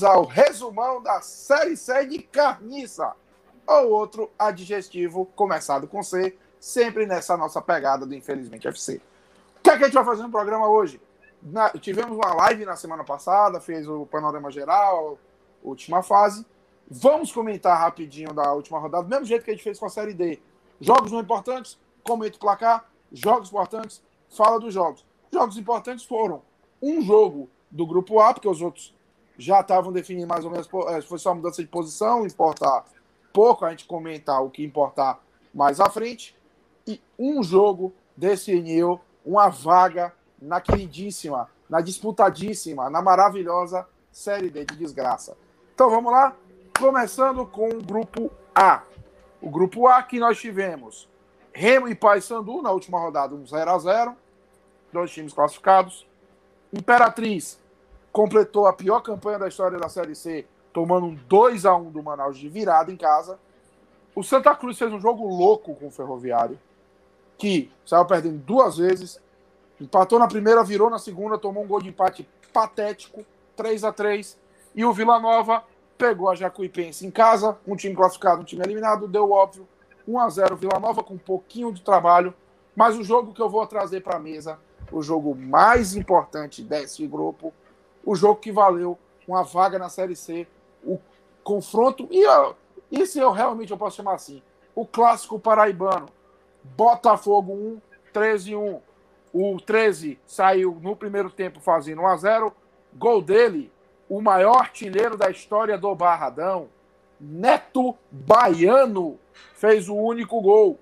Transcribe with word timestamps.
bem-vindos 0.00 0.04
ao 0.04 0.24
resumão 0.24 1.02
da 1.02 1.20
Série 1.20 1.76
C 1.76 2.06
de 2.06 2.18
Carniça, 2.18 3.14
ou 3.66 3.90
outro 3.90 4.30
adjetivo 4.38 5.26
começado 5.36 5.86
com 5.86 6.02
C, 6.02 6.36
sempre 6.58 7.06
nessa 7.06 7.36
nossa 7.36 7.60
pegada 7.60 8.06
do 8.06 8.14
Infelizmente 8.14 8.66
FC. 8.66 9.00
O 9.58 9.62
que, 9.62 9.70
é 9.70 9.76
que 9.76 9.84
a 9.84 9.86
gente 9.86 9.94
vai 9.94 10.04
fazer 10.04 10.22
no 10.22 10.30
programa 10.30 10.68
hoje? 10.68 11.00
Na, 11.42 11.70
tivemos 11.70 12.16
uma 12.16 12.34
live 12.34 12.64
na 12.64 12.76
semana 12.76 13.04
passada, 13.04 13.60
fez 13.60 13.86
o 13.88 14.06
panorama 14.06 14.50
geral, 14.50 15.18
última 15.62 16.02
fase. 16.02 16.46
Vamos 16.88 17.30
comentar 17.32 17.78
rapidinho 17.78 18.32
da 18.32 18.52
última 18.52 18.78
rodada, 18.78 19.04
do 19.04 19.10
mesmo 19.10 19.26
jeito 19.26 19.44
que 19.44 19.50
a 19.50 19.54
gente 19.54 19.64
fez 19.64 19.78
com 19.78 19.86
a 19.86 19.90
Série 19.90 20.14
D. 20.14 20.40
Jogos 20.80 21.12
não 21.12 21.20
importantes, 21.20 21.78
comenta 22.02 22.36
o 22.36 22.40
placar. 22.40 22.90
Jogos 23.12 23.48
importantes, 23.48 24.02
fala 24.28 24.58
dos 24.58 24.72
jogos. 24.72 25.04
Jogos 25.32 25.56
importantes 25.56 26.04
foram 26.04 26.42
um 26.82 27.02
jogo 27.02 27.48
do 27.70 27.86
grupo 27.86 28.20
A, 28.20 28.32
porque 28.32 28.48
os 28.48 28.60
outros 28.62 28.94
já 29.40 29.60
estavam 29.60 29.92
definindo 29.92 30.26
mais 30.26 30.44
ou 30.44 30.50
menos, 30.50 30.68
é, 30.88 31.00
foi 31.00 31.18
só 31.18 31.34
mudança 31.34 31.62
de 31.62 31.68
posição, 31.68 32.26
importar 32.26 32.84
pouco, 33.32 33.64
a 33.64 33.70
gente 33.70 33.86
comentar 33.86 34.42
o 34.42 34.50
que 34.50 34.64
importar 34.64 35.18
mais 35.54 35.80
à 35.80 35.88
frente. 35.88 36.36
E 36.86 37.00
um 37.18 37.42
jogo 37.42 37.92
definiu 38.16 39.00
uma 39.24 39.48
vaga 39.48 40.12
na 40.40 40.60
queridíssima, 40.60 41.48
na 41.68 41.80
disputadíssima, 41.80 42.90
na 42.90 43.00
maravilhosa 43.00 43.86
Série 44.12 44.50
D 44.50 44.64
de 44.64 44.76
desgraça. 44.76 45.36
Então 45.74 45.88
vamos 45.88 46.10
lá, 46.10 46.34
começando 46.78 47.46
com 47.46 47.68
o 47.68 47.82
grupo 47.82 48.30
A. 48.54 48.82
O 49.40 49.48
grupo 49.48 49.86
A 49.86 50.02
que 50.02 50.18
nós 50.18 50.38
tivemos 50.38 51.08
Remo 51.52 51.88
e 51.88 51.94
Paysandu 51.94 52.62
na 52.62 52.70
última 52.70 52.98
rodada, 52.98 53.34
um 53.34 53.46
0 53.46 53.70
a 53.70 53.78
0 53.78 54.16
dois 54.92 55.10
times 55.10 55.32
classificados. 55.32 56.06
Imperatriz 56.72 57.59
completou 58.12 58.66
a 58.66 58.72
pior 58.72 59.00
campanha 59.00 59.38
da 59.38 59.48
história 59.48 59.78
da 59.78 59.88
Série 59.88 60.14
C, 60.14 60.46
tomando 60.72 61.06
um 61.06 61.14
2 61.14 61.66
a 61.66 61.74
1 61.74 61.90
do 61.90 62.02
Manaus 62.02 62.38
de 62.38 62.48
virada 62.48 62.92
em 62.92 62.96
casa. 62.96 63.38
O 64.14 64.22
Santa 64.22 64.54
Cruz 64.54 64.78
fez 64.78 64.92
um 64.92 65.00
jogo 65.00 65.26
louco 65.26 65.74
com 65.74 65.88
o 65.88 65.90
Ferroviário, 65.90 66.58
que 67.38 67.70
saiu 67.86 68.04
perdendo 68.04 68.38
duas 68.38 68.76
vezes, 68.76 69.20
empatou 69.80 70.18
na 70.18 70.26
primeira, 70.26 70.62
virou 70.62 70.90
na 70.90 70.98
segunda, 70.98 71.38
tomou 71.38 71.64
um 71.64 71.66
gol 71.66 71.80
de 71.80 71.88
empate 71.88 72.28
patético, 72.52 73.24
3 73.56 73.84
a 73.84 73.92
3 73.92 74.38
e 74.74 74.84
o 74.84 74.92
Vila 74.92 75.18
Nova 75.18 75.64
pegou 75.96 76.28
a 76.28 76.34
Jacuipense 76.34 77.06
em 77.06 77.10
casa, 77.10 77.58
um 77.66 77.76
time 77.76 77.94
classificado, 77.94 78.42
um 78.42 78.44
time 78.44 78.62
eliminado, 78.64 79.06
deu 79.06 79.30
óbvio 79.30 79.66
1 80.06 80.18
a 80.18 80.28
0 80.28 80.56
Vila 80.56 80.78
Nova 80.80 81.02
com 81.02 81.14
um 81.14 81.18
pouquinho 81.18 81.72
de 81.72 81.82
trabalho, 81.82 82.34
mas 82.74 82.98
o 82.98 83.04
jogo 83.04 83.32
que 83.32 83.40
eu 83.40 83.48
vou 83.48 83.66
trazer 83.66 84.02
para 84.02 84.16
a 84.16 84.20
mesa 84.20 84.58
o 84.90 85.02
jogo 85.02 85.34
mais 85.34 85.94
importante 85.94 86.62
desse 86.62 87.06
grupo, 87.06 87.52
o 88.04 88.14
jogo 88.14 88.40
que 88.40 88.52
valeu 88.52 88.98
uma 89.26 89.42
vaga 89.42 89.78
na 89.78 89.88
Série 89.88 90.16
C, 90.16 90.46
o 90.84 90.98
confronto, 91.44 92.08
e 92.10 92.24
isso 92.90 93.20
eu 93.20 93.30
realmente 93.30 93.70
eu 93.70 93.78
posso 93.78 93.96
chamar 93.96 94.14
assim, 94.14 94.42
o 94.74 94.84
clássico 94.86 95.38
paraibano, 95.38 96.08
Botafogo 96.62 97.52
1, 97.52 97.80
13 98.12 98.56
1. 98.56 98.80
O 99.32 99.60
13 99.60 100.18
saiu 100.26 100.76
no 100.82 100.96
primeiro 100.96 101.30
tempo 101.30 101.60
fazendo 101.60 102.02
1 102.02 102.06
a 102.06 102.16
0 102.16 102.52
Gol 102.92 103.22
dele, 103.22 103.72
o 104.08 104.20
maior 104.20 104.56
artilheiro 104.58 105.16
da 105.16 105.30
história 105.30 105.78
do 105.78 105.94
Barradão, 105.94 106.68
Neto 107.20 107.94
Baiano, 108.10 109.18
fez 109.54 109.88
o 109.88 109.94
único 109.94 110.40
gol 110.40 110.78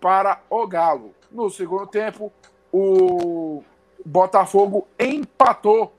para 0.00 0.40
o 0.50 0.66
Galo. 0.66 1.14
No 1.30 1.48
segundo 1.50 1.86
tempo, 1.86 2.32
o 2.72 3.62
Botafogo 4.04 4.88
empatou. 4.98 5.92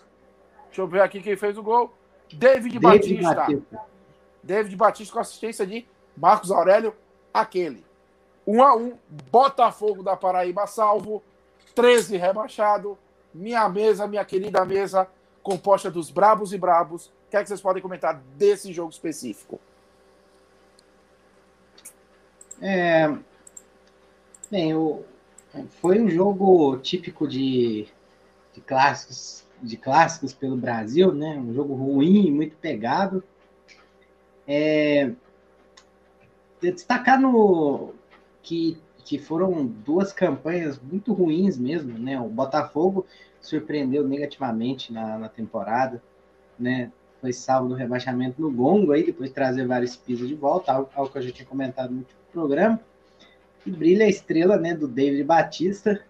Deixa 0.72 0.82
eu 0.82 0.88
ver 0.88 1.02
aqui 1.02 1.22
quem 1.22 1.36
fez 1.36 1.58
o 1.58 1.64
gol. 1.64 1.94
David, 2.34 2.80
David 2.80 2.80
Batista. 2.80 3.34
Batista. 3.36 3.82
David 4.42 4.76
Batista 4.78 5.14
com 5.14 5.20
assistência 5.20 5.68
de 5.68 5.86
Marcos 6.16 6.50
Aurélio, 6.50 6.96
aquele. 7.34 7.86
1 8.48 8.56
um 8.56 8.64
a 8.64 8.74
1 8.74 8.80
um, 8.80 8.98
Botafogo 9.30 10.02
da 10.02 10.16
Paraíba 10.16 10.66
salvo, 10.66 11.22
13 11.76 12.16
rebaixado. 12.16 12.98
Minha 13.34 13.68
mesa, 13.68 14.08
minha 14.08 14.24
querida 14.24 14.64
mesa, 14.64 15.08
composta 15.44 15.92
dos 15.92 16.09
brabos 16.09 16.54
e 16.54 16.58
brabos. 16.58 17.08
O 17.08 17.32
que 17.32 17.36
é 17.36 17.42
que 17.42 17.50
vocês 17.50 17.62
podem 17.62 17.82
comentar 17.82 18.16
desse 18.38 18.72
jogo 18.72 18.92
específico? 18.92 19.59
É, 22.62 23.14
bem, 24.50 24.74
o, 24.74 25.03
foi 25.82 26.00
um 26.00 26.09
jogo 26.09 26.78
típico 26.78 27.28
de, 27.28 27.90
de 28.53 28.62
clássicos 28.62 29.44
de 29.62 29.78
clássicos 29.78 30.34
pelo 30.34 30.58
Brasil, 30.58 31.14
né? 31.14 31.38
Um 31.38 31.54
jogo 31.54 31.74
ruim, 31.74 32.32
muito 32.32 32.56
pegado. 32.58 33.24
É, 34.48 35.12
destacar 36.60 37.20
no 37.20 37.94
que, 38.42 38.78
que 39.06 39.18
foram 39.18 39.66
duas 39.66 40.12
campanhas 40.12 40.80
muito 40.80 41.14
ruins 41.14 41.58
mesmo, 41.58 41.98
né? 41.98 42.20
O 42.20 42.28
Botafogo 42.28 43.06
surpreendeu 43.40 44.08
negativamente 44.08 44.92
na, 44.94 45.18
na 45.18 45.30
temporada, 45.30 46.02
né? 46.58 46.92
Foi 47.20 47.32
salvo 47.32 47.70
no 47.70 47.76
rebaixamento 47.76 48.42
no 48.42 48.52
gongo 48.52 48.92
aí, 48.92 49.06
depois 49.06 49.30
de 49.30 49.36
trazer 49.36 49.68
vários 49.68 49.96
pisos 49.96 50.28
de 50.28 50.34
volta, 50.34 50.72
algo, 50.72 50.90
algo 50.96 51.12
que 51.12 51.18
eu 51.20 51.22
já 51.22 51.32
tinha 51.32 51.48
comentado 51.48 51.92
no 51.92 52.06
programa. 52.32 52.80
E 53.64 53.70
brilha 53.70 54.06
a 54.06 54.10
estrela 54.10 54.58
né, 54.58 54.74
do 54.74 54.88
David 54.88 55.24
Batista, 55.24 56.02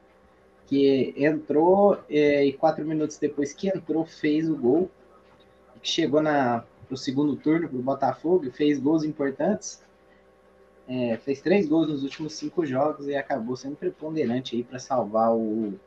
que 0.71 1.13
entrou 1.17 1.99
é, 2.09 2.45
e 2.45 2.53
quatro 2.53 2.85
minutos 2.85 3.17
depois 3.17 3.53
que 3.53 3.67
entrou 3.67 4.05
fez 4.05 4.49
o 4.49 4.55
gol, 4.55 4.89
que 5.81 5.89
chegou 5.89 6.21
na, 6.21 6.63
no 6.89 6.95
segundo 6.95 7.35
turno 7.35 7.67
para 7.67 7.77
o 7.77 7.81
Botafogo 7.81 8.49
fez 8.51 8.79
gols 8.79 9.03
importantes. 9.03 9.83
É, 10.87 11.17
fez 11.17 11.41
três 11.41 11.67
gols 11.67 11.89
nos 11.89 12.03
últimos 12.03 12.35
cinco 12.35 12.65
jogos 12.65 13.05
e 13.07 13.15
acabou 13.15 13.57
sendo 13.57 13.75
preponderante 13.75 14.55
aí 14.55 14.63
para 14.63 14.79
salvar 14.79 15.33
o, 15.33 15.73
o, 15.73 15.79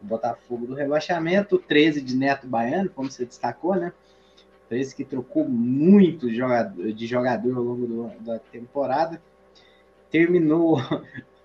Botafogo 0.00 0.66
do 0.66 0.74
rebaixamento. 0.74 1.58
13 1.58 2.00
de 2.00 2.16
Neto 2.16 2.46
Baiano, 2.46 2.88
como 2.88 3.10
você 3.10 3.26
destacou, 3.26 3.74
né? 3.76 3.92
13 4.70 4.96
que 4.96 5.04
trocou 5.04 5.46
muito 5.46 6.26
de 6.30 7.06
jogador 7.06 7.54
ao 7.54 7.62
longo 7.62 7.86
do, 7.86 8.24
da 8.24 8.38
temporada 8.38 9.20
terminou 10.10 10.78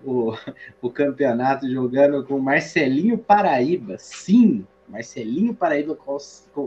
o, 0.04 0.34
o 0.82 0.90
campeonato 0.90 1.70
jogando 1.70 2.24
com 2.26 2.40
Marcelinho 2.40 3.18
Paraíba. 3.18 3.98
Sim, 3.98 4.66
Marcelinho 4.88 5.54
Paraíba, 5.54 5.98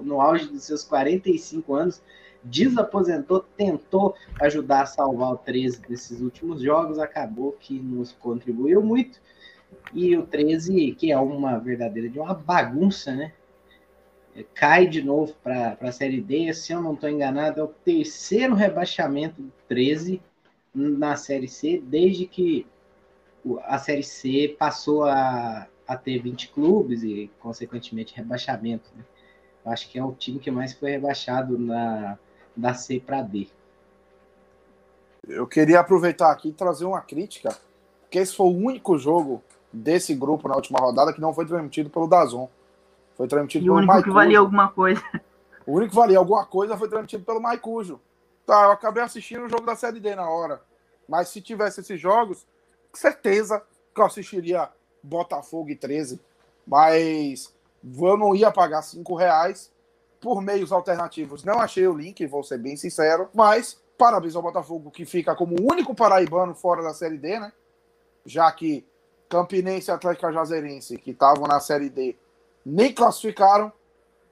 no 0.02 0.20
auge 0.20 0.48
dos 0.48 0.64
seus 0.64 0.82
45 0.82 1.74
anos, 1.74 2.02
desaposentou, 2.42 3.40
tentou 3.56 4.14
ajudar 4.40 4.82
a 4.82 4.86
salvar 4.86 5.32
o 5.32 5.36
13 5.36 5.80
desses 5.82 6.20
últimos 6.20 6.60
jogos, 6.60 6.98
acabou 6.98 7.52
que 7.52 7.78
nos 7.78 8.12
contribuiu 8.12 8.82
muito. 8.82 9.20
E 9.92 10.16
o 10.16 10.26
13, 10.26 10.92
que 10.92 11.10
é 11.10 11.18
uma 11.18 11.58
verdadeira 11.58 12.08
de 12.08 12.18
uma 12.18 12.34
bagunça, 12.34 13.14
né? 13.14 13.32
Cai 14.52 14.86
de 14.86 15.02
novo 15.02 15.34
para 15.42 15.76
a 15.80 15.92
Série 15.92 16.20
D. 16.20 16.52
Se 16.52 16.72
eu 16.72 16.82
não 16.82 16.94
estou 16.94 17.08
enganado, 17.08 17.60
é 17.60 17.64
o 17.64 17.68
terceiro 17.68 18.54
rebaixamento 18.54 19.40
do 19.40 19.52
13 19.68 20.20
na 20.74 21.14
Série 21.14 21.48
C 21.48 21.80
desde 21.84 22.26
que 22.26 22.66
a 23.64 23.78
Série 23.78 24.02
C 24.02 24.56
passou 24.58 25.04
a, 25.04 25.66
a 25.86 25.96
ter 25.96 26.18
20 26.18 26.48
clubes 26.48 27.02
e, 27.02 27.30
consequentemente, 27.40 28.14
rebaixamento. 28.14 28.90
Né? 28.96 29.04
Eu 29.64 29.72
acho 29.72 29.88
que 29.90 29.98
é 29.98 30.04
o 30.04 30.12
time 30.12 30.38
que 30.38 30.50
mais 30.50 30.72
foi 30.72 30.92
rebaixado 30.92 31.58
na, 31.58 32.18
da 32.56 32.74
C 32.74 33.00
para 33.00 33.22
D. 33.22 33.48
Eu 35.26 35.46
queria 35.46 35.80
aproveitar 35.80 36.30
aqui 36.30 36.48
e 36.48 36.52
trazer 36.52 36.84
uma 36.84 37.00
crítica, 37.00 37.56
porque 38.02 38.18
esse 38.18 38.34
foi 38.34 38.46
o 38.46 38.56
único 38.56 38.98
jogo 38.98 39.42
desse 39.72 40.14
grupo 40.14 40.48
na 40.48 40.54
última 40.54 40.78
rodada 40.78 41.12
que 41.12 41.20
não 41.20 41.32
foi 41.32 41.46
transmitido 41.46 41.90
pelo 41.90 42.06
Dazon. 42.06 42.48
Foi 43.16 43.26
transmitido 43.26 43.64
e 43.64 43.66
pelo 43.66 43.76
O 43.76 43.78
único 43.78 44.02
que 44.02 44.10
valia 44.10 44.38
alguma 44.38 44.68
coisa. 44.68 45.02
O 45.66 45.76
único 45.76 45.90
que 45.90 45.96
valia 45.96 46.18
alguma 46.18 46.44
coisa 46.44 46.76
foi 46.76 46.88
transmitido 46.88 47.24
pelo 47.24 47.40
Maicujo. 47.40 47.98
Tá, 48.44 48.64
eu 48.64 48.72
acabei 48.72 49.02
assistindo 49.02 49.46
o 49.46 49.48
jogo 49.48 49.64
da 49.64 49.74
Série 49.74 49.98
D 49.98 50.14
na 50.14 50.28
hora. 50.28 50.60
Mas 51.08 51.28
se 51.28 51.40
tivesse 51.40 51.80
esses 51.80 51.98
jogos, 51.98 52.46
certeza 52.98 53.62
que 53.94 54.00
eu 54.00 54.04
assistiria 54.04 54.70
Botafogo 55.02 55.70
e 55.70 55.76
13. 55.76 56.20
Mas 56.66 57.54
eu 57.82 58.16
não 58.16 58.34
ia 58.34 58.50
pagar 58.50 58.82
5 58.82 59.14
reais 59.14 59.70
por 60.20 60.40
meios 60.40 60.72
alternativos. 60.72 61.44
Não 61.44 61.60
achei 61.60 61.86
o 61.86 61.96
link, 61.96 62.26
vou 62.26 62.42
ser 62.42 62.58
bem 62.58 62.76
sincero. 62.76 63.28
Mas 63.34 63.80
parabéns 63.98 64.34
ao 64.34 64.42
Botafogo, 64.42 64.90
que 64.90 65.04
fica 65.04 65.34
como 65.34 65.54
o 65.60 65.72
único 65.72 65.94
paraibano 65.94 66.54
fora 66.54 66.82
da 66.82 66.94
Série 66.94 67.18
D, 67.18 67.38
né? 67.38 67.52
Já 68.24 68.50
que 68.50 68.86
Campinense 69.28 69.90
e 69.90 69.92
Atlético 69.92 70.32
Jazerense, 70.32 70.96
que 70.96 71.10
estavam 71.10 71.46
na 71.46 71.60
Série 71.60 71.90
D, 71.90 72.16
nem 72.64 72.92
classificaram, 72.92 73.72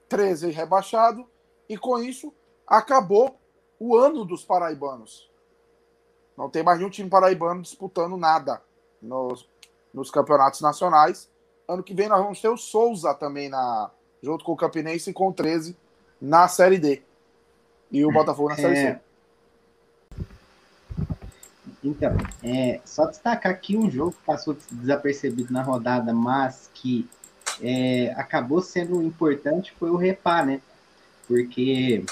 13 0.09 0.49
rebaixado, 0.49 1.27
e 1.69 1.77
com 1.77 1.99
isso 1.99 2.33
acabou 2.67 3.39
o 3.79 3.95
ano 3.95 4.25
dos 4.25 4.43
paraibanos. 4.43 5.29
Não 6.37 6.49
tem 6.49 6.63
mais 6.63 6.79
nenhum 6.79 6.89
time 6.89 7.09
paraibano 7.09 7.61
disputando 7.61 8.17
nada 8.17 8.61
nos, 9.01 9.47
nos 9.93 10.09
campeonatos 10.09 10.61
nacionais. 10.61 11.29
Ano 11.67 11.83
que 11.83 11.93
vem 11.93 12.09
nós 12.09 12.21
vamos 12.21 12.41
ter 12.41 12.49
o 12.49 12.57
Souza 12.57 13.13
também 13.13 13.49
na, 13.49 13.89
junto 14.21 14.43
com 14.43 14.53
o 14.53 14.57
Campinense 14.57 15.09
e 15.09 15.13
com 15.13 15.29
o 15.29 15.33
13 15.33 15.77
na 16.19 16.47
Série 16.47 16.79
D. 16.79 17.01
E 17.91 18.03
o 18.03 18.11
Botafogo 18.11 18.49
na 18.49 18.55
Série 18.55 18.77
é... 18.77 18.93
C. 18.93 18.99
Então, 21.83 22.15
é, 22.41 22.79
só 22.85 23.05
destacar 23.07 23.51
aqui 23.51 23.75
um 23.75 23.91
jogo 23.91 24.13
que 24.13 24.25
passou 24.25 24.55
desapercebido 24.71 25.51
na 25.51 25.61
rodada, 25.61 26.13
mas 26.13 26.69
que 26.73 27.09
é, 27.61 28.13
acabou 28.15 28.61
sendo 28.61 29.03
importante 29.03 29.73
foi 29.77 29.89
o 29.89 29.97
Repá, 29.97 30.45
né? 30.45 30.61
Porque 31.27 32.05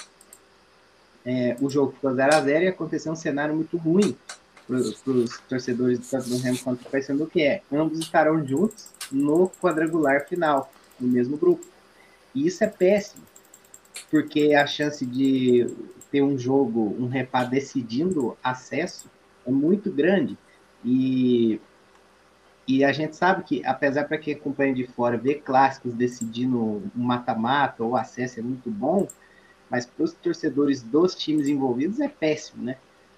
é, 1.26 1.56
o 1.62 1.70
jogo 1.70 1.92
ficou 1.94 2.12
0x0 2.12 2.64
e 2.64 2.68
aconteceu 2.68 3.12
um 3.12 3.16
cenário 3.16 3.56
muito 3.56 3.78
ruim 3.78 4.16
para 4.68 4.78
os 4.78 5.40
torcedores 5.50 6.00
do 6.00 6.38
Remo 6.38 6.60
quanto 6.60 6.84
do 6.84 6.90
Paysandu, 6.90 7.28
que 7.28 7.42
é 7.42 7.62
ambos 7.72 8.00
estarão 8.00 8.46
juntos 8.46 8.90
no 9.12 9.50
quadrangular 9.62 10.28
final, 10.28 10.72
no 11.00 11.08
mesmo 11.08 11.38
grupo. 11.38 11.66
E 12.34 12.48
isso 12.48 12.64
é 12.64 12.68
péssimo, 12.68 13.24
porque 14.10 14.54
a 14.54 14.66
chance 14.66 15.06
de 15.06 15.68
ter 16.10 16.22
um 16.22 16.38
jogo, 16.38 16.96
um 17.00 17.08
repá 17.08 17.44
decidindo 17.44 18.38
acesso 18.44 19.10
é 19.46 19.52
muito 19.52 19.92
grande. 19.92 20.38
E, 20.84 21.60
e 22.68 22.84
a 22.84 22.92
gente 22.92 23.16
sabe 23.16 23.44
que, 23.44 23.66
apesar 23.66 24.06
para 24.06 24.18
quem 24.18 24.34
acompanha 24.34 24.74
de 24.74 24.88
fora, 24.88 25.18
ver 25.18 25.42
clássicos 25.42 25.94
decidindo 25.94 26.60
um 26.60 27.04
mata-mata 27.04 27.84
ou 27.84 27.96
acesso 27.96 28.40
é 28.40 28.44
muito 28.44 28.70
bom, 28.70 29.08
mas 29.72 29.86
para 29.86 30.04
os 30.04 30.12
torcedores 30.14 30.84
dos 30.84 31.16
times 31.16 31.48
envolvidos 31.48 32.02
é 32.02 32.10
péssimo, 32.10 32.62
né? 32.62 32.76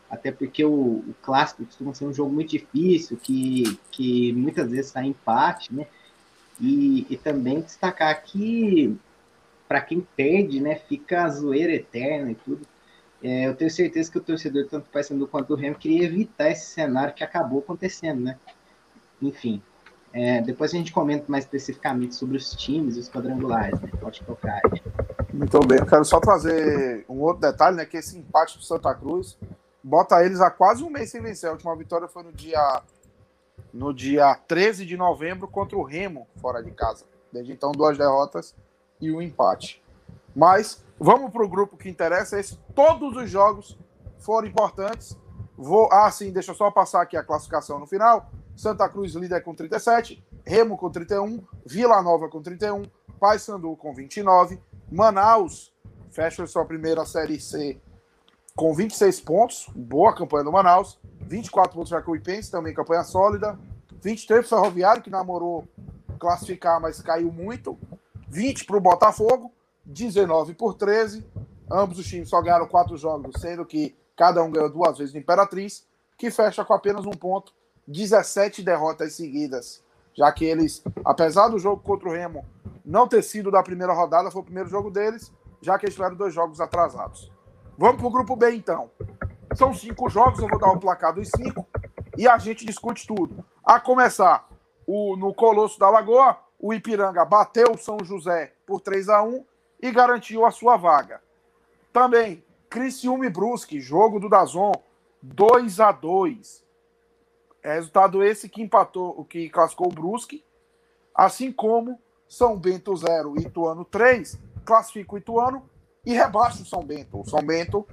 Até 0.08 0.32
porque 0.32 0.64
o, 0.64 0.70
o, 0.72 1.16
clássico 1.24 1.66
costuma 1.66 1.96
ser 1.96 2.06
um 2.06 2.14
jogo 2.14 2.32
muito 2.32 2.52
difícil, 2.52 3.18
que, 3.18 3.80
que 3.90 4.32
muitas 4.34 4.70
vezes 4.70 4.92
sai 4.92 5.06
empate, 5.06 5.74
né? 5.74 5.88
E, 6.62 7.08
e 7.10 7.18
também 7.18 7.62
destacar 7.62 8.24
que 8.24 8.96
para 9.68 9.82
quem 9.82 10.06
perde, 10.16 10.62
né, 10.62 10.76
fica 10.76 11.24
a 11.24 11.30
zoeira 11.30 11.74
eterna 11.74 12.30
e 12.30 12.36
tudo. 12.36 12.62
É, 13.24 13.48
eu 13.48 13.56
tenho 13.56 13.72
certeza 13.72 14.12
que 14.12 14.20
o 14.20 14.22
torcedor, 14.22 14.68
tanto 14.68 14.86
o 14.86 14.90
Paysandu 14.90 15.28
quanto 15.28 15.54
o 15.54 15.56
Remo, 15.56 15.76
queria 15.76 16.04
evitar 16.04 16.52
esse 16.52 16.68
cenário 16.68 17.16
que 17.16 17.24
acabou 17.24 17.60
acontecendo, 17.60 18.22
né? 18.22 18.38
Enfim, 19.20 19.64
é, 20.12 20.42
depois 20.42 20.72
a 20.72 20.78
gente 20.78 20.94
comenta 20.94 21.26
mais 21.28 21.46
especificamente 21.46 22.14
sobre 22.14 22.38
os 22.38 22.52
times 22.52 22.98
e 22.98 23.00
os 23.00 23.10
quadrangulares, 23.10 23.82
né? 23.82 23.90
Pode 24.00 24.22
tocar 24.22 24.62
aí. 24.64 25.23
Muito 25.34 25.60
bem, 25.62 25.80
eu 25.80 25.86
quero 25.88 26.06
só 26.06 26.20
trazer 26.20 27.06
um 27.10 27.20
outro 27.22 27.42
detalhe, 27.42 27.76
né? 27.76 27.88
Que 27.88 27.98
esse 27.98 28.16
empate 28.16 28.56
do 28.56 28.64
Santa 28.64 28.94
Cruz 28.94 29.36
bota 29.84 30.24
eles 30.24 30.40
há 30.40 30.52
quase 30.52 30.84
um 30.84 30.92
mês 30.92 31.10
sem 31.10 31.24
vencer. 31.24 31.50
A 31.50 31.54
última 31.54 31.76
vitória 31.76 32.08
foi 32.08 32.22
no 32.22 32.32
dia 32.32 32.84
no 33.74 33.92
dia 33.92 34.36
13 34.48 34.86
de 34.86 34.96
novembro 34.96 35.48
contra 35.48 35.76
o 35.76 35.82
Remo, 35.82 36.28
fora 36.40 36.62
de 36.62 36.70
casa. 36.70 37.06
Desde 37.32 37.52
então, 37.52 37.72
duas 37.72 37.98
derrotas 37.98 38.54
e 39.02 39.12
um 39.12 39.20
empate. 39.20 39.84
Mas 40.36 40.84
vamos 41.00 41.32
para 41.32 41.44
o 41.44 41.50
grupo 41.50 41.78
que 41.78 41.90
interessa. 41.90 42.40
Esse, 42.40 42.56
todos 42.76 43.18
os 43.18 43.28
jogos 43.28 43.76
foram 44.20 44.48
importantes. 44.48 45.18
Vou, 45.58 45.90
ah, 45.92 46.12
sim, 46.12 46.32
deixa 46.32 46.52
eu 46.52 46.56
só 46.56 46.70
passar 46.70 47.02
aqui 47.02 47.18
a 47.18 47.24
classificação 47.24 47.80
no 47.80 47.88
final. 47.88 48.30
Santa 48.56 48.88
Cruz 48.88 49.16
líder 49.16 49.42
com 49.42 49.56
37, 49.56 50.24
Remo 50.46 50.78
com 50.78 50.92
31, 50.92 51.44
Vila 51.66 52.04
Nova 52.04 52.30
com 52.30 52.40
31, 52.40 52.84
Paysandu 53.20 53.76
com 53.76 53.96
29, 53.96 54.60
Manaus 54.94 55.74
fecha 56.12 56.46
sua 56.46 56.64
primeira 56.66 57.04
Série 57.04 57.40
C 57.40 57.82
com 58.56 58.72
26 58.76 59.22
pontos, 59.22 59.68
boa 59.76 60.14
campanha 60.14 60.44
do 60.44 60.52
Manaus, 60.52 61.00
24 61.22 61.76
pontos 61.76 61.90
para 61.90 62.08
o 62.08 62.16
Ipense, 62.16 62.52
também 62.52 62.76
campanha 62.76 63.04
sólida, 63.04 63.58
23 64.04 64.48
para 64.48 64.58
o 64.58 64.62
Ferroviário, 64.62 65.02
que 65.02 65.10
namorou 65.10 65.68
classificar, 66.20 66.80
mas 66.80 67.02
caiu 67.02 67.32
muito, 67.32 67.76
20 68.30 68.66
para 68.66 68.78
o 68.78 68.82
Botafogo, 68.82 69.52
19 69.84 70.54
por 70.54 70.76
13. 70.76 71.26
Ambos 71.72 71.98
os 71.98 72.06
times 72.06 72.30
só 72.30 72.40
ganharam 72.40 72.68
quatro 72.68 72.96
jogos, 72.96 73.42
sendo 73.42 73.66
que 73.66 73.96
cada 74.16 74.44
um 74.44 74.52
ganhou 74.52 74.70
duas 74.70 75.00
vezes 75.00 75.12
no 75.12 75.20
Imperatriz, 75.20 75.88
que 76.16 76.30
fecha 76.30 76.64
com 76.64 76.74
apenas 76.76 77.04
um 77.04 77.12
ponto, 77.12 77.52
17 77.88 78.62
derrotas 78.62 79.14
seguidas. 79.14 79.82
Já 80.16 80.32
que 80.32 80.46
eles, 80.46 80.84
apesar 81.04 81.48
do 81.48 81.60
jogo 81.60 81.82
contra 81.82 82.10
o 82.10 82.12
Remo 82.12 82.46
não 82.86 83.08
ter 83.08 83.24
sido 83.24 83.50
da 83.50 83.64
primeira 83.64 83.94
rodada, 83.94 84.30
foi 84.30 84.42
o 84.42 84.46
primeiro 84.46 84.70
jogo 84.70 84.92
deles, 84.92 85.32
já 85.62 85.78
que 85.78 85.86
eles 85.86 85.96
tiveram 85.96 86.16
dois 86.16 86.34
jogos 86.34 86.60
atrasados. 86.60 87.32
Vamos 87.78 87.98
para 87.98 88.08
o 88.08 88.12
grupo 88.12 88.36
B 88.36 88.52
então. 88.52 88.92
São 89.56 89.74
cinco 89.74 90.10
jogos, 90.10 90.40
eu 90.40 90.48
vou 90.48 90.60
dar 90.60 90.72
o 90.72 90.80
placar 90.80 91.14
dos 91.14 91.30
cinco 91.30 91.68
e 92.18 92.28
a 92.28 92.38
gente 92.38 92.66
discute 92.66 93.08
tudo. 93.08 93.44
A 93.64 93.80
começar, 93.80 94.48
o, 94.86 95.16
no 95.16 95.34
Colosso 95.34 95.80
da 95.80 95.90
Lagoa, 95.90 96.38
o 96.60 96.74
Ipiranga 96.74 97.26
bateu 97.26 97.72
o 97.72 97.78
São 97.78 97.98
José 98.04 98.54
por 98.66 98.82
3 98.82 99.10
a 99.10 99.24
1 99.24 99.46
e 99.82 99.92
garantiu 99.92 100.46
a 100.46 100.52
sua 100.52 100.78
vaga. 100.78 101.22
Também, 101.92 102.44
Criciúma 102.70 103.26
e 103.26 103.30
Brusque, 103.30 103.80
jogo 103.80 104.20
do 104.20 104.30
Dazon, 104.30 104.72
2 105.22 105.80
a 105.80 105.92
2 105.92 106.63
é 107.64 107.76
Resultado 107.76 108.22
esse 108.22 108.50
que 108.50 108.62
empatou, 108.62 109.16
o 109.18 109.24
que 109.24 109.50
classificou 109.50 109.88
o 109.88 109.94
Brusque, 109.94 110.44
assim 111.16 111.52
como 111.52 112.00
São 112.28 112.58
Bento 112.58 112.96
0 112.96 113.36
e 113.38 113.44
Ituano 113.44 113.86
3, 113.86 114.38
classifica 114.66 115.16
o 115.16 115.18
Ituano 115.18 115.70
e 116.06 116.14
rebaixa 116.14 116.62
o 116.62 116.66
São 116.66 116.84
Bento. 116.84 117.22
O 117.22 117.26
São 117.26 117.42
Bento 117.42 117.88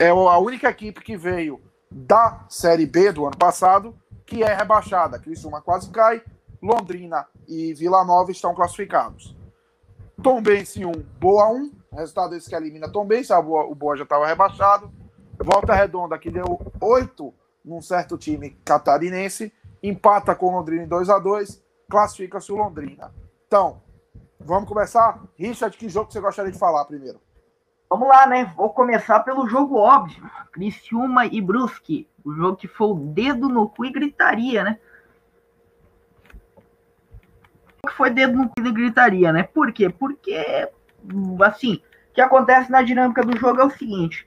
é 0.00 0.08
a 0.08 0.38
única 0.38 0.68
equipe 0.68 1.00
que 1.00 1.16
veio 1.16 1.60
da 1.90 2.44
Série 2.48 2.86
B 2.86 3.12
do 3.12 3.24
ano 3.24 3.36
passado 3.36 3.94
que 4.26 4.42
é 4.42 4.54
rebaixada. 4.54 5.18
Criciúma 5.18 5.60
quase 5.60 5.90
cai, 5.90 6.22
Londrina 6.60 7.26
e 7.46 7.74
Vila 7.74 8.04
Nova 8.04 8.32
estão 8.32 8.54
classificados. 8.54 9.36
Tombense 10.22 10.84
1, 10.84 10.92
Boa 11.20 11.48
1. 11.50 11.70
Resultado 11.92 12.34
esse 12.34 12.48
que 12.48 12.56
elimina 12.56 12.90
Tombense. 12.90 13.32
O 13.32 13.74
Boa 13.74 13.96
já 13.96 14.04
estava 14.04 14.26
rebaixado. 14.26 14.90
Volta 15.38 15.74
Redonda, 15.74 16.18
que 16.18 16.30
deu 16.30 16.60
8 16.80 17.34
num 17.64 17.80
certo 17.80 18.16
time 18.16 18.50
catarinense. 18.64 19.52
Empata 19.82 20.34
com 20.34 20.54
Londrina 20.54 20.84
em 20.84 20.88
2 20.88 21.10
a 21.10 21.18
2 21.18 21.62
Classifica-se 21.90 22.52
o 22.52 22.56
Londrina. 22.56 23.12
Então, 23.46 23.82
vamos 24.40 24.68
começar? 24.68 25.20
Richard, 25.36 25.76
que 25.76 25.88
jogo 25.88 26.10
você 26.10 26.20
gostaria 26.20 26.52
de 26.52 26.58
falar 26.58 26.84
primeiro? 26.84 27.20
Vamos 27.90 28.08
lá, 28.08 28.26
né? 28.26 28.50
Vou 28.56 28.70
começar 28.70 29.20
pelo 29.20 29.46
jogo 29.46 29.76
óbvio. 29.76 30.30
Criciúma 30.52 31.26
e 31.26 31.40
Brusque. 31.40 32.08
O 32.24 32.32
jogo 32.32 32.56
que 32.56 32.68
foi 32.68 32.88
o 32.88 32.94
dedo 32.94 33.48
no 33.48 33.68
cu 33.68 33.84
e 33.84 33.92
gritaria, 33.92 34.64
né? 34.64 34.78
que 37.86 37.94
foi 37.94 38.10
dedo 38.10 38.38
no 38.38 38.50
e 38.56 38.72
gritaria, 38.72 39.32
né? 39.32 39.42
Por 39.42 39.72
quê? 39.72 39.88
Porque, 39.88 40.70
assim, 41.44 41.82
o 42.10 42.14
que 42.14 42.20
acontece 42.20 42.70
na 42.70 42.80
dinâmica 42.80 43.22
do 43.24 43.36
jogo 43.36 43.60
é 43.60 43.64
o 43.64 43.70
seguinte: 43.70 44.26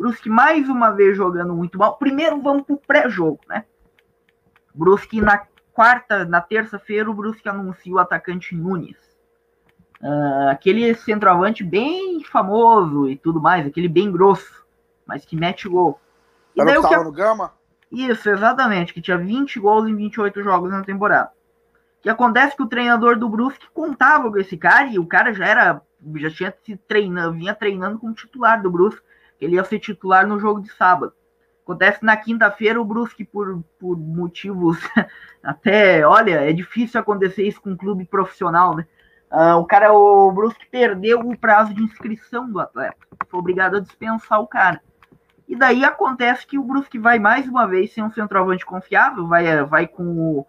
Brusque 0.00 0.30
mais 0.30 0.68
uma 0.68 0.90
vez 0.90 1.16
jogando 1.16 1.54
muito 1.54 1.78
mal. 1.78 1.96
Primeiro 1.96 2.40
vamos 2.40 2.64
pro 2.64 2.76
pré-jogo, 2.76 3.40
né? 3.48 3.64
Brusque 4.74 5.20
na 5.20 5.46
quarta, 5.72 6.24
na 6.24 6.40
terça-feira, 6.40 7.10
o 7.10 7.14
Brusque 7.14 7.48
anuncia 7.48 7.92
o 7.92 7.98
atacante 7.98 8.54
Nunes. 8.54 8.96
Uh, 10.00 10.48
aquele 10.50 10.94
centroavante 10.94 11.62
bem 11.62 12.24
famoso 12.24 13.08
e 13.08 13.16
tudo 13.16 13.40
mais, 13.40 13.66
aquele 13.66 13.88
bem 13.88 14.10
grosso, 14.10 14.64
mas 15.06 15.26
que 15.26 15.36
mete 15.36 15.68
gol. 15.68 16.00
E 16.56 16.64
daí, 16.64 16.78
o 16.78 16.88
que... 16.88 16.96
no 16.96 17.12
Gama? 17.12 17.52
Isso, 17.92 18.30
exatamente, 18.30 18.94
que 18.94 19.02
tinha 19.02 19.18
20 19.18 19.60
gols 19.60 19.86
em 19.86 19.94
28 19.94 20.42
jogos 20.42 20.70
na 20.70 20.82
temporada 20.82 21.30
que 22.00 22.08
acontece 22.08 22.56
que 22.56 22.62
o 22.62 22.66
treinador 22.66 23.18
do 23.18 23.28
Brusque 23.28 23.66
contava 23.72 24.30
com 24.30 24.38
esse 24.38 24.56
cara 24.56 24.88
e 24.88 24.98
o 24.98 25.06
cara 25.06 25.32
já 25.32 25.46
era 25.46 25.82
já 26.16 26.30
tinha 26.30 26.54
se 26.64 26.76
treinando, 26.76 27.36
vinha 27.36 27.54
treinando 27.54 27.98
como 27.98 28.14
titular 28.14 28.62
do 28.62 28.70
Brusque, 28.70 29.02
ele 29.40 29.56
ia 29.56 29.64
ser 29.64 29.78
titular 29.78 30.26
no 30.26 30.38
jogo 30.38 30.60
de 30.60 30.72
sábado. 30.72 31.12
Acontece 31.62 32.04
na 32.04 32.16
quinta-feira 32.16 32.80
o 32.80 32.84
Brusque 32.84 33.24
por, 33.24 33.62
por 33.78 33.96
motivos 33.96 34.78
até, 35.42 36.06
olha, 36.06 36.48
é 36.48 36.52
difícil 36.52 37.00
acontecer 37.00 37.46
isso 37.46 37.60
com 37.60 37.70
um 37.70 37.76
clube 37.76 38.04
profissional, 38.04 38.76
né? 38.76 38.86
Uh, 39.30 39.56
o 39.58 39.64
cara, 39.64 39.92
o 39.92 40.32
Brusque 40.32 40.66
perdeu 40.68 41.20
o 41.20 41.38
prazo 41.38 41.72
de 41.72 41.82
inscrição 41.82 42.50
do 42.50 42.58
atleta, 42.58 42.96
foi 43.28 43.38
obrigado 43.38 43.76
a 43.76 43.80
dispensar 43.80 44.40
o 44.40 44.46
cara. 44.46 44.80
E 45.46 45.54
daí 45.54 45.84
acontece 45.84 46.44
que 46.46 46.58
o 46.58 46.64
Brusque 46.64 46.98
vai 46.98 47.20
mais 47.20 47.46
uma 47.46 47.66
vez 47.66 47.92
sem 47.92 48.02
um 48.02 48.10
centroavante 48.10 48.66
confiável, 48.66 49.28
vai, 49.28 49.64
vai 49.64 49.86
com 49.86 50.04
o 50.04 50.46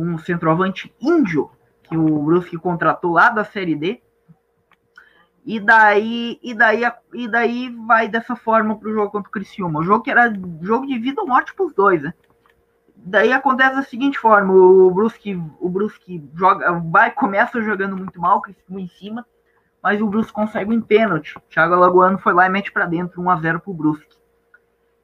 com 0.00 0.04
um 0.04 0.18
centroavante 0.18 0.94
índio, 0.98 1.50
que 1.82 1.94
o 1.94 2.22
Brusque 2.22 2.56
contratou 2.56 3.12
lá 3.12 3.28
da 3.28 3.44
Série 3.44 3.74
D. 3.74 4.00
E 5.44 5.58
daí, 5.58 6.38
e 6.42 6.54
daí, 6.54 6.82
e 7.14 7.26
daí 7.26 7.70
vai 7.86 8.08
dessa 8.08 8.36
forma 8.36 8.76
para 8.76 8.88
o 8.88 8.92
jogo 8.92 9.10
contra 9.10 9.28
o 9.28 9.32
Criciúma. 9.32 9.80
O 9.80 9.82
jogo 9.82 10.04
que 10.04 10.10
era 10.10 10.32
jogo 10.60 10.86
de 10.86 10.98
vida 10.98 11.22
ou 11.22 11.26
morte 11.26 11.54
para 11.54 11.66
os 11.66 11.74
dois, 11.74 12.02
né? 12.02 12.12
Daí 12.94 13.32
acontece 13.32 13.76
da 13.76 13.82
seguinte 13.82 14.18
forma: 14.18 14.52
o 14.52 14.90
Brusque, 14.90 15.40
o 15.58 15.68
Brusque 15.68 16.22
joga, 16.34 16.72
vai, 16.90 17.10
começa 17.10 17.62
jogando 17.62 17.96
muito 17.96 18.20
mal, 18.20 18.42
Criciúma 18.42 18.80
em 18.80 18.88
cima, 18.88 19.26
mas 19.82 20.00
o 20.02 20.06
Brusque 20.06 20.32
consegue 20.32 20.74
um 20.74 20.82
pênalti. 20.82 21.34
Thiago 21.48 21.74
Alagoano 21.74 22.18
foi 22.18 22.34
lá 22.34 22.46
e 22.46 22.50
mete 22.50 22.70
para 22.70 22.86
dentro, 22.86 23.22
1 23.22 23.30
a 23.30 23.36
0 23.36 23.60
para 23.60 23.70
o 23.70 23.74
Brusque. 23.74 24.20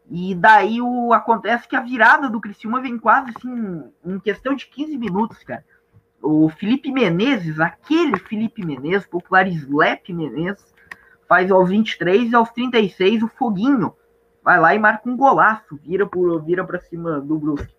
E 0.08 0.34
daí 0.34 0.80
o, 0.80 1.12
acontece 1.12 1.66
que 1.66 1.74
a 1.74 1.80
virada 1.80 2.28
do 2.28 2.40
Criciúma 2.40 2.80
vem 2.80 2.98
quase 2.98 3.32
assim, 3.36 3.90
em 4.04 4.20
questão 4.20 4.54
de 4.54 4.66
15 4.66 4.96
minutos, 4.98 5.42
cara. 5.42 5.64
O 6.28 6.48
Felipe 6.48 6.90
Menezes, 6.90 7.60
aquele 7.60 8.18
Felipe 8.18 8.66
Menezes, 8.66 9.06
popular 9.06 9.46
Slap 9.46 10.08
Menezes, 10.08 10.74
faz 11.28 11.52
aos 11.52 11.68
23 11.68 12.32
e 12.32 12.34
aos 12.34 12.50
36 12.50 13.22
o 13.22 13.28
Foguinho 13.28 13.94
vai 14.42 14.58
lá 14.58 14.74
e 14.74 14.78
marca 14.78 15.08
um 15.08 15.16
golaço, 15.16 15.78
vira 15.84 16.04
por 16.04 16.42
vira 16.42 16.64
para 16.64 16.80
cima 16.80 17.20
do 17.20 17.38
Brusque. 17.38 17.74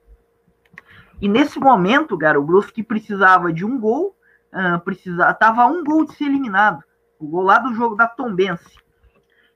E 1.21 1.27
nesse 1.27 1.59
momento, 1.59 2.17
cara, 2.17 2.39
o 2.39 2.43
Brusque 2.43 2.83
precisava 2.83 3.51
de 3.51 3.65
um 3.65 3.77
gol, 3.79 4.15
uh, 4.53 4.79
precisava, 4.79 5.33
tava 5.33 5.65
um 5.65 5.83
gol 5.83 6.05
de 6.05 6.13
ser 6.13 6.25
eliminado, 6.25 6.81
o 7.19 7.27
gol 7.27 7.43
lá 7.43 7.59
do 7.59 7.73
jogo 7.73 7.95
da 7.95 8.07
Tombense. 8.07 8.77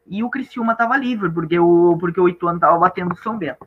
E 0.05 0.21
o 0.21 0.29
Criciúma 0.29 0.75
tava 0.75 0.97
livre, 0.97 1.29
porque 1.29 1.57
o 1.57 1.97
porque 1.97 2.19
o 2.19 2.27
Ituano 2.27 2.59
tava 2.59 2.77
batendo 2.77 3.13
o 3.13 3.17
São 3.17 3.37
Bento. 3.37 3.65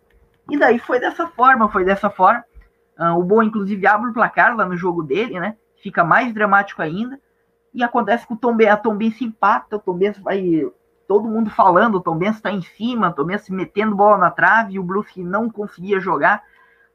E 0.50 0.59
daí 0.59 0.78
foi 0.78 1.00
dessa 1.00 1.26
forma, 1.28 1.71
foi 1.71 1.85
dessa 1.85 2.11
forma. 2.11 2.45
Uh, 2.99 3.19
o 3.19 3.23
Boa, 3.23 3.45
inclusive, 3.45 3.87
abre 3.87 4.11
o 4.11 4.15
placar 4.15 4.57
lá 4.57 4.65
no 4.65 4.77
jogo 4.77 5.03
dele, 5.03 5.41
né? 5.41 5.57
Fica 5.83 6.05
mais 6.05 6.33
dramático 6.33 6.81
ainda. 6.81 7.21
E 7.73 7.83
acontece 7.83 8.27
que 8.27 8.33
o 8.33 8.37
Tom, 8.37 8.57
a 8.71 8.77
Tom 8.77 8.97
Benz 8.97 9.21
empata, 9.21 9.77
o 9.77 9.81
Tom 9.81 9.99
vai 10.23 10.63
todo 11.07 11.29
mundo 11.29 11.51
falando, 11.51 11.97
o 11.97 12.01
Tom 12.01 12.17
Benz 12.17 12.37
está 12.37 12.51
em 12.51 12.63
cima, 12.63 13.09
o 13.09 13.13
Tom 13.13 13.25
Benz 13.25 13.49
metendo 13.49 13.95
bola 13.95 14.17
na 14.17 14.31
trave, 14.31 14.79
o 14.79 14.83
Brusque 14.83 15.23
não 15.23 15.51
conseguia 15.51 16.01
jogar, 16.01 16.43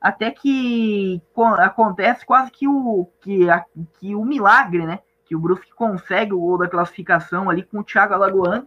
até 0.01 0.31
que 0.31 1.21
acontece 1.59 2.25
quase 2.25 2.51
que 2.51 2.67
o, 2.67 3.07
que, 3.21 3.49
a, 3.49 3.63
que 3.99 4.15
o 4.15 4.23
milagre, 4.23 4.85
né? 4.85 4.99
Que 5.25 5.35
o 5.35 5.39
Brusque 5.39 5.73
consegue 5.73 6.33
o 6.33 6.39
gol 6.39 6.57
da 6.57 6.67
classificação 6.67 7.49
ali 7.49 7.63
com 7.63 7.79
o 7.79 7.83
Thiago 7.83 8.13
Alagoano, 8.13 8.65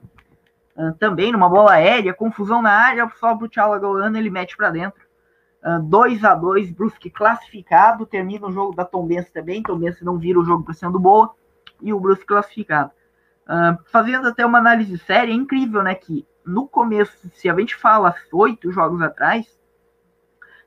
uh, 0.77 0.93
também 0.95 1.33
numa 1.33 1.49
bola 1.49 1.73
aérea, 1.73 2.15
confusão 2.15 2.62
na 2.62 2.71
área, 2.71 3.11
só 3.19 3.35
o 3.35 3.49
Thiago 3.49 3.73
Alagoano 3.73 4.17
ele 4.17 4.31
mete 4.31 4.57
para 4.57 4.71
dentro. 4.71 5.03
2 5.85 6.25
a 6.25 6.35
2 6.35 6.73
Brusque 6.73 7.09
classificado, 7.09 8.04
termina 8.04 8.47
o 8.47 8.52
jogo 8.52 8.75
da 8.75 8.85
Tom 8.85 9.07
Benz 9.07 9.31
também, 9.31 9.62
Tom 9.62 9.78
Benz 9.78 10.00
não 10.02 10.19
vira 10.19 10.38
o 10.40 10.45
jogo 10.45 10.64
para 10.64 10.75
sendo 10.75 10.99
boa, 10.99 11.35
e 11.81 11.92
o 11.92 12.00
Brusque 12.00 12.26
classificado. 12.26 12.90
Uh, 13.45 13.78
fazendo 13.87 14.28
até 14.28 14.45
uma 14.45 14.59
análise 14.59 14.99
séria, 14.99 15.33
é 15.33 15.35
incrível, 15.35 15.83
né? 15.83 15.95
Que 15.95 16.26
no 16.45 16.66
começo, 16.66 17.28
se 17.35 17.49
a 17.49 17.54
gente 17.57 17.76
fala 17.76 18.14
oito 18.33 18.73
jogos 18.73 19.00
atrás, 19.02 19.47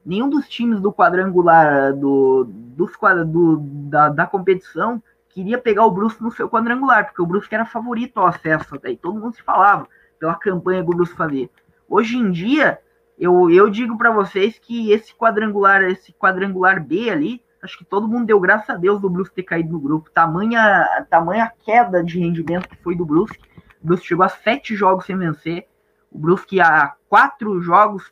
nenhum 0.05 0.29
dos 0.29 0.47
times 0.47 0.79
do 0.79 0.93
quadrangular 0.93 1.93
do, 1.93 2.45
dos, 2.47 2.91
do, 3.27 3.57
da, 3.89 4.09
da 4.09 4.25
competição 4.25 5.01
queria 5.29 5.57
pegar 5.57 5.85
o 5.85 5.91
Brusque 5.91 6.23
no 6.23 6.31
seu 6.31 6.49
quadrangular, 6.49 7.05
porque 7.05 7.21
o 7.21 7.25
Brusque 7.25 7.53
era 7.53 7.65
favorito 7.65 8.17
ao 8.17 8.27
acesso, 8.27 8.79
e 8.85 8.95
todo 8.95 9.19
mundo 9.19 9.35
se 9.35 9.43
falava 9.43 9.85
pela 10.17 10.35
campanha 10.35 10.81
que 10.81 10.89
o 10.89 10.95
Brusque 10.95 11.17
fazia. 11.17 11.49
Hoje 11.89 12.17
em 12.17 12.31
dia, 12.31 12.79
eu, 13.17 13.49
eu 13.49 13.69
digo 13.69 13.97
para 13.97 14.11
vocês 14.11 14.59
que 14.59 14.91
esse 14.91 15.15
quadrangular, 15.15 15.83
esse 15.83 16.13
quadrangular 16.13 16.83
B 16.83 17.09
ali, 17.09 17.41
acho 17.61 17.77
que 17.77 17.85
todo 17.85 18.07
mundo 18.07 18.25
deu 18.25 18.39
graças 18.39 18.69
a 18.69 18.75
Deus 18.75 18.99
do 18.99 19.09
Brusque 19.09 19.35
ter 19.35 19.43
caído 19.43 19.73
no 19.73 19.79
grupo. 19.79 20.11
Tamanha, 20.11 21.05
tamanha 21.09 21.51
queda 21.63 22.03
de 22.03 22.19
rendimento 22.19 22.69
que 22.69 22.81
foi 22.83 22.95
do 22.95 23.05
Brusque. 23.05 23.47
O 23.81 23.87
Brusque 23.87 24.07
chegou 24.07 24.25
a 24.25 24.29
sete 24.29 24.75
jogos 24.75 25.05
sem 25.05 25.17
vencer. 25.17 25.67
O 26.11 26.19
Brusque 26.19 26.59
há 26.59 26.93
quatro 27.09 27.61
jogos 27.61 28.11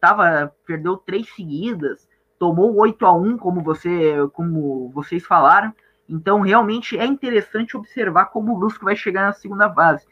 tava, 0.00 0.52
perdeu 0.66 0.96
três 0.96 1.28
seguidas, 1.34 2.08
tomou 2.38 2.76
8 2.76 3.04
a 3.04 3.12
1 3.12 3.38
como, 3.38 3.62
você, 3.62 4.16
como 4.32 4.90
vocês 4.90 5.24
falaram. 5.24 5.74
Então, 6.08 6.40
realmente 6.40 6.98
é 6.98 7.04
interessante 7.04 7.76
observar 7.76 8.26
como 8.26 8.52
o 8.54 8.58
Brusque 8.58 8.84
vai 8.84 8.96
chegar 8.96 9.26
na 9.26 9.32
segunda 9.32 9.72
fase. 9.72 10.06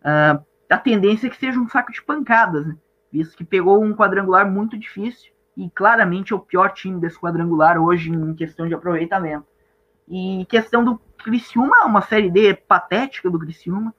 Uh, 0.00 0.44
a 0.68 0.78
tendência 0.78 1.26
é 1.26 1.30
que 1.30 1.36
seja 1.36 1.58
um 1.58 1.68
saco 1.68 1.92
de 1.92 2.02
pancadas, 2.02 2.66
né? 2.66 2.76
Visto 3.12 3.36
que 3.36 3.44
pegou 3.44 3.82
um 3.82 3.94
quadrangular 3.94 4.50
muito 4.50 4.78
difícil 4.78 5.32
e 5.56 5.68
claramente 5.70 6.32
é 6.32 6.36
o 6.36 6.40
pior 6.40 6.70
time 6.72 7.00
desse 7.00 7.18
quadrangular 7.18 7.78
hoje 7.78 8.10
em 8.10 8.34
questão 8.34 8.66
de 8.66 8.74
aproveitamento. 8.74 9.46
E 10.08 10.46
questão 10.48 10.84
do 10.84 10.98
Criciúma, 11.22 11.84
uma 11.84 12.00
série 12.00 12.30
D 12.30 12.54
patética 12.54 13.30
do 13.30 13.38
Criciúma, 13.38 13.94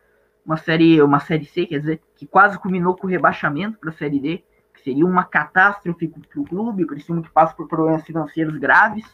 uma 0.46 0.58
série, 0.58 1.02
uma 1.02 1.20
série 1.20 1.46
C, 1.46 1.66
quer 1.66 1.80
dizer, 1.80 2.02
que 2.16 2.26
quase 2.26 2.58
culminou 2.58 2.96
com 2.96 3.08
o 3.08 3.10
rebaixamento 3.10 3.78
para 3.78 3.92
a 3.92 3.94
série 3.94 4.20
D, 4.20 4.44
que 4.74 4.82
seria 4.82 5.06
uma 5.06 5.24
catástrofe 5.24 6.08
para 6.08 6.42
o 6.42 6.46
clube, 6.46 6.84
o 6.84 6.88
Criciúma 6.88 7.22
que 7.22 7.30
passa 7.30 7.56
por 7.56 7.68
problemas 7.68 8.04
financeiros 8.04 8.58
graves. 8.58 9.06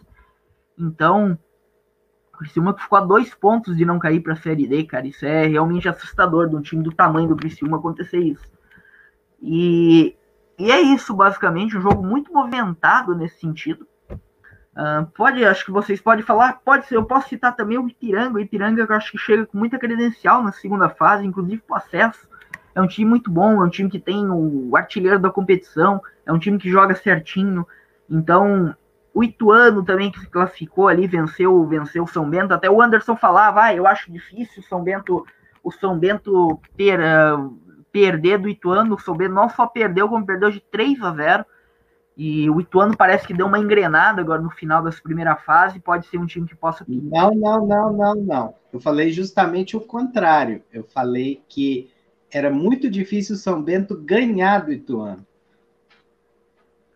Então, 0.78 1.38
o 2.34 2.38
Criciúma 2.38 2.74
que 2.74 2.82
ficou 2.82 2.98
a 2.98 3.02
dois 3.02 3.34
pontos 3.36 3.76
de 3.76 3.84
não 3.84 4.00
cair 4.00 4.22
para 4.22 4.34
a 4.34 4.38
série 4.38 4.68
D, 4.68 4.86
cara, 4.86 5.06
isso 5.06 5.26
é 5.26 5.46
realmente 5.46 5.90
assustador 5.90 6.48
de 6.48 6.56
um 6.56 6.62
time 6.62 6.82
do 6.82 6.94
tamanho 6.94 7.28
do 7.28 7.36
Criciúma 7.36 7.78
acontecer 7.78 8.20
isso. 8.20 8.57
E 9.42 10.18
e 10.60 10.72
é 10.72 10.82
isso, 10.82 11.14
basicamente, 11.14 11.78
um 11.78 11.82
jogo 11.82 12.04
muito 12.04 12.34
movimentado 12.34 13.16
nesse 13.16 13.40
sentido. 13.40 13.88
Uh, 14.12 15.06
pode, 15.16 15.44
acho 15.46 15.64
que 15.64 15.72
vocês 15.72 16.02
podem 16.02 16.24
falar, 16.24 16.62
pode 16.66 16.88
ser, 16.88 16.96
eu 16.96 17.06
posso 17.06 17.30
citar 17.30 17.56
também 17.56 17.78
o 17.78 17.88
Ipiranga, 17.88 18.38
o 18.38 18.40
Ipiranga 18.40 18.86
que 18.86 18.92
eu 18.92 18.96
acho 18.96 19.12
que 19.12 19.18
chega 19.18 19.46
com 19.46 19.58
muita 19.58 19.78
credencial 19.78 20.44
na 20.44 20.52
segunda 20.52 20.90
fase, 20.90 21.26
inclusive 21.26 21.62
para 21.68 21.78
acesso. 21.78 22.28
É 22.74 22.82
um 22.82 22.88
time 22.88 23.10
muito 23.10 23.30
bom, 23.30 23.62
é 23.62 23.66
um 23.66 23.70
time 23.70 23.90
que 23.90 24.00
tem 24.00 24.30
o 24.30 24.76
artilheiro 24.76 25.20
da 25.20 25.30
competição, 25.30 26.02
é 26.26 26.34
um 26.34 26.40
time 26.40 26.58
que 26.58 26.70
joga 26.70 26.96
certinho. 26.96 27.66
Então, 28.10 28.76
o 29.14 29.24
Ituano 29.24 29.84
também 29.84 30.12
que 30.12 30.20
se 30.20 30.30
classificou 30.30 30.88
ali, 30.88 31.08
venceu, 31.08 31.66
venceu 31.66 32.04
o 32.04 32.08
São 32.08 32.28
Bento. 32.28 32.54
Até 32.54 32.70
o 32.70 32.82
Anderson 32.82 33.16
falava, 33.16 33.64
ah, 33.64 33.76
eu 33.76 33.86
acho 33.88 34.12
difícil 34.12 34.62
o 34.62 34.66
São 34.66 34.84
Bento, 34.84 35.26
o 35.64 35.72
São 35.72 35.98
Bento 35.98 36.60
ter 36.76 37.00
uh, 37.00 37.58
perder 37.98 38.38
do 38.38 38.48
Ituano. 38.48 38.94
O 38.94 39.00
Sober 39.00 39.28
não 39.28 39.50
só 39.50 39.66
perdeu, 39.66 40.08
como 40.08 40.26
perdeu 40.26 40.52
de 40.52 40.60
3 40.60 41.02
a 41.02 41.14
0. 41.14 41.46
E 42.16 42.48
o 42.50 42.62
Ituano 42.62 42.96
parece 42.96 43.26
que 43.26 43.34
deu 43.34 43.48
uma 43.48 43.60
engrenada 43.60 44.22
agora 44.22 44.42
no 44.42 44.52
final 44.52 44.84
dessa 44.84 45.02
primeira 45.02 45.36
fase. 45.36 45.80
Pode 45.80 46.06
ser 46.06 46.20
um 46.20 46.26
time 46.28 46.48
que 46.48 46.56
possa. 46.56 46.86
Não, 46.88 47.32
não, 47.34 47.66
não, 47.66 47.94
não, 47.94 48.16
não. 48.16 48.56
Eu 48.72 48.80
falei 48.80 49.12
justamente 49.12 49.76
o 49.76 49.82
contrário. 49.82 50.62
Eu 50.72 50.84
falei 50.84 51.44
que 51.50 51.92
era 52.32 52.52
muito 52.52 52.90
difícil 52.90 53.36
o 53.36 53.40
São 53.40 53.62
Bento 53.62 53.98
ganhar 53.98 54.66
do 54.66 54.72
Ituano. 54.72 55.26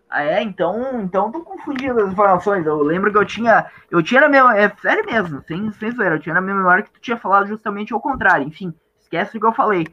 Ah, 0.07 0.23
é? 0.23 0.43
Então, 0.43 1.01
então 1.01 1.31
tô 1.31 1.41
confundindo 1.41 1.99
as 1.99 2.11
informações. 2.11 2.65
Eu 2.65 2.83
lembro 2.83 3.11
que 3.11 3.17
eu 3.17 3.25
tinha. 3.25 3.65
Eu 3.89 4.03
tinha 4.03 4.21
na 4.21 4.29
minha. 4.29 4.55
É 4.55 4.69
sério 4.81 5.05
mesmo, 5.05 5.41
sem, 5.47 5.71
sem 5.73 5.91
zoeira. 5.91 6.15
Eu 6.15 6.19
tinha 6.19 6.35
na 6.35 6.41
minha 6.41 6.55
memória 6.55 6.83
que 6.83 6.91
tu 6.91 6.99
tinha 6.99 7.17
falado 7.17 7.47
justamente 7.47 7.93
ao 7.93 8.01
contrário. 8.01 8.45
Enfim, 8.45 8.73
esquece 8.99 9.37
o 9.37 9.39
que 9.39 9.47
eu 9.47 9.53
falei. 9.53 9.87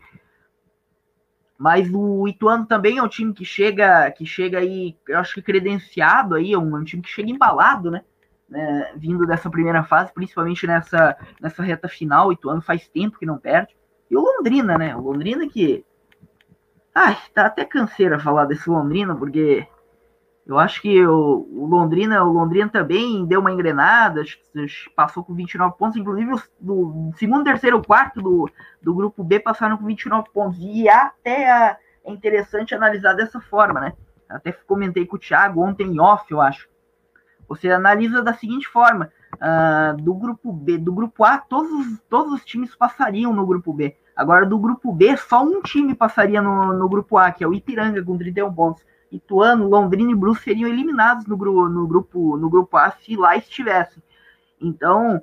Mas 1.58 1.90
o 1.92 2.28
Ituano 2.28 2.64
também 2.66 2.98
é 2.98 3.02
um 3.02 3.08
time 3.08 3.34
que 3.34 3.44
chega, 3.44 4.08
que 4.12 4.24
chega 4.24 4.58
aí, 4.58 4.96
eu 5.08 5.18
acho 5.18 5.34
que 5.34 5.42
credenciado 5.42 6.36
aí, 6.36 6.52
é 6.52 6.58
um, 6.58 6.76
é 6.76 6.80
um 6.80 6.84
time 6.84 7.02
que 7.02 7.08
chega 7.08 7.30
embalado, 7.30 7.90
né? 7.90 8.04
né? 8.48 8.92
Vindo 8.96 9.26
dessa 9.26 9.50
primeira 9.50 9.82
fase, 9.82 10.14
principalmente 10.14 10.66
nessa, 10.68 11.16
nessa 11.40 11.62
reta 11.62 11.88
final. 11.88 12.28
O 12.28 12.32
Ituano 12.32 12.62
faz 12.62 12.88
tempo 12.88 13.18
que 13.18 13.26
não 13.26 13.38
perde. 13.38 13.76
E 14.08 14.16
o 14.16 14.20
Londrina, 14.20 14.78
né? 14.78 14.94
O 14.94 15.00
Londrina 15.00 15.48
que. 15.48 15.84
Ai, 16.94 17.16
tá 17.34 17.46
até 17.46 17.64
canseira 17.64 18.20
falar 18.20 18.44
desse 18.44 18.70
Londrina, 18.70 19.14
porque 19.16 19.66
eu 20.48 20.58
acho 20.58 20.80
que 20.80 21.04
o, 21.06 21.46
o, 21.52 21.66
Londrina, 21.66 22.24
o 22.24 22.32
Londrina 22.32 22.70
também 22.70 23.26
deu 23.26 23.38
uma 23.38 23.52
engrenada, 23.52 24.22
passou 24.96 25.22
com 25.22 25.34
29 25.34 25.76
pontos, 25.76 25.98
inclusive 25.98 26.32
do 26.58 27.12
segundo, 27.16 27.44
terceiro, 27.44 27.84
quarto 27.84 28.22
do, 28.22 28.50
do 28.80 28.94
grupo 28.94 29.22
B 29.22 29.38
passaram 29.38 29.76
com 29.76 29.84
29 29.84 30.30
pontos. 30.32 30.58
E 30.58 30.88
até 30.88 31.76
é 32.02 32.10
interessante 32.10 32.74
analisar 32.74 33.12
dessa 33.12 33.38
forma, 33.42 33.78
né? 33.78 33.92
Até 34.26 34.50
comentei 34.52 35.04
com 35.04 35.16
o 35.16 35.18
Thiago 35.18 35.60
ontem 35.60 35.86
em 35.86 36.00
off, 36.00 36.24
eu 36.32 36.40
acho. 36.40 36.66
Você 37.46 37.70
analisa 37.70 38.22
da 38.22 38.32
seguinte 38.32 38.66
forma: 38.68 39.12
uh, 39.34 40.02
do 40.02 40.14
grupo 40.14 40.50
B, 40.50 40.78
do 40.78 40.94
grupo 40.94 41.24
A, 41.24 41.36
todos, 41.36 41.98
todos 42.08 42.32
os 42.32 42.44
times 42.46 42.74
passariam 42.74 43.34
no 43.34 43.46
grupo 43.46 43.70
B. 43.70 43.94
Agora, 44.16 44.46
do 44.46 44.58
grupo 44.58 44.92
B, 44.92 45.14
só 45.18 45.42
um 45.42 45.60
time 45.60 45.94
passaria 45.94 46.40
no, 46.40 46.72
no 46.72 46.88
grupo 46.88 47.18
A, 47.18 47.30
que 47.30 47.44
é 47.44 47.46
o 47.46 47.52
Ipiranga, 47.52 48.02
com 48.02 48.16
31 48.16 48.52
pontos. 48.54 48.82
Ituano, 49.10 49.68
Londrina 49.68 50.12
e 50.12 50.14
Brusque 50.14 50.44
seriam 50.44 50.68
eliminados 50.68 51.26
no, 51.26 51.36
grupo, 51.36 51.68
no, 51.68 51.86
grupo, 51.86 52.36
no 52.36 52.50
grupo 52.50 52.76
A 52.76 52.90
se 52.90 53.16
lá 53.16 53.36
estivessem. 53.36 54.02
Então, 54.60 55.22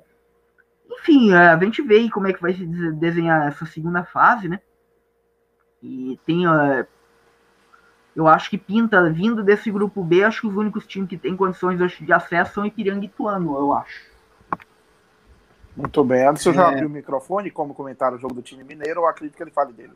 enfim, 0.90 1.32
é, 1.32 1.48
a 1.48 1.58
gente 1.58 1.82
vê 1.82 1.96
aí 1.96 2.10
como 2.10 2.26
é 2.26 2.32
que 2.32 2.42
vai 2.42 2.52
se 2.52 2.66
desenhar 2.92 3.46
essa 3.46 3.66
segunda 3.66 4.04
fase, 4.04 4.48
né? 4.48 4.60
E 5.82 6.18
tem. 6.26 6.46
Uh, 6.46 6.86
eu 8.14 8.26
acho 8.26 8.48
que 8.48 8.56
pinta, 8.56 9.10
vindo 9.10 9.44
desse 9.44 9.70
grupo 9.70 10.02
B, 10.02 10.24
acho 10.24 10.40
que 10.40 10.46
os 10.46 10.56
únicos 10.56 10.86
times 10.86 11.08
que 11.08 11.18
têm 11.18 11.36
condições 11.36 11.78
de 11.78 12.12
acesso 12.12 12.54
são 12.54 12.66
Ipiranga 12.66 13.04
e 13.04 13.08
Ituano, 13.08 13.56
eu 13.58 13.74
acho. 13.74 14.10
Muito 15.76 16.02
bem. 16.02 16.26
Anderson 16.26 16.50
é... 16.50 16.54
já 16.54 16.68
abriu 16.68 16.88
o 16.88 16.90
microfone, 16.90 17.50
como 17.50 17.74
comentar 17.74 18.14
o 18.14 18.18
jogo 18.18 18.34
do 18.34 18.42
time 18.42 18.64
mineiro, 18.64 19.02
ou 19.02 19.06
acredito 19.06 19.36
que 19.36 19.42
ele 19.42 19.50
fale 19.50 19.72
dele? 19.74 19.92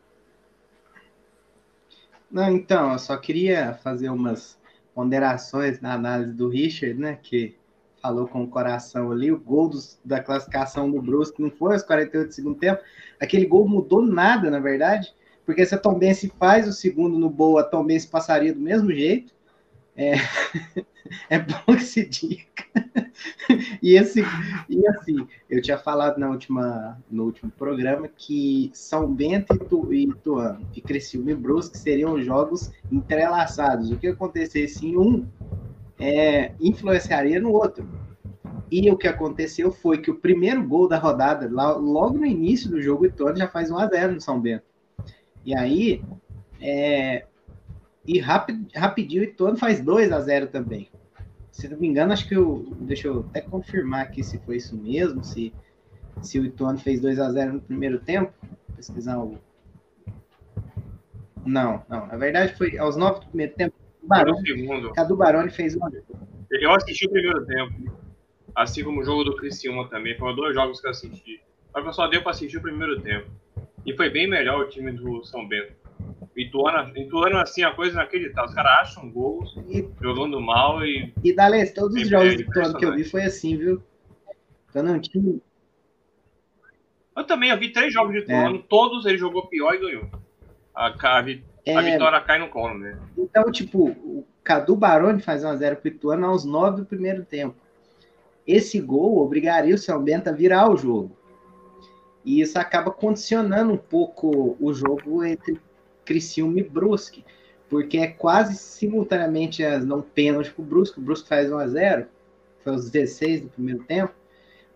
Não, 2.31 2.49
então, 2.49 2.93
eu 2.93 2.99
só 2.99 3.17
queria 3.17 3.75
fazer 3.75 4.09
umas 4.09 4.59
ponderações 4.95 5.81
na 5.81 5.95
análise 5.95 6.33
do 6.33 6.49
Richard, 6.49 6.99
né? 6.99 7.19
Que 7.21 7.57
falou 8.01 8.27
com 8.29 8.45
o 8.45 8.49
coração 8.49 9.11
ali. 9.11 9.33
O 9.33 9.39
gol 9.39 9.69
dos, 9.69 9.99
da 10.05 10.23
classificação 10.23 10.91
do 10.91 11.03
Brusque 11.03 11.43
não 11.43 11.51
foi 11.51 11.73
aos 11.75 11.83
48 11.83 12.29
do 12.29 12.35
segundo 12.35 12.59
tempo. 12.59 12.83
Aquele 13.21 13.47
gol 13.47 13.69
mudou 13.69 14.03
nada, 14.03 14.51
na 14.51 14.61
verdade, 14.61 15.13
porque 15.45 15.67
se 15.67 15.75
a 15.75 15.79
Tombense 15.79 16.33
faz 16.39 16.69
o 16.69 16.73
segundo 16.73 17.19
no 17.19 17.29
Boa, 17.29 17.63
a 17.63 17.65
Tombense 17.65 18.07
passaria 18.07 18.55
do 18.55 18.61
mesmo 18.61 18.93
jeito. 18.93 19.35
É, 20.01 20.15
é 21.29 21.39
bom 21.39 21.77
que 21.77 21.85
se 21.85 22.09
diga. 22.09 22.43
E, 23.83 23.97
esse, 23.97 24.23
e 24.67 24.87
assim, 24.87 25.27
eu 25.49 25.61
tinha 25.61 25.77
falado 25.77 26.19
na 26.19 26.31
última, 26.31 26.99
no 27.11 27.25
último 27.25 27.51
programa 27.51 28.09
que 28.09 28.71
São 28.73 29.13
Bento 29.13 29.55
e, 29.55 29.59
tu, 29.59 29.93
Ituano 29.93 30.67
e 30.75 30.81
Criciúma 30.81 31.33
e 31.33 31.35
Brusque 31.35 31.77
seriam 31.77 32.23
jogos 32.23 32.73
entrelaçados. 32.91 33.91
O 33.91 33.99
que 33.99 34.07
acontecesse 34.07 34.87
em 34.87 34.97
um 34.97 35.27
é, 35.99 36.53
influenciaria 36.59 37.39
no 37.39 37.53
outro. 37.53 37.87
E 38.71 38.91
o 38.91 38.97
que 38.97 39.09
aconteceu 39.09 39.71
foi 39.71 39.99
que 39.99 40.11
o 40.11 40.15
primeiro 40.15 40.67
gol 40.67 40.89
da 40.89 40.97
rodada, 40.97 41.47
logo 41.51 42.17
no 42.17 42.25
início 42.25 42.71
do 42.71 42.81
jogo, 42.81 43.03
o 43.03 43.07
Ituano 43.07 43.37
já 43.37 43.49
faz 43.49 43.71
1 43.71 43.79
a 43.79 43.87
0 43.87 44.15
no 44.15 44.21
São 44.21 44.41
Bento. 44.41 44.65
E 45.45 45.55
aí, 45.55 46.03
é, 46.61 47.27
e 48.13 48.19
rapid, 48.19 48.75
rapidinho, 48.75 49.23
o 49.23 49.25
Ituano 49.25 49.57
faz 49.57 49.81
2 49.81 50.11
a 50.11 50.19
0 50.19 50.49
também. 50.49 50.91
Se 51.53 51.69
não 51.69 51.79
me 51.79 51.87
engano, 51.87 52.13
acho 52.13 52.27
que 52.29 52.35
eu. 52.35 52.67
Deixa 52.81 53.07
eu 53.07 53.21
até 53.21 53.41
confirmar 53.41 54.03
aqui 54.03 54.25
se 54.25 54.37
foi 54.41 54.57
isso 54.57 54.77
mesmo, 54.77 55.23
se, 55.23 55.55
se 56.21 56.41
o 56.41 56.45
Ituano 56.45 56.77
fez 56.77 57.01
2 57.01 57.21
a 57.21 57.31
0 57.31 57.53
no 57.53 57.61
primeiro 57.61 58.01
tempo. 58.01 58.33
Vou 58.43 58.77
pesquisar 58.77 59.17
o. 59.17 59.39
Não, 61.47 61.85
não. 61.89 62.09
Na 62.09 62.17
verdade, 62.17 62.57
foi 62.57 62.77
aos 62.79 62.97
9 62.97 63.21
do 63.21 63.27
primeiro 63.27 63.55
tempo. 63.55 63.77
Barone. 64.03 64.93
Cadu 64.93 65.17
Baroni 65.17 65.51
fez 65.51 65.77
um. 65.77 65.81
Eu 66.51 66.75
assisti 66.75 67.07
o 67.07 67.11
primeiro 67.11 67.47
tempo. 67.47 67.97
Assim 68.57 68.83
como 68.83 69.03
o 69.03 69.05
jogo 69.05 69.23
do 69.23 69.37
Criciúma 69.37 69.89
também. 69.89 70.19
Foram 70.19 70.35
dois 70.35 70.53
jogos 70.53 70.81
que 70.81 70.87
eu 70.89 70.91
assisti. 70.91 71.41
Só 71.71 71.81
que 71.81 71.87
eu 71.87 71.93
só 71.93 72.09
deu 72.09 72.23
para 72.23 72.33
assistir 72.33 72.57
o 72.57 72.63
primeiro 72.63 73.01
tempo. 73.01 73.31
E 73.87 73.95
foi 73.95 74.11
bem 74.11 74.29
melhor 74.29 74.63
o 74.63 74.69
time 74.69 74.91
do 74.91 75.25
São 75.25 75.47
Bento. 75.47 75.80
Ituano, 76.43 76.97
Ituano 76.97 77.39
assim, 77.39 77.63
a 77.63 77.75
coisa 77.75 77.93
inacreditável. 77.93 78.49
Os 78.49 78.55
caras 78.55 78.89
acham 78.89 79.11
gols, 79.11 79.55
e, 79.69 79.89
jogando 80.01 80.41
mal 80.41 80.85
e. 80.85 81.13
E 81.23 81.35
Dales, 81.35 81.73
todos 81.73 81.95
os 81.95 82.09
jogos 82.09 82.37
do 82.37 82.43
Ituano 82.43 82.79
que 82.79 82.85
eu 82.85 82.95
vi 82.95 83.05
foi 83.05 83.23
assim, 83.23 83.57
viu? 83.57 83.83
Então 84.69 84.83
não 84.83 85.01
time. 85.01 85.43
Eu 87.17 87.25
também, 87.25 87.51
eu 87.51 87.59
vi 87.59 87.73
três 87.73 87.93
jogos 87.93 88.13
de 88.13 88.21
Ituano, 88.21 88.57
é. 88.57 88.63
todos 88.69 89.05
ele 89.05 89.19
jogou 89.19 89.47
pior 89.47 89.75
e 89.75 89.79
ganhou. 89.79 90.09
A, 90.75 90.87
a, 90.87 91.19
a, 91.19 91.29
é... 91.67 91.93
vitória 91.93 92.21
cai 92.21 92.39
no 92.39 92.49
colo, 92.49 92.79
né? 92.79 92.99
Então, 93.19 93.51
tipo, 93.51 93.89
o 93.89 94.27
Cadu 94.43 94.75
Baroni 94.75 95.21
faz 95.21 95.45
1x0 95.45 95.77
pro 95.77 95.89
Ituano 95.89 96.27
aos 96.27 96.45
9 96.45 96.83
do 96.83 96.87
primeiro 96.87 97.25
tempo. 97.25 97.57
Esse 98.47 98.81
gol 98.81 99.19
obrigaria 99.19 99.75
o 99.75 99.79
São 99.79 100.03
Bento 100.03 100.29
a 100.29 100.33
virar 100.33 100.71
o 100.71 100.77
jogo. 100.77 101.17
E 102.25 102.41
isso 102.41 102.59
acaba 102.59 102.91
condicionando 102.91 103.73
um 103.73 103.79
pouco 103.79 104.57
o 104.61 104.73
jogo 104.73 105.25
entre 105.25 105.61
Criciúma 106.05 106.61
e 106.61 106.63
Brusque, 106.63 107.25
porque 107.69 107.99
é 107.99 108.07
quase 108.09 108.57
simultaneamente 108.57 109.65
as 109.65 109.85
não 109.85 110.03
pênalti 110.03 110.53
para 110.53 110.63
o 110.63 110.65
Brusque, 110.65 110.99
o 110.99 111.03
Brusque 111.03 111.29
faz 111.29 111.51
1 111.51 111.59
a 111.59 111.67
0 111.69 112.07
foi 112.63 112.73
aos 112.73 112.91
16 112.91 113.43
do 113.43 113.49
primeiro 113.49 113.83
tempo, 113.85 114.13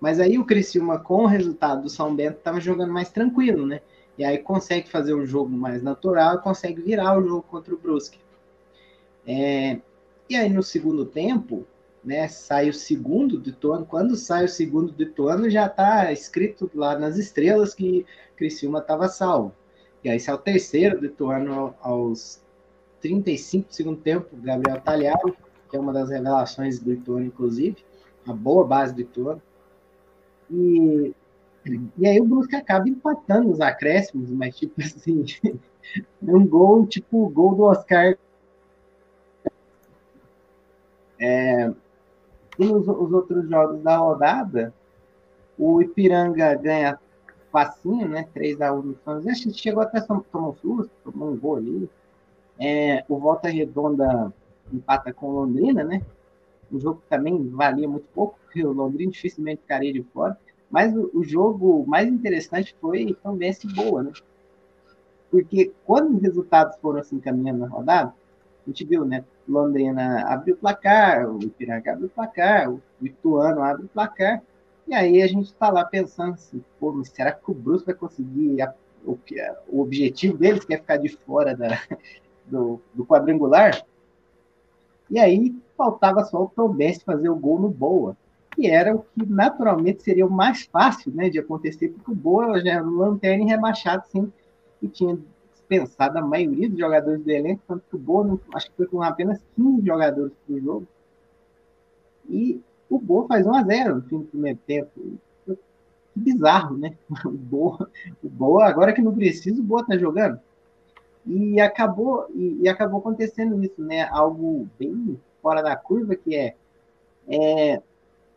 mas 0.01 0.21
aí 0.21 0.39
o 0.39 0.45
Criciúma, 0.45 0.99
com 0.99 1.25
o 1.25 1.27
resultado 1.27 1.83
do 1.83 1.89
São 1.89 2.15
Bento, 2.15 2.39
estava 2.39 2.61
jogando 2.61 2.93
mais 2.93 3.11
tranquilo, 3.11 3.67
né? 3.67 3.81
E 4.17 4.25
aí 4.25 4.39
consegue 4.39 4.89
fazer 4.89 5.15
um 5.15 5.27
jogo 5.27 5.51
mais 5.51 5.83
natural 5.83 6.37
e 6.37 6.43
consegue 6.43 6.81
virar 6.81 7.19
o 7.19 7.27
jogo 7.27 7.43
contra 7.43 7.75
o 7.75 7.79
Brusque. 7.79 8.19
É... 9.27 9.79
E 10.29 10.37
aí 10.37 10.49
no 10.49 10.63
segundo 10.63 11.05
tempo, 11.05 11.67
né, 12.03 12.29
sai 12.29 12.69
o 12.69 12.75
segundo 12.75 13.39
do 13.39 13.49
Ituano. 13.49 13.87
Quando 13.87 14.15
sai 14.15 14.45
o 14.45 14.49
segundo 14.49 14.93
do 14.93 15.03
Ituano, 15.03 15.51
já 15.51 15.67
está 15.67 16.13
escrito 16.13 16.71
lá 16.75 16.99
nas 16.99 17.17
estrelas 17.17 17.75
que 17.75 18.07
Criciúma 18.37 18.79
estava 18.79 19.09
salvo. 19.09 19.55
E 20.05 20.11
aí 20.11 20.21
sai 20.21 20.35
o 20.35 20.39
terceiro 20.39 21.01
do 21.01 21.07
Ituano 21.07 21.75
aos 21.81 22.43
35 23.01 23.69
do 23.69 23.75
segundo 23.75 24.01
tempo, 24.03 24.37
Gabriel 24.37 24.81
Talharo, 24.83 25.35
que 25.71 25.77
é 25.77 25.81
uma 25.81 25.95
das 25.95 26.11
revelações 26.11 26.79
do 26.79 26.93
Ituano, 26.93 27.25
inclusive, 27.25 27.79
uma 28.27 28.37
boa 28.37 28.67
base 28.67 28.95
do 28.95 29.01
Ituano. 29.01 29.41
E, 30.51 31.15
e 31.97 32.07
aí 32.07 32.21
o 32.21 32.25
Brusque 32.27 32.55
acaba 32.55 32.87
empatando 32.87 33.51
os 33.51 33.63
acréscimos, 33.63 34.31
mas 34.31 34.55
tipo 34.55 34.75
assim, 34.83 35.25
um 36.23 36.47
gol, 36.47 36.87
tipo 36.87 37.25
o 37.25 37.29
gol 37.31 37.55
do 37.55 37.63
Oscar. 37.63 38.19
É, 41.19 41.73
e 42.59 42.65
nos 42.67 42.87
os 42.87 43.11
outros 43.11 43.49
jogos 43.49 43.83
da 43.83 43.97
rodada, 43.97 44.75
o 45.59 45.81
Ipiranga 45.81 46.55
ganha 46.57 46.99
facinho, 47.55 48.09
né? 48.09 48.27
3x1 48.35 48.83
no 48.83 48.99
São 49.05 49.15
José. 49.15 49.31
Acho 49.31 49.43
que 49.45 49.55
chegou 49.55 49.81
até 49.81 50.01
tomar 50.01 50.25
um 50.35 50.55
susto, 50.57 50.91
tomou 51.05 51.31
um 51.31 51.37
gol 51.37 51.57
ali. 51.59 51.89
É, 52.59 53.05
o 53.09 53.17
Volta 53.17 53.49
Redonda 53.49 54.35
empata 54.73 55.13
com 55.13 55.31
Londrina, 55.31 55.85
né? 55.85 56.03
O 56.73 56.81
jogo 56.81 57.01
também 57.09 57.49
valia 57.51 57.89
muito 57.89 58.09
pouco, 58.13 58.37
porque 58.43 58.65
o 58.67 58.73
Londrina 58.73 59.13
dificilmente 59.13 59.61
ficaria 59.61 59.93
de 59.93 60.03
fora. 60.03 60.37
Mas 60.69 60.97
o, 60.97 61.09
o 61.15 61.23
jogo 61.23 61.85
mais 61.87 62.09
interessante 62.09 62.75
foi 62.81 63.17
também 63.23 63.51
esse 63.51 63.73
boa, 63.73 64.03
né? 64.03 64.13
Porque 65.31 65.73
quando 65.85 66.17
os 66.17 66.23
resultados 66.23 66.77
foram 66.79 66.99
assim 66.99 67.21
caminhando 67.21 67.61
na 67.61 67.69
rodada, 67.69 68.13
a 68.67 68.71
gente 68.71 68.85
viu, 68.85 69.05
né? 69.05 69.25
Londrina 69.49 70.23
abriu 70.27 70.57
o 70.57 70.59
placar, 70.59 71.31
o 71.31 71.41
Ipiranga 71.41 71.93
abriu 71.93 72.09
o 72.09 72.11
placar, 72.11 72.69
o 72.69 72.83
Ituano 73.01 73.63
abre 73.63 73.85
o 73.85 73.89
placar, 73.89 74.43
e 74.87 74.95
aí 74.95 75.23
a 75.23 75.27
gente 75.27 75.47
está 75.47 75.71
lá 75.71 75.85
pensando 75.85 76.35
assim, 76.35 76.63
pô, 76.79 77.03
será 77.05 77.33
que 77.33 77.51
o 77.51 77.55
Bruce 77.55 77.85
vai 77.85 77.95
conseguir 77.95 78.61
a, 78.61 78.75
o, 79.05 79.19
o 79.69 79.81
objetivo 79.81 80.37
deles, 80.37 80.65
que 80.65 80.75
é 80.75 80.79
ficar 80.79 80.99
de 80.99 81.09
fora 81.09 81.57
da, 81.57 81.81
do, 82.45 82.81
do 82.93 83.07
quadrangular? 83.07 83.85
E 85.11 85.19
aí 85.19 85.55
faltava 85.77 86.25
só 86.25 86.43
o 86.43 86.49
Tom 86.49 86.77
fazer 87.05 87.29
o 87.29 87.37
gol 87.37 87.59
no 87.59 87.69
Boa, 87.69 88.17
que 88.55 88.67
era 88.67 88.95
o 88.95 89.01
que 89.01 89.27
naturalmente 89.27 90.03
seria 90.03 90.27
o 90.27 90.31
mais 90.31 90.65
fácil 90.65 91.13
né, 91.13 91.29
de 91.29 91.39
acontecer, 91.39 91.89
porque 91.89 92.11
o 92.11 92.15
Boa 92.15 92.61
já 92.61 92.75
era 92.75 92.85
um 92.85 92.97
lanterna 92.97 93.47
rebaixado, 93.47 94.03
assim, 94.07 94.33
e 94.83 94.89
tinha 94.89 95.19
dispensado 95.53 96.19
a 96.19 96.23
maioria 96.23 96.69
dos 96.69 96.79
jogadores 96.79 97.23
do 97.23 97.31
elenco, 97.31 97.63
tanto 97.67 97.85
que 97.89 97.97
o 97.97 97.99
Boa, 97.99 98.39
acho 98.55 98.71
que 98.71 98.77
foi 98.77 98.87
com 98.87 99.03
apenas 99.03 99.41
15 99.57 99.85
jogadores 99.85 100.33
para 100.47 100.55
o 100.55 100.61
jogo. 100.61 100.87
E 102.29 102.61
o 102.97 103.01
Boa 103.01 103.27
faz 103.27 103.47
1 103.47 103.55
a 103.55 103.63
0 103.63 103.95
no 103.97 104.03
fim 104.03 104.19
do 104.19 104.25
primeiro 104.25 104.59
tempo. 104.67 104.91
Que 105.45 106.21
bizarro, 106.21 106.77
né? 106.77 106.97
O 107.25 107.31
Boa, 107.31 107.91
o 108.23 108.29
Boa 108.29 108.67
agora 108.67 108.93
que 108.93 109.03
não 109.03 109.15
precisa, 109.15 109.61
o 109.61 109.65
Boa 109.65 109.85
tá 109.85 109.97
jogando. 109.97 110.39
E 111.27 111.61
acabou, 111.61 112.27
e, 112.35 112.61
e, 112.63 112.69
acabou 112.69 113.01
acontecendo 113.01 113.63
isso, 113.65 113.83
né? 113.83 114.03
Algo 114.11 114.69
bem 114.79 115.19
fora 115.43 115.63
da 115.63 115.75
curva, 115.75 116.15
que 116.15 116.37
é, 116.37 116.55
é 117.27 117.83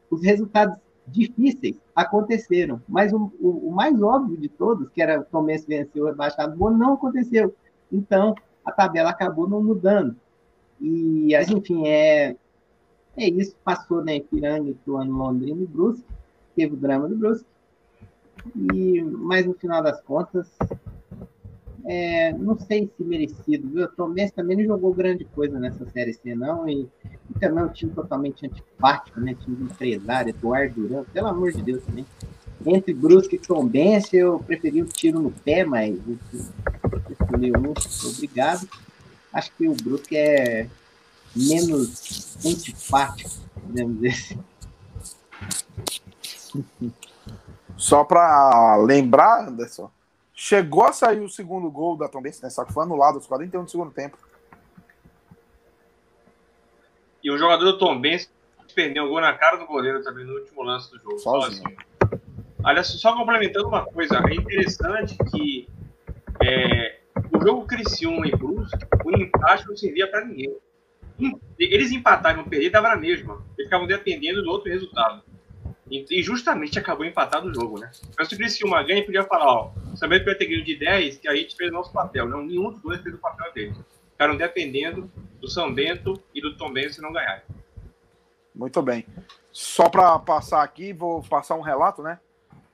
os 0.09 0.23
resultados 0.23 0.77
difíceis 1.05 1.75
aconteceram, 1.95 2.81
mas 2.87 3.13
o, 3.13 3.31
o, 3.39 3.69
o, 3.69 3.71
mais 3.71 4.01
óbvio 4.01 4.37
de 4.37 4.49
todos, 4.49 4.89
que 4.89 5.01
era 5.01 5.19
o 5.19 5.23
Tomé 5.23 5.57
venceu 5.57 6.03
o 6.03 6.07
rebaixado, 6.07 6.55
Boa, 6.55 6.71
não 6.71 6.93
aconteceu. 6.93 7.53
Então, 7.91 8.35
a 8.63 8.71
tabela 8.71 9.09
acabou 9.09 9.47
não 9.47 9.61
mudando. 9.61 10.15
E, 10.79 11.35
enfim, 11.35 11.87
é, 11.87 12.35
é 13.17 13.29
isso, 13.29 13.55
passou 13.63 14.03
né, 14.03 14.17
Ipiranga, 14.17 14.69
Ituano, 14.69 15.17
Londrina 15.17 15.61
e 15.61 15.65
Brusque, 15.65 16.05
teve 16.55 16.73
o 16.73 16.77
drama 16.77 17.07
do 17.07 17.15
Brusque, 17.15 17.45
e, 18.55 19.01
mas 19.01 19.45
no 19.45 19.53
final 19.53 19.81
das 19.81 19.99
contas, 20.01 20.47
é, 21.85 22.33
não 22.33 22.57
sei 22.57 22.91
se 22.95 23.03
merecido, 23.03 23.69
viu? 23.69 23.85
O 23.85 23.87
Tomé 23.87 24.29
também 24.29 24.57
não 24.57 24.65
jogou 24.65 24.93
grande 24.93 25.25
coisa 25.25 25.57
nessa 25.57 25.89
Série 25.89 26.13
C, 26.13 26.35
não, 26.35 26.67
e, 26.67 26.87
e 27.29 27.39
também 27.39 27.63
é 27.63 27.65
um 27.65 27.69
time 27.69 27.91
totalmente 27.93 28.45
antipático, 28.45 29.19
né? 29.19 29.35
Time 29.39 29.63
empresário, 29.63 30.29
Eduardo 30.29 30.81
Duran, 30.81 31.03
pelo 31.05 31.27
amor 31.27 31.51
de 31.51 31.61
Deus 31.61 31.83
também. 31.83 32.05
Entre 32.65 32.93
Brusque 32.93 33.37
e 33.37 33.39
Tombense, 33.39 34.17
eu 34.17 34.39
preferi 34.39 34.81
o 34.81 34.85
tiro 34.85 35.19
no 35.19 35.31
pé, 35.31 35.63
mas 35.63 35.97
escolhi 37.09 37.51
um, 37.51 37.73
obrigado. 38.09 38.67
Acho 39.31 39.51
que 39.55 39.67
o 39.67 39.73
Brusque 39.73 40.17
é 40.17 40.67
menos 41.37 42.37
antipático, 42.45 43.29
podemos 43.61 43.95
dizer 43.95 44.09
assim. 44.09 44.43
Só 47.77 48.03
para 48.03 48.75
lembrar, 48.77 49.47
Anderson, 49.47 49.91
chegou 50.33 50.85
a 50.85 50.93
sair 50.93 51.19
o 51.19 51.29
segundo 51.29 51.69
gol 51.69 51.95
da 51.95 52.07
Tombense, 52.07 52.41
né? 52.41 52.49
Só 52.49 52.65
que 52.65 52.73
foi 52.73 52.83
anulado 52.83 53.15
aos 53.15 53.27
41 53.27 53.63
do 53.63 53.71
segundo 53.71 53.91
tempo. 53.91 54.17
E 57.23 57.31
o 57.31 57.37
jogador 57.37 57.65
do 57.65 57.77
Tombense 57.77 58.29
perdeu 58.73 59.05
o 59.05 59.09
gol 59.09 59.21
na 59.21 59.33
cara 59.33 59.57
do 59.57 59.65
goleiro 59.65 60.03
também 60.03 60.25
no 60.25 60.33
último 60.33 60.63
lance 60.63 60.89
do 60.91 60.97
jogo. 60.97 61.19
Sozinho. 61.19 61.63
Sozinho. 61.63 61.77
Aliás, 62.63 62.87
só 62.87 63.15
complementando 63.15 63.67
uma 63.67 63.85
coisa, 63.85 64.21
é 64.27 64.35
interessante 64.35 65.17
que 65.31 65.69
é, 66.43 66.99
o 67.31 67.39
jogo 67.39 67.65
Criciúma 67.65 68.27
e 68.27 68.31
Brusque, 68.31 68.85
o 69.05 69.11
empate 69.11 69.67
não 69.67 69.77
servia 69.77 70.09
para 70.09 70.25
ninguém 70.25 70.55
eles 71.57 71.91
empataram 71.91 72.41
e 72.41 72.49
perder, 72.49 72.69
dava 72.69 72.89
na 72.89 72.95
mesma. 72.95 73.43
Eles 73.57 73.67
ficavam 73.67 73.87
dependendo 73.87 74.43
do 74.43 74.49
outro 74.49 74.69
resultado. 74.69 75.23
E, 75.89 76.21
justamente 76.21 76.77
acabou 76.77 77.05
empatado 77.05 77.47
o 77.47 77.53
jogo, 77.53 77.79
né? 77.79 77.89
Mas 78.17 78.27
se 78.27 78.35
o 78.35 78.37
Criciúma 78.37 78.83
ganha, 78.83 79.05
podia 79.05 79.23
falar, 79.23 79.45
ó, 79.45 79.71
que 79.97 80.07
vai 80.07 80.19
ter 80.19 80.45
ganho 80.45 80.63
de 80.63 80.75
10, 80.75 81.17
que 81.17 81.27
a 81.29 81.35
gente 81.35 81.55
fez 81.55 81.69
o 81.71 81.73
nosso 81.73 81.93
papel. 81.93 82.27
Não, 82.27 82.43
nenhum 82.43 82.71
dos 82.71 82.81
dois 82.81 83.01
fez 83.01 83.15
o 83.15 83.19
papel 83.19 83.53
deles. 83.53 83.77
Ficaram 84.11 84.35
dependendo 84.35 85.09
do 85.39 85.47
São 85.47 85.73
Bento 85.73 86.21
e 86.33 86.41
do 86.41 86.57
Tom 86.57 86.73
Benz 86.73 86.97
não 86.97 87.13
ganharem. 87.13 87.43
Muito 88.53 88.81
bem. 88.81 89.05
Só 89.51 89.89
para 89.89 90.19
passar 90.19 90.61
aqui, 90.61 90.91
vou 90.91 91.23
passar 91.23 91.55
um 91.55 91.61
relato, 91.61 92.01
né? 92.01 92.19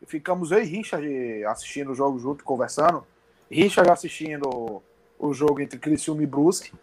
Ficamos 0.08 0.52
eu 0.52 0.62
e 0.62 0.66
Richard 0.66 1.46
assistindo 1.46 1.92
o 1.92 1.96
jogo 1.96 2.18
junto, 2.18 2.44
conversando. 2.44 3.06
Richard 3.50 3.90
assistindo 3.92 4.82
o 5.20 5.34
jogo 5.34 5.62
entre 5.62 5.78
Criciúma 5.78 6.24
e 6.24 6.26
Brusque. 6.26 6.74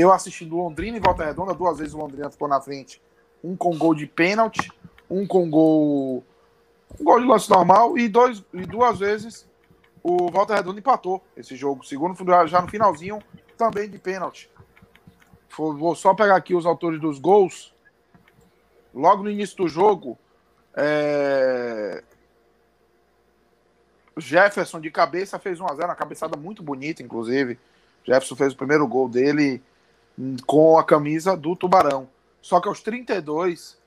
Eu 0.00 0.10
assistindo 0.10 0.56
Londrina 0.56 0.96
e 0.96 1.00
Volta 1.00 1.26
Redonda, 1.26 1.52
duas 1.52 1.76
vezes 1.76 1.92
o 1.92 1.98
Londrina 1.98 2.30
ficou 2.30 2.48
na 2.48 2.58
frente. 2.58 3.02
Um 3.44 3.54
com 3.54 3.76
gol 3.76 3.94
de 3.94 4.06
pênalti, 4.06 4.72
um 5.10 5.26
com 5.26 5.50
gol, 5.50 6.24
um 6.98 7.04
gol 7.04 7.20
de 7.20 7.26
lance 7.26 7.50
normal 7.50 7.98
e, 7.98 8.08
dois, 8.08 8.42
e 8.54 8.62
duas 8.62 8.98
vezes 8.98 9.46
o 10.02 10.30
Volta 10.30 10.54
Redonda 10.54 10.78
empatou 10.78 11.22
esse 11.36 11.54
jogo. 11.54 11.84
Segundo, 11.84 12.16
já 12.46 12.62
no 12.62 12.68
finalzinho, 12.68 13.22
também 13.58 13.90
de 13.90 13.98
pênalti. 13.98 14.50
Vou 15.54 15.94
só 15.94 16.14
pegar 16.14 16.36
aqui 16.36 16.54
os 16.54 16.64
autores 16.64 16.98
dos 16.98 17.18
gols. 17.18 17.74
Logo 18.94 19.22
no 19.22 19.30
início 19.30 19.54
do 19.58 19.68
jogo, 19.68 20.16
é... 20.74 22.02
Jefferson 24.16 24.80
de 24.80 24.90
cabeça 24.90 25.38
fez 25.38 25.58
1x0, 25.58 25.84
uma 25.84 25.94
cabeçada 25.94 26.38
muito 26.38 26.62
bonita, 26.62 27.02
inclusive. 27.02 27.58
Jefferson 28.02 28.34
fez 28.34 28.54
o 28.54 28.56
primeiro 28.56 28.88
gol 28.88 29.06
dele 29.06 29.62
com 30.46 30.78
a 30.78 30.84
camisa 30.84 31.36
do 31.36 31.56
Tubarão. 31.56 32.08
Só 32.40 32.60
que 32.60 32.68
aos 32.68 32.80
32, 32.80 33.78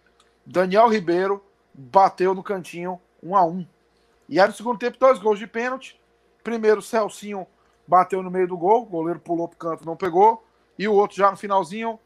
Daniel 0.46 0.88
Ribeiro 0.88 1.44
bateu 1.74 2.34
no 2.34 2.44
cantinho 2.44 3.00
1 3.22 3.36
a 3.36 3.46
1 3.46 3.66
E 4.30 4.40
aí 4.40 4.48
no 4.48 4.54
segundo 4.54 4.78
tempo, 4.78 4.98
dois 5.00 5.20
gols 5.20 5.40
de 5.40 5.48
pênalti. 5.48 6.00
Primeiro, 6.44 6.82
Celcinho 6.82 7.48
bateu 7.88 8.22
no 8.22 8.30
meio 8.32 8.48
do 8.48 8.58
gol, 8.58 8.84
o 8.84 8.86
goleiro 8.86 9.20
pulou 9.20 9.48
pro 9.48 9.58
canto, 9.58 9.86
não 9.86 9.96
pegou. 9.96 10.44
E 10.78 10.88
o 10.88 10.94
outro 10.94 11.18
já 11.18 11.32
no 11.32 11.38
finalzinho, 11.38 12.00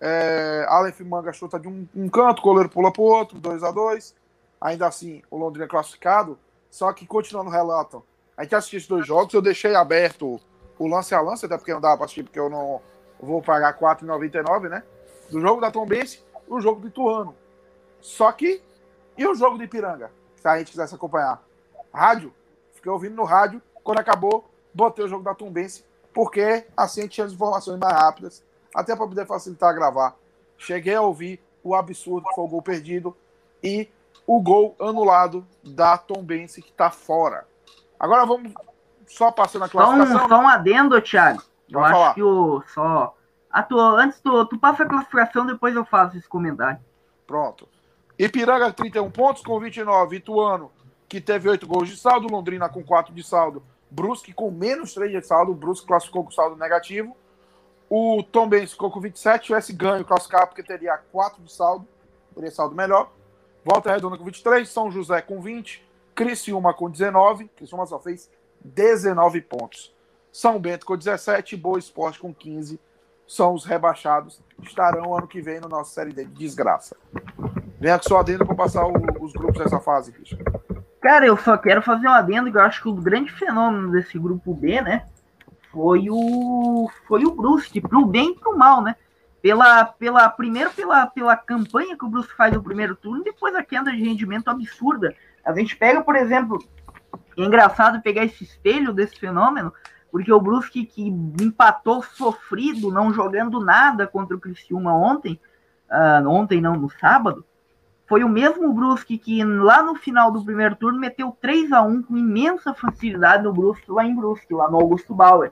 é, 0.00 0.66
Aleph 0.68 1.00
Manga 1.00 1.32
chuta 1.32 1.58
de 1.58 1.68
um, 1.68 1.86
um 1.94 2.08
canto, 2.08 2.40
o 2.40 2.42
goleiro 2.42 2.68
pula 2.68 2.92
pro 2.92 3.02
outro, 3.02 3.38
2 3.38 3.62
a 3.62 3.70
2 3.70 4.14
Ainda 4.60 4.86
assim, 4.86 5.22
o 5.30 5.36
Londrina 5.36 5.66
é 5.66 5.68
classificado. 5.68 6.38
Só 6.70 6.92
que, 6.92 7.06
continuando 7.06 7.50
o 7.50 7.52
relato, 7.52 8.02
a 8.36 8.42
gente 8.42 8.54
assistiu 8.54 8.78
esses 8.78 8.88
dois 8.88 9.06
jogos, 9.06 9.34
eu 9.34 9.42
deixei 9.42 9.74
aberto 9.74 10.40
o 10.78 10.88
lance 10.88 11.14
a 11.14 11.20
lance, 11.20 11.44
até 11.46 11.56
porque 11.56 11.72
não 11.72 11.80
dava 11.80 11.98
pra 11.98 12.04
assistir, 12.06 12.24
porque 12.24 12.40
eu 12.40 12.48
não 12.48 12.80
vou 13.24 13.42
pagar 13.42 13.72
R$4,99, 13.72 14.68
né? 14.68 14.82
Do 15.30 15.40
jogo 15.40 15.60
da 15.60 15.70
Tombense 15.70 16.22
e 16.48 16.52
o 16.52 16.60
jogo 16.60 16.80
do 16.80 16.88
Ituano. 16.88 17.34
Só 18.00 18.30
que, 18.32 18.62
e 19.16 19.26
o 19.26 19.34
jogo 19.34 19.56
do 19.56 19.64
Ipiranga? 19.64 20.10
Se 20.36 20.46
a 20.46 20.58
gente 20.58 20.70
quisesse 20.70 20.94
acompanhar. 20.94 21.42
Rádio, 21.92 22.34
fiquei 22.72 22.90
ouvindo 22.90 23.14
no 23.14 23.24
rádio, 23.24 23.62
quando 23.82 23.98
acabou, 23.98 24.44
botei 24.72 25.04
o 25.04 25.08
jogo 25.08 25.24
da 25.24 25.34
Tombense, 25.34 25.84
porque 26.12 26.66
assim 26.76 27.00
a 27.00 27.02
gente 27.04 27.12
tinha 27.12 27.26
as 27.26 27.32
informações 27.32 27.78
mais 27.78 27.94
rápidas, 27.94 28.44
até 28.74 28.94
para 28.94 29.06
poder 29.06 29.26
facilitar 29.26 29.70
a 29.70 29.72
gravar. 29.72 30.16
Cheguei 30.58 30.94
a 30.94 31.02
ouvir 31.02 31.42
o 31.62 31.74
absurdo 31.74 32.28
que 32.28 32.34
foi 32.34 32.44
o 32.44 32.48
gol 32.48 32.62
perdido 32.62 33.16
e 33.62 33.88
o 34.26 34.40
gol 34.40 34.74
anulado 34.78 35.46
da 35.62 35.96
Tombense, 35.96 36.62
que 36.62 36.70
está 36.70 36.90
fora. 36.90 37.46
Agora 37.98 38.26
vamos 38.26 38.52
só 39.06 39.30
passando 39.30 39.64
a 39.64 39.68
classificação. 39.68 40.18
Só 40.18 40.24
um, 40.24 40.28
só 40.28 40.40
um 40.40 40.48
adendo, 40.48 41.00
Thiago. 41.00 41.42
Eu 41.78 41.84
acho 41.84 41.92
falar. 41.92 42.14
que 42.14 42.22
o 42.22 42.62
só. 42.68 43.16
A 43.50 43.62
tua, 43.62 44.02
antes 44.02 44.20
tu, 44.20 44.44
tu 44.46 44.58
passa 44.58 44.82
a 44.82 44.88
classificação, 44.88 45.46
depois 45.46 45.74
eu 45.74 45.84
faço 45.84 46.16
esse 46.16 46.28
comentário. 46.28 46.80
Pronto. 47.26 47.68
Ipiranga 48.18 48.72
31 48.72 49.10
pontos 49.10 49.42
com 49.42 49.58
29. 49.58 50.16
Ituano, 50.16 50.70
que 51.08 51.20
teve 51.20 51.48
8 51.48 51.66
gols 51.66 51.88
de 51.88 51.96
saldo. 51.96 52.28
Londrina 52.28 52.68
com 52.68 52.82
4 52.82 53.14
de 53.14 53.22
saldo. 53.22 53.62
Brusque 53.90 54.32
com 54.32 54.50
menos 54.50 54.94
3 54.94 55.12
de 55.12 55.22
saldo. 55.22 55.52
O 55.52 55.54
Brusque 55.54 55.86
classificou 55.86 56.24
com 56.24 56.30
saldo 56.30 56.56
negativo. 56.56 57.16
O 57.88 58.22
Tom 58.22 58.48
Benz 58.48 58.72
ficou 58.72 58.90
com 58.90 59.00
27. 59.00 59.46
Tivesse 59.46 59.72
ganho 59.72 60.04
classificar 60.04 60.46
porque 60.46 60.62
teria 60.62 60.98
4 61.12 61.42
de 61.42 61.52
saldo. 61.52 61.86
Teria 62.34 62.50
saldo 62.50 62.74
melhor. 62.74 63.10
Volta 63.64 63.92
Redonda 63.92 64.18
com 64.18 64.24
23. 64.24 64.68
São 64.68 64.90
José 64.90 65.22
com 65.22 65.40
20. 65.40 65.84
Criciúma 66.14 66.74
com 66.74 66.90
19. 66.90 67.48
Criciúma 67.48 67.86
só 67.86 68.00
fez 68.00 68.30
19 68.64 69.40
pontos. 69.42 69.93
São 70.34 70.58
Bento 70.58 70.84
com 70.84 70.96
17, 70.96 71.56
Boa 71.56 71.78
Esporte 71.78 72.18
com 72.18 72.34
15. 72.34 72.80
São 73.24 73.54
os 73.54 73.64
rebaixados. 73.64 74.42
Estarão 74.64 75.16
ano 75.16 75.28
que 75.28 75.40
vem 75.40 75.60
no 75.60 75.68
nosso 75.68 75.94
Série 75.94 76.12
D 76.12 76.24
de 76.24 76.34
desgraça. 76.34 76.96
Venha 77.78 77.96
com 78.00 78.08
sua 78.08 78.18
adendo 78.18 78.44
para 78.44 78.56
passar 78.56 78.84
o, 78.84 78.92
os 79.20 79.32
grupos 79.32 79.62
dessa 79.62 79.78
fase, 79.78 80.10
Christian. 80.10 80.38
Cara, 81.00 81.24
eu 81.24 81.36
só 81.36 81.56
quero 81.56 81.80
fazer 81.80 82.08
um 82.08 82.12
adendo 82.12 82.50
que 82.50 82.58
eu 82.58 82.62
acho 82.62 82.82
que 82.82 82.88
o 82.88 82.94
grande 82.94 83.30
fenômeno 83.30 83.92
desse 83.92 84.18
grupo 84.18 84.52
B, 84.52 84.80
né? 84.80 85.06
Foi 85.70 86.08
o 86.10 86.90
foi 87.06 87.24
o 87.24 87.30
Brusque, 87.30 87.80
pro 87.80 88.04
bem 88.04 88.32
e 88.32 88.34
pro 88.40 88.58
mal, 88.58 88.82
né? 88.82 88.96
Pela, 89.40 89.84
pela, 89.84 90.28
primeiro 90.28 90.70
pela, 90.70 91.06
pela 91.06 91.36
campanha 91.36 91.96
que 91.96 92.04
o 92.04 92.08
Brusque 92.08 92.34
faz 92.34 92.52
no 92.52 92.62
primeiro 92.62 92.96
turno, 92.96 93.22
depois 93.22 93.54
a 93.54 93.62
queda 93.62 93.92
de 93.92 94.02
rendimento 94.02 94.48
absurda. 94.48 95.14
A 95.44 95.54
gente 95.54 95.76
pega, 95.76 96.02
por 96.02 96.16
exemplo, 96.16 96.58
é 97.38 97.40
engraçado 97.40 98.02
pegar 98.02 98.24
esse 98.24 98.42
espelho 98.42 98.92
desse 98.92 99.16
fenômeno, 99.16 99.72
porque 100.14 100.32
o 100.32 100.40
Brusque 100.40 100.86
que 100.86 101.08
empatou 101.42 102.00
sofrido, 102.00 102.92
não 102.92 103.12
jogando 103.12 103.58
nada 103.58 104.06
contra 104.06 104.36
o 104.36 104.38
Criciúma 104.38 104.96
ontem, 104.96 105.40
uh, 105.90 106.28
ontem 106.28 106.60
não, 106.60 106.76
no 106.76 106.88
sábado, 106.88 107.44
foi 108.06 108.22
o 108.22 108.28
mesmo 108.28 108.72
Brusque 108.72 109.18
que 109.18 109.42
lá 109.42 109.82
no 109.82 109.96
final 109.96 110.30
do 110.30 110.44
primeiro 110.44 110.76
turno 110.76 111.00
meteu 111.00 111.36
3 111.40 111.72
a 111.72 111.82
1 111.82 112.04
com 112.04 112.16
imensa 112.16 112.72
facilidade 112.72 113.42
no 113.42 113.52
Brusque, 113.52 113.90
lá 113.90 114.04
em 114.04 114.14
Brusque, 114.14 114.54
lá 114.54 114.70
no 114.70 114.76
Augusto 114.76 115.12
Bauer. 115.12 115.50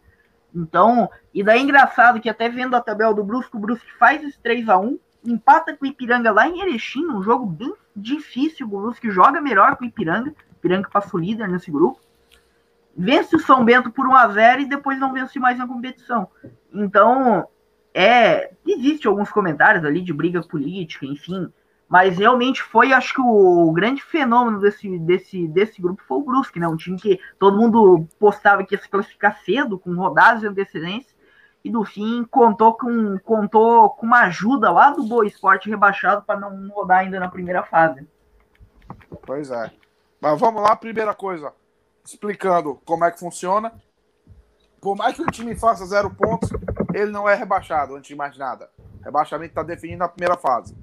Então, 0.55 1.11
e 1.35 1.43
daí 1.43 1.59
é 1.59 1.63
engraçado 1.63 2.21
que 2.21 2.29
até 2.29 2.49
vendo 2.49 2.77
a 2.77 2.81
tabela 2.81 3.13
do 3.13 3.25
Brusque, 3.25 3.57
o 3.57 3.61
Brusque 3.61 3.93
faz 3.99 4.23
esse 4.23 4.41
3 4.41 4.69
a 4.69 4.79
1 4.79 4.97
empata 5.25 5.77
com 5.77 5.85
o 5.85 5.89
Ipiranga 5.89 6.31
lá 6.31 6.47
em 6.47 6.61
Erechim, 6.61 7.05
um 7.07 7.21
jogo 7.21 7.47
bem 7.47 7.75
difícil, 7.97 8.69
o 8.69 8.81
Brusque 8.81 9.11
joga 9.11 9.41
melhor 9.41 9.77
que 9.77 9.83
o 9.83 9.89
Ipiranga, 9.89 10.33
Ipiranga 10.53 10.89
passou 10.89 11.19
líder 11.19 11.49
nesse 11.49 11.69
grupo. 11.69 11.99
Vence 12.97 13.37
o 13.37 13.41
São 13.41 13.65
Bento 13.65 13.91
por 13.91 14.07
1 14.07 14.15
a 14.15 14.29
0 14.29 14.63
e 14.63 14.69
depois 14.69 14.99
não 14.99 15.13
vence 15.13 15.39
mais 15.39 15.59
na 15.59 15.67
competição. 15.67 16.29
Então, 16.73 17.49
é, 17.95 18.53
existe 18.67 19.07
alguns 19.07 19.31
comentários 19.31 19.85
ali 19.85 20.01
de 20.01 20.13
briga 20.13 20.43
política, 20.43 21.07
enfim, 21.07 21.53
mas 21.89 22.17
realmente 22.17 22.63
foi, 22.63 22.93
acho 22.93 23.15
que 23.15 23.21
o, 23.21 23.71
grande 23.73 24.03
fenômeno 24.03 24.59
desse, 24.61 24.99
desse, 24.99 25.47
desse 25.47 25.81
grupo 25.81 26.03
foi 26.09 26.19
o 26.19 26.23
Brusque, 26.23 26.59
né? 26.59 26.67
Um 26.67 26.77
time 26.77 26.99
que 26.99 27.21
todo 27.39 27.59
mundo 27.59 28.07
postava 28.19 28.65
que 28.65 28.75
ia 28.75 28.81
se 28.81 28.89
classificar 28.89 29.39
cedo, 29.45 29.79
com 29.79 29.95
rodadas 29.95 30.41
de 30.41 30.47
antecedência, 30.47 31.15
e 31.63 31.71
do 31.71 31.85
fim 31.85 32.25
contou 32.31 32.75
com, 32.75 33.19
contou 33.19 33.91
com 33.91 34.07
uma 34.07 34.23
ajuda 34.23 34.71
lá 34.71 34.91
do 34.91 35.05
Boa 35.05 35.27
Esporte 35.27 35.69
rebaixado 35.69 36.23
para 36.23 36.41
não 36.41 36.69
rodar 36.71 37.01
ainda 37.01 37.21
na 37.21 37.29
primeira 37.29 37.63
fase. 37.63 38.09
Pois 39.27 39.51
é. 39.51 39.71
Mas 40.19 40.41
vamos 40.41 40.63
lá, 40.63 40.75
primeira 40.75 41.15
coisa, 41.15 41.53
explicando 42.05 42.81
como 42.85 43.05
é 43.05 43.11
que 43.11 43.19
funciona. 43.19 43.73
Por 44.81 44.97
mais 44.97 45.15
que 45.15 45.23
o 45.23 45.27
time 45.27 45.55
faça 45.55 45.87
zero 45.87 46.11
pontos, 46.11 46.51
ele 46.93 47.11
não 47.11 47.29
é 47.29 47.35
rebaixado, 47.35 47.95
antes 47.95 48.09
de 48.09 48.17
mais 48.17 48.37
nada. 48.37 48.71
Rebaixamento 49.05 49.51
está 49.51 49.63
definido 49.63 50.01
na 50.01 50.09
primeira 50.09 50.37
fase. 50.37 50.77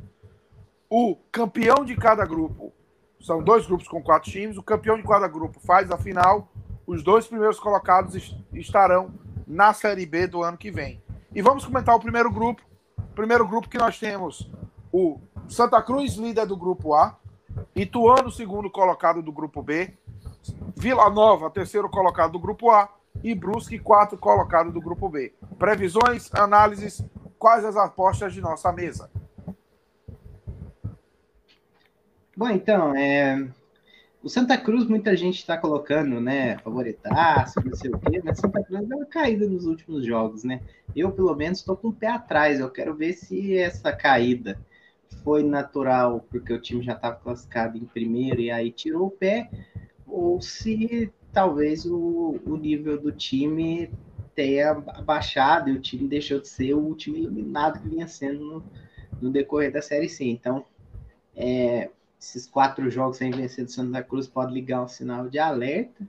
O 0.89 1.15
campeão 1.31 1.85
de 1.85 1.95
cada 1.95 2.25
grupo, 2.25 2.73
são 3.21 3.43
dois 3.43 3.65
grupos 3.65 3.87
com 3.87 4.01
quatro 4.01 4.31
times, 4.31 4.57
o 4.57 4.63
campeão 4.63 4.97
de 4.97 5.03
cada 5.03 5.27
grupo 5.27 5.59
faz 5.59 5.91
a 5.91 5.97
final, 5.97 6.47
os 6.87 7.03
dois 7.03 7.27
primeiros 7.27 7.59
colocados 7.59 8.35
estarão 8.53 9.13
na 9.45 9.73
Série 9.73 10.05
B 10.05 10.27
do 10.27 10.41
ano 10.41 10.57
que 10.57 10.71
vem. 10.71 11.01
E 11.35 11.41
vamos 11.41 11.65
comentar 11.65 11.95
o 11.95 11.99
primeiro 11.99 12.31
grupo. 12.31 12.61
Primeiro 13.13 13.47
grupo 13.47 13.69
que 13.69 13.77
nós 13.77 13.99
temos 13.99 14.49
o 14.91 15.19
Santa 15.47 15.81
Cruz, 15.81 16.15
líder 16.15 16.47
do 16.47 16.57
grupo 16.57 16.93
A, 16.93 17.17
Ituano, 17.75 18.31
segundo 18.31 18.69
colocado 18.69 19.21
do 19.21 19.31
grupo 19.31 19.61
B. 19.61 19.93
Vila 20.75 21.09
Nova, 21.09 21.49
terceiro 21.49 21.89
colocado 21.89 22.33
do 22.33 22.39
grupo 22.39 22.71
A. 22.71 22.89
E 23.23 23.35
Brusque, 23.35 23.77
quarto 23.79 24.17
colocado 24.17 24.71
do 24.71 24.79
grupo 24.79 25.09
B. 25.09 25.33
Previsões, 25.57 26.33
análises, 26.33 27.03
quais 27.37 27.65
as 27.65 27.75
apostas 27.75 28.33
de 28.33 28.39
nossa 28.39 28.71
mesa? 28.71 29.09
Bom, 32.35 32.47
então, 32.49 32.95
é... 32.95 33.49
o 34.23 34.29
Santa 34.29 34.57
Cruz 34.57 34.85
muita 34.85 35.17
gente 35.17 35.39
está 35.39 35.57
colocando, 35.57 36.21
né, 36.21 36.57
favoritaço, 36.59 37.59
não 37.65 37.75
sei 37.75 37.91
o 37.91 37.99
quê, 37.99 38.21
mas 38.23 38.39
Santa 38.39 38.63
Cruz 38.63 38.87
deu 38.87 38.99
uma 38.99 39.05
caída 39.05 39.45
nos 39.45 39.65
últimos 39.65 40.05
jogos, 40.05 40.45
né? 40.45 40.61
Eu, 40.95 41.11
pelo 41.11 41.35
menos, 41.35 41.59
estou 41.59 41.75
com 41.75 41.89
o 41.89 41.93
pé 41.93 42.07
atrás. 42.07 42.59
Eu 42.59 42.69
quero 42.69 42.95
ver 42.95 43.13
se 43.13 43.57
essa 43.57 43.91
caída 43.91 44.57
foi 45.23 45.43
natural 45.43 46.25
porque 46.29 46.53
o 46.53 46.61
time 46.61 46.81
já 46.81 46.93
estava 46.93 47.15
classificado 47.17 47.77
em 47.77 47.85
primeiro 47.85 48.39
e 48.39 48.49
aí 48.49 48.71
tirou 48.71 49.07
o 49.07 49.11
pé, 49.11 49.49
ou 50.11 50.41
se 50.41 51.11
talvez 51.31 51.85
o, 51.85 52.39
o 52.45 52.57
nível 52.57 52.99
do 52.99 53.11
time 53.11 53.89
tenha 54.35 54.73
baixado 54.73 55.69
e 55.69 55.73
o 55.73 55.81
time 55.81 56.07
deixou 56.07 56.39
de 56.39 56.47
ser 56.47 56.73
o 56.73 56.95
time 56.95 57.19
eliminado 57.19 57.81
que 57.81 57.89
vinha 57.89 58.07
sendo 58.07 58.45
no, 58.45 58.63
no 59.21 59.31
decorrer 59.31 59.71
da 59.71 59.81
Série 59.81 60.09
C. 60.09 60.25
Então, 60.25 60.65
é, 61.35 61.89
esses 62.19 62.47
quatro 62.47 62.89
jogos 62.89 63.17
sem 63.17 63.31
vencer 63.31 63.65
do 63.65 63.71
Santa 63.71 64.03
Cruz 64.03 64.27
pode 64.27 64.53
ligar 64.53 64.83
um 64.83 64.87
sinal 64.87 65.29
de 65.29 65.39
alerta. 65.39 66.07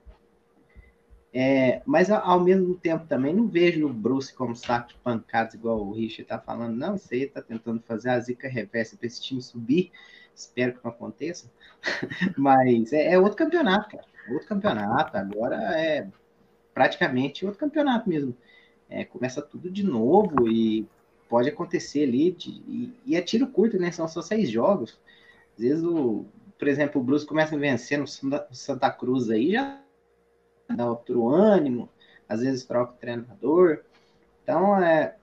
É, 1.33 1.81
mas 1.87 2.11
ao 2.11 2.41
mesmo 2.41 2.75
tempo 2.75 3.07
também 3.07 3.33
não 3.33 3.47
vejo 3.47 3.87
o 3.87 3.93
Bruce 3.93 4.35
como 4.35 4.57
saco 4.57 4.89
de 4.89 4.97
pancadas, 4.97 5.55
igual 5.55 5.81
o 5.81 5.93
Richard 5.93 6.25
tá 6.25 6.39
falando. 6.41 6.77
Não, 6.77 6.97
isso 6.97 7.09
aí 7.13 7.27
tá 7.27 7.41
tentando 7.41 7.81
fazer 7.83 8.11
a 8.11 8.19
zica 8.19 8.49
reversa 8.49 8.97
para 8.97 9.07
esse 9.07 9.23
time 9.23 9.41
subir. 9.41 9.93
Espero 10.35 10.75
que 10.75 10.85
não 10.85 10.90
aconteça. 10.90 11.51
mas 12.37 12.93
é, 12.93 13.12
é, 13.12 13.19
outro 13.19 13.37
campeonato, 13.37 13.90
cara. 13.90 14.05
Outro 14.31 14.49
campeonato. 14.49 15.16
Agora 15.16 15.57
é 15.79 16.09
praticamente 16.73 17.45
outro 17.45 17.61
campeonato 17.61 18.09
mesmo. 18.09 18.37
É, 18.88 19.05
começa 19.05 19.43
tudo 19.43 19.71
de 19.71 19.83
novo 19.83 20.49
e 20.49 20.87
pode 21.29 21.49
acontecer 21.49 22.05
ali. 22.05 22.33
De, 22.33 22.51
e, 22.51 22.95
e 23.07 23.16
é 23.16 23.23
tiro 23.23 23.47
curto, 23.47 23.79
né? 23.79 23.90
São 23.90 24.09
só 24.09 24.23
seis 24.23 24.51
jogos. 24.51 24.99
Às 25.57 25.64
vezes, 25.64 25.85
o, 25.85 26.25
por 26.59 26.69
exemplo, 26.69 27.01
o 27.01 27.05
Bruce 27.05 27.27
começa 27.27 27.55
a 27.55 27.59
vencer 27.59 27.99
no 27.99 28.07
Santa 28.07 28.90
Cruz 28.90 29.31
aí, 29.31 29.53
já 29.53 29.81
dá 30.69 30.88
outro 30.88 31.29
ânimo, 31.29 31.88
às 32.29 32.40
vezes 32.40 32.64
troca 32.64 32.93
o 32.93 32.97
treinador. 32.97 33.81
Então, 34.43 34.77
é, 34.83 35.16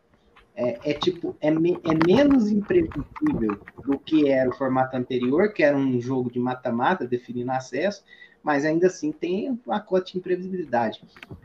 é, 0.58 0.92
é 0.92 0.94
tipo, 0.96 1.36
é, 1.40 1.52
me, 1.52 1.80
é 1.84 2.08
menos 2.08 2.50
imprevisível 2.50 3.60
do 3.86 4.00
que 4.00 4.28
era 4.28 4.50
o 4.50 4.56
formato 4.56 4.98
anterior, 4.98 5.54
que 5.54 5.62
era 5.62 5.78
um 5.78 6.02
jogo 6.02 6.32
de 6.32 6.40
mata-mata, 6.40 7.08
definindo 7.08 7.52
acesso, 7.52 8.04
mas 8.42 8.66
ainda 8.66 8.88
assim 8.88 9.12
tem 9.12 9.60
uma 9.66 9.80
cota 9.80 10.12
de 10.12 10.18
imprevisibilidade. 10.18 11.04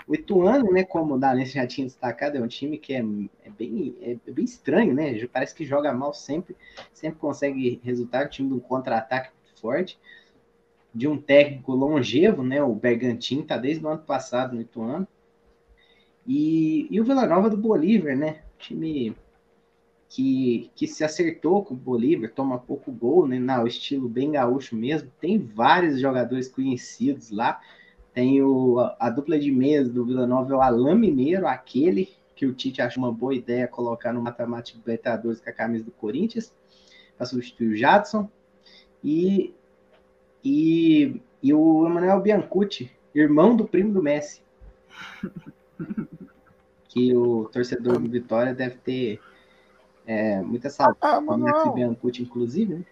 O 0.08 0.14
Ituano, 0.14 0.72
né, 0.72 0.82
como 0.82 1.14
o 1.14 1.18
Dalense 1.18 1.52
já 1.52 1.66
tinha 1.66 1.86
destacado, 1.86 2.38
é 2.38 2.40
um 2.40 2.48
time 2.48 2.78
que 2.78 2.94
é, 2.94 3.04
é 3.44 3.50
bem, 3.50 3.94
é, 4.00 4.16
bem 4.30 4.44
estranho, 4.44 4.94
né? 4.94 5.14
Parece 5.26 5.54
que 5.54 5.64
joga 5.64 5.92
mal 5.92 6.14
sempre, 6.14 6.56
sempre 6.92 7.18
consegue 7.18 7.80
resultar, 7.84 8.26
o 8.26 8.30
time 8.30 8.48
de 8.48 8.54
um 8.54 8.60
contra-ataque 8.60 9.30
forte 9.60 9.98
de 10.94 11.08
um 11.08 11.16
técnico 11.16 11.72
longevo, 11.72 12.42
né? 12.42 12.62
O 12.62 12.74
Bergantin 12.74 13.42
tá 13.42 13.56
desde 13.56 13.84
o 13.84 13.88
ano 13.88 14.02
passado 14.02 14.54
no 14.54 14.60
Ituano. 14.60 15.06
E, 16.26 16.86
e 16.90 17.00
o 17.00 17.04
Vila 17.04 17.26
Nova 17.26 17.50
do 17.50 17.56
Bolívar, 17.56 18.16
né? 18.16 18.42
Time 18.62 19.16
que, 20.08 20.70
que 20.74 20.86
se 20.86 21.02
acertou 21.04 21.64
com 21.64 21.74
o 21.74 21.76
Bolívar, 21.76 22.30
toma 22.30 22.58
pouco 22.58 22.92
gol, 22.92 23.26
né? 23.26 23.38
No 23.38 23.66
estilo 23.66 24.08
bem 24.08 24.32
gaúcho 24.32 24.76
mesmo. 24.76 25.10
Tem 25.20 25.38
vários 25.38 26.00
jogadores 26.00 26.48
conhecidos 26.48 27.30
lá. 27.30 27.60
Tem 28.14 28.42
o, 28.42 28.78
a, 28.78 28.96
a 29.00 29.10
dupla 29.10 29.38
de 29.38 29.50
meias 29.50 29.90
do 29.90 30.04
Vila 30.04 30.26
Nova 30.26 30.52
é 30.52 30.56
o 30.56 30.60
Alain 30.60 30.98
Mineiro, 30.98 31.46
aquele 31.46 32.08
que 32.36 32.46
o 32.46 32.52
Tite 32.52 32.82
achou 32.82 33.02
uma 33.02 33.12
boa 33.12 33.34
ideia 33.34 33.68
colocar 33.68 34.12
no 34.12 34.20
Matemático 34.20 34.78
Libertadores 34.78 35.40
com 35.40 35.48
a 35.48 35.52
camisa 35.52 35.84
do 35.84 35.92
Corinthians, 35.92 36.54
para 37.16 37.26
substituir 37.26 37.68
o 37.68 37.76
Jadson. 37.76 38.28
E 39.02 39.54
e, 40.44 41.20
e 41.42 41.54
o 41.54 41.86
Emanuel 41.86 42.20
Biancucci, 42.20 42.90
irmão 43.14 43.54
do 43.54 43.66
primo 43.66 43.92
do 43.92 44.02
Messi. 44.02 44.42
que 46.92 47.16
o 47.16 47.48
torcedor 47.50 47.98
do 47.98 48.08
Vitória 48.08 48.52
deve 48.52 48.76
ter 48.76 49.20
é, 50.06 50.40
muita 50.42 50.68
saudade 50.68 50.98
ah, 51.00 51.20
do 51.20 51.38
Messi 51.38 51.70
Biancucci, 51.70 52.22
inclusive, 52.22 52.74
né? 52.74 52.84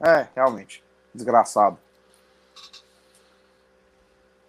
É, 0.00 0.28
realmente. 0.36 0.84
Desgraçado. 1.12 1.78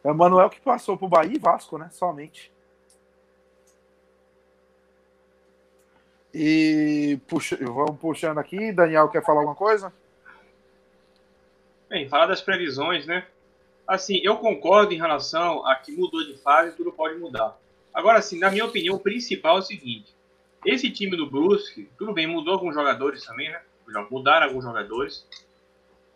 É 0.04 0.12
o 0.12 0.16
Manuel 0.16 0.50
que 0.50 0.62
passou 0.62 0.98
pro 0.98 1.08
Bahia 1.08 1.36
e 1.36 1.40
Vasco, 1.40 1.80
né? 1.80 1.90
Somente. 1.92 2.52
E 6.32 7.20
puxa, 7.28 7.58
vamos 7.60 8.00
puxando 8.00 8.38
aqui. 8.38 8.72
Daniel 8.72 9.10
quer 9.10 9.26
falar 9.26 9.40
alguma 9.40 9.56
coisa? 9.56 9.92
Bem, 11.90 12.08
falar 12.08 12.28
das 12.28 12.42
previsões, 12.42 13.08
né? 13.08 13.26
Assim, 13.88 14.20
eu 14.22 14.38
concordo 14.38 14.94
em 14.94 14.98
relação 14.98 15.66
a 15.66 15.76
que 15.76 15.92
mudou 15.92 16.24
de 16.24 16.38
fase, 16.38 16.76
tudo 16.76 16.92
pode 16.92 17.18
mudar. 17.18 17.58
Agora, 17.98 18.20
assim, 18.20 18.38
na 18.38 18.52
minha 18.52 18.64
opinião, 18.64 18.96
o 18.96 19.00
principal 19.00 19.58
é 19.58 19.60
o 19.60 19.64
seguinte: 19.64 20.14
esse 20.64 20.88
time 20.92 21.18
do 21.18 21.28
Brusque, 21.28 21.90
tudo 21.98 22.14
bem, 22.14 22.28
mudou 22.28 22.54
alguns 22.54 22.76
jogadores 22.76 23.26
também, 23.26 23.50
né? 23.50 23.60
Mudaram 24.12 24.46
alguns 24.46 24.64
jogadores. 24.64 25.28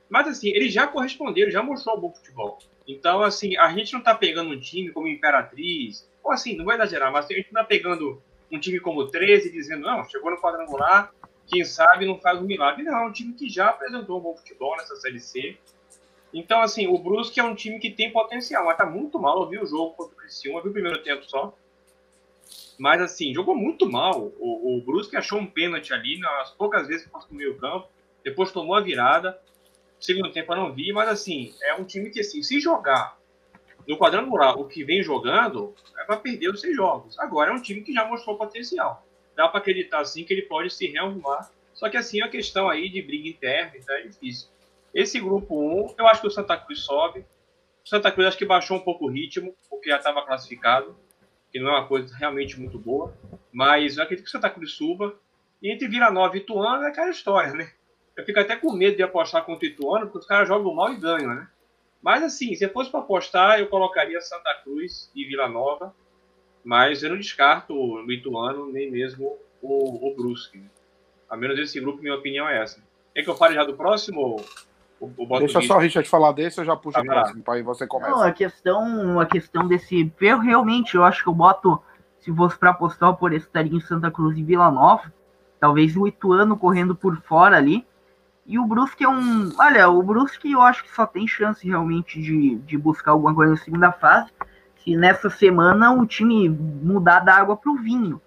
Mas, 0.08 0.28
assim, 0.28 0.50
eles 0.50 0.72
já 0.72 0.86
corresponderam, 0.86 1.50
já 1.50 1.64
mostrou 1.64 2.00
bom 2.00 2.14
futebol. 2.14 2.60
Então, 2.88 3.24
assim, 3.24 3.58
a 3.58 3.68
gente 3.70 3.94
não 3.94 4.02
tá 4.02 4.14
pegando 4.14 4.52
um 4.52 4.60
time 4.60 4.92
como 4.92 5.08
Imperatriz, 5.08 6.08
ou 6.24 6.32
assim, 6.32 6.56
não 6.56 6.66
vou 6.66 6.74
exagerar, 6.76 7.12
mas 7.12 7.26
a 7.26 7.34
gente 7.34 7.52
não 7.52 7.64
tá 7.64 7.68
pegando 7.68 8.22
um 8.52 8.60
time 8.60 8.80
como 8.80 9.08
13 9.08 9.52
dizendo, 9.52 9.82
não, 9.82 10.08
chegou 10.08 10.30
no 10.30 10.38
quadrangular, 10.38 11.12
quem 11.48 11.64
sabe 11.66 12.06
não 12.06 12.20
faz 12.20 12.40
um 12.40 12.46
milagre. 12.46 12.84
Não, 12.84 12.96
é 12.96 13.08
um 13.08 13.12
time 13.12 13.34
que 13.34 13.50
já 13.50 13.70
apresentou 13.70 14.20
um 14.20 14.22
bom 14.22 14.38
futebol 14.38 14.78
nessa 14.78 14.96
Série 14.98 15.20
C. 15.20 15.58
Então, 16.32 16.62
assim, 16.62 16.86
o 16.86 17.00
Brusque 17.00 17.40
é 17.40 17.44
um 17.44 17.56
time 17.56 17.80
que 17.80 17.90
tem 17.90 18.12
potencial, 18.12 18.66
mas 18.66 18.78
tá 18.78 18.86
muito 18.86 19.18
mal. 19.18 19.42
Eu 19.42 19.50
vi 19.50 19.58
o 19.58 19.66
jogo 19.66 19.96
contra 19.96 20.14
o 20.14 20.18
Criciúma, 20.18 20.60
eu 20.60 20.64
vi 20.64 20.70
o 20.70 20.74
primeiro 20.74 21.02
tempo 21.02 21.24
só. 21.28 21.58
Mas, 22.80 23.02
assim, 23.02 23.34
jogou 23.34 23.56
muito 23.56 23.90
mal. 23.90 24.32
O, 24.40 24.78
o 24.78 24.82
Brusque 24.82 25.16
achou 25.16 25.40
um 25.40 25.46
pênalti 25.46 25.94
ali, 25.94 26.20
nas 26.20 26.52
poucas 26.52 26.88
vezes 26.88 27.06
que 27.06 27.12
passou 27.12 27.32
no 27.32 27.38
meio 27.38 27.58
campo. 27.58 27.88
Depois 28.24 28.52
tomou 28.52 28.76
a 28.76 28.82
virada. 28.82 29.40
Segundo 30.00 30.32
tempo 30.32 30.52
eu 30.54 30.58
não 30.58 30.74
vi, 30.74 30.92
mas, 30.92 31.10
assim, 31.10 31.54
é 31.64 31.76
um 31.76 31.84
time 31.84 32.10
que, 32.10 32.20
assim, 32.20 32.42
se 32.42 32.60
jogar 32.60 33.18
no 33.88 33.98
quadrangular 33.98 34.60
o 34.60 34.68
que 34.68 34.84
vem 34.84 35.04
jogando, 35.04 35.74
é 35.98 36.04
para 36.04 36.18
perder 36.18 36.50
os 36.50 36.62
seis 36.62 36.76
jogos. 36.76 37.18
Agora 37.20 37.52
é 37.52 37.54
um 37.54 37.62
time 37.62 37.82
que 37.82 37.94
já 37.94 38.06
mostrou 38.06 38.38
potencial 38.38 39.06
dá 39.36 39.48
para 39.48 39.60
acreditar 39.60 40.00
assim 40.00 40.24
que 40.24 40.34
ele 40.34 40.44
pode 40.44 40.70
se 40.70 40.88
rearrumar. 40.88 41.52
Só 41.74 41.90
que 41.90 41.98
assim, 41.98 42.22
a 42.22 42.30
questão 42.30 42.70
aí 42.70 42.90
de 42.90 43.02
briga 43.02 43.30
interna 43.30 43.72
então 43.76 43.96
é 43.96 44.02
difícil. 44.02 44.50
Esse 44.94 45.20
grupo 45.20 45.56
1, 45.92 45.96
eu 45.98 46.08
acho 46.08 46.22
que 46.22 46.28
o 46.28 46.32
Santa 46.32 46.58
Cruz 46.58 46.82
sobe. 46.82 47.26
O 47.84 47.90
Santa 47.90 48.12
Cruz 48.12 48.28
acho 48.28 48.38
que 48.38 48.46
baixou 48.46 48.78
um 48.78 48.82
pouco 48.82 49.06
o 49.06 49.10
ritmo, 49.10 49.56
porque 49.70 49.90
já 49.90 49.98
estava 49.98 50.24
classificado, 50.26 50.96
que 51.52 51.60
não 51.60 51.70
é 51.70 51.80
uma 51.80 51.88
coisa 51.88 52.16
realmente 52.16 52.60
muito 52.60 52.80
boa. 52.80 53.14
Mas 53.52 53.98
eu 53.98 54.04
acredito 54.04 54.26
que 54.26 54.30
o 54.30 54.32
Santa 54.32 54.50
Cruz 54.50 54.74
suba. 54.74 55.16
E 55.62 55.72
entre 55.72 55.88
Vila 55.88 56.10
Nova 56.10 56.36
e 56.36 56.40
Ituano 56.40 56.84
é 56.84 56.88
aquela 56.88 57.10
história, 57.10 57.54
né? 57.54 57.72
Eu 58.18 58.26
fico 58.26 58.40
até 58.40 58.56
com 58.56 58.74
medo 58.74 58.96
de 58.96 59.04
apostar 59.04 59.44
contra 59.46 59.68
o 59.68 59.72
Ituano, 59.72 60.06
porque 60.06 60.20
os 60.20 60.26
caras 60.26 60.48
jogam 60.48 60.74
mal 60.74 60.92
e 60.92 60.98
ganham, 60.98 61.34
né? 61.36 61.48
Mas 62.02 62.24
assim, 62.24 62.56
se 62.56 62.68
fosse 62.70 62.90
para 62.90 63.00
apostar, 63.00 63.60
eu 63.60 63.68
colocaria 63.68 64.20
Santa 64.22 64.54
Cruz 64.64 65.12
e 65.16 65.24
Vila 65.26 65.48
Nova 65.48 65.94
mas 66.64 67.04
eu 67.04 67.10
não 67.10 67.18
descarto 67.18 67.74
o 67.74 68.12
Ituano, 68.12 68.72
nem 68.72 68.90
mesmo 68.90 69.38
o, 69.62 70.08
o 70.08 70.16
Brusque. 70.16 70.58
Né? 70.58 70.70
A 71.30 71.36
menos 71.36 71.58
esse 71.60 71.80
grupo, 71.80 72.02
minha 72.02 72.16
opinião 72.16 72.48
é 72.48 72.62
essa. 72.62 72.84
É 73.16 73.22
que 73.22 73.30
eu 73.30 73.36
fale 73.36 73.56
já 73.56 73.64
do 73.64 73.76
próximo? 73.76 74.44
O, 75.02 75.40
Deixa 75.40 75.60
só 75.62 75.78
o 75.78 75.80
Richard 75.80 76.08
falar 76.08 76.32
desse, 76.32 76.62
eu 76.62 76.66
já 76.66 76.76
puxo 76.76 77.00
tá, 77.00 77.02
o 77.02 77.06
próximo, 77.06 77.44
para 77.44 77.56
aí 77.56 77.64
você 77.64 77.88
começa. 77.88 78.12
Não, 78.12 78.22
a 78.22 78.32
questão, 78.32 79.20
a 79.20 79.26
questão 79.26 79.68
desse... 79.68 80.14
Eu 80.22 80.38
realmente, 80.38 80.94
eu 80.94 81.04
acho 81.04 81.24
que 81.24 81.30
eu 81.30 81.34
boto, 81.34 81.82
se 82.20 82.32
fosse 82.32 82.58
para 82.58 82.70
apostar, 82.70 83.16
por 83.16 83.34
estaria 83.34 83.76
em 83.76 83.82
Santa 83.82 84.12
Cruz 84.12 84.38
e 84.38 84.44
Vila 84.44 84.70
Nova. 84.70 85.12
Talvez 85.60 85.98
o 85.98 86.08
Ituano 86.08 86.56
correndo 86.56 86.96
por 86.96 87.18
fora 87.24 87.58
ali. 87.58 87.84
E 88.46 88.60
o 88.60 88.66
Brusque 88.66 89.04
é 89.04 89.10
um... 89.10 89.52
Olha, 89.60 89.90
o 89.90 90.04
Brusque 90.04 90.52
eu 90.52 90.62
acho 90.62 90.84
que 90.84 90.94
só 90.94 91.08
tem 91.08 91.28
chance 91.28 91.68
realmente 91.68 92.22
de, 92.22 92.58
de 92.58 92.78
buscar 92.78 93.12
alguma 93.12 93.34
coisa 93.34 93.54
na 93.54 93.58
segunda 93.58 93.92
fase 93.92 94.32
se 94.84 94.96
nessa 94.96 95.30
semana 95.30 95.92
o 95.92 96.06
time 96.06 96.50
mudar 96.50 97.20
da 97.20 97.36
água 97.36 97.56
para 97.56 97.72
o 97.72 97.78
vinho. 97.78 98.22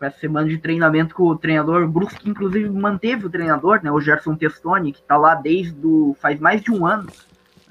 Com 0.00 0.06
essa 0.06 0.18
semana 0.18 0.48
de 0.48 0.56
treinamento 0.56 1.14
com 1.14 1.24
o 1.24 1.36
treinador 1.36 1.86
Brusque, 1.86 2.30
inclusive 2.30 2.70
manteve 2.70 3.26
o 3.26 3.30
treinador, 3.30 3.80
né, 3.82 3.92
o 3.92 4.00
Gerson 4.00 4.34
Testoni, 4.34 4.92
que 4.92 5.00
está 5.00 5.18
lá 5.18 5.34
desde 5.34 5.74
do, 5.74 6.16
faz 6.18 6.40
mais 6.40 6.62
de 6.62 6.72
um 6.72 6.86
ano. 6.86 7.06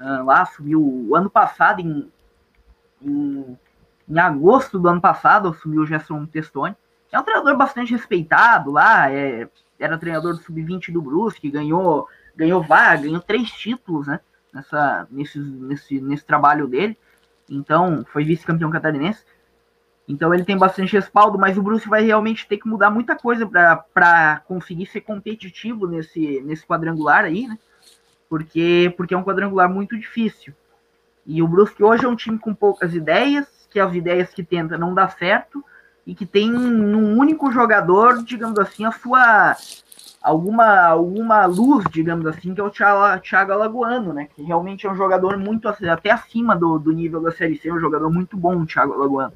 Uh, 0.00 0.24
lá 0.24 0.42
assumiu 0.42 0.80
o 0.80 1.16
ano 1.16 1.28
passado, 1.28 1.80
em, 1.80 2.08
em, 3.02 3.58
em, 4.08 4.18
agosto 4.20 4.78
do 4.78 4.88
ano 4.88 5.00
passado, 5.00 5.48
assumiu 5.48 5.82
o 5.82 5.86
Gerson 5.86 6.24
Testoni. 6.24 6.76
É 7.10 7.18
um 7.18 7.24
treinador 7.24 7.56
bastante 7.56 7.90
respeitado 7.90 8.70
lá, 8.70 9.10
é, 9.10 9.48
era 9.76 9.98
treinador 9.98 10.34
do 10.34 10.40
Sub-20 10.40 10.92
do 10.92 11.02
Brusque, 11.02 11.50
ganhou, 11.50 12.06
ganhou 12.36 12.62
vaga, 12.62 13.02
ganhou 13.02 13.20
três 13.20 13.50
títulos 13.50 14.06
né, 14.06 14.20
nessa, 14.54 15.04
nesse, 15.10 15.36
nesse, 15.36 16.00
nesse 16.00 16.24
trabalho 16.24 16.68
dele. 16.68 16.96
Então, 17.50 18.04
foi 18.12 18.22
vice-campeão 18.22 18.70
catarinense. 18.70 19.24
Então 20.10 20.34
ele 20.34 20.44
tem 20.44 20.58
bastante 20.58 20.92
respaldo, 20.92 21.38
mas 21.38 21.56
o 21.56 21.62
Bruce 21.62 21.88
vai 21.88 22.02
realmente 22.02 22.46
ter 22.48 22.58
que 22.58 22.68
mudar 22.68 22.90
muita 22.90 23.14
coisa 23.14 23.46
para 23.46 24.42
conseguir 24.44 24.86
ser 24.86 25.02
competitivo 25.02 25.86
nesse, 25.86 26.40
nesse 26.40 26.66
quadrangular 26.66 27.24
aí, 27.24 27.46
né? 27.46 27.56
Porque, 28.28 28.92
porque 28.96 29.14
é 29.14 29.16
um 29.16 29.22
quadrangular 29.22 29.72
muito 29.72 29.96
difícil. 29.96 30.52
E 31.24 31.40
o 31.40 31.46
Brusque 31.46 31.84
hoje 31.84 32.04
é 32.04 32.08
um 32.08 32.16
time 32.16 32.38
com 32.38 32.52
poucas 32.52 32.92
ideias, 32.92 33.46
que 33.70 33.78
as 33.78 33.94
ideias 33.94 34.34
que 34.34 34.42
tenta 34.42 34.76
não 34.76 34.94
dá 34.94 35.08
certo, 35.08 35.64
e 36.04 36.12
que 36.12 36.26
tem 36.26 36.52
um 36.52 37.16
único 37.16 37.52
jogador, 37.52 38.24
digamos 38.24 38.58
assim, 38.58 38.84
a 38.84 38.90
sua 38.90 39.56
alguma, 40.20 40.86
alguma 40.86 41.46
luz, 41.46 41.84
digamos 41.88 42.26
assim, 42.26 42.52
que 42.52 42.60
é 42.60 42.64
o 42.64 42.70
Thiago, 42.70 43.22
Thiago 43.22 43.52
Alagoano, 43.52 44.12
né? 44.12 44.28
Que 44.34 44.42
realmente 44.42 44.88
é 44.88 44.90
um 44.90 44.96
jogador 44.96 45.38
muito 45.38 45.68
até 45.68 46.10
acima 46.10 46.56
do, 46.56 46.80
do 46.80 46.90
nível 46.90 47.20
da 47.20 47.30
Série 47.30 47.56
C, 47.56 47.68
é 47.68 47.72
um 47.72 47.78
jogador 47.78 48.10
muito 48.10 48.36
bom, 48.36 48.60
o 48.60 48.66
Thiago 48.66 48.94
Alagoano. 48.94 49.32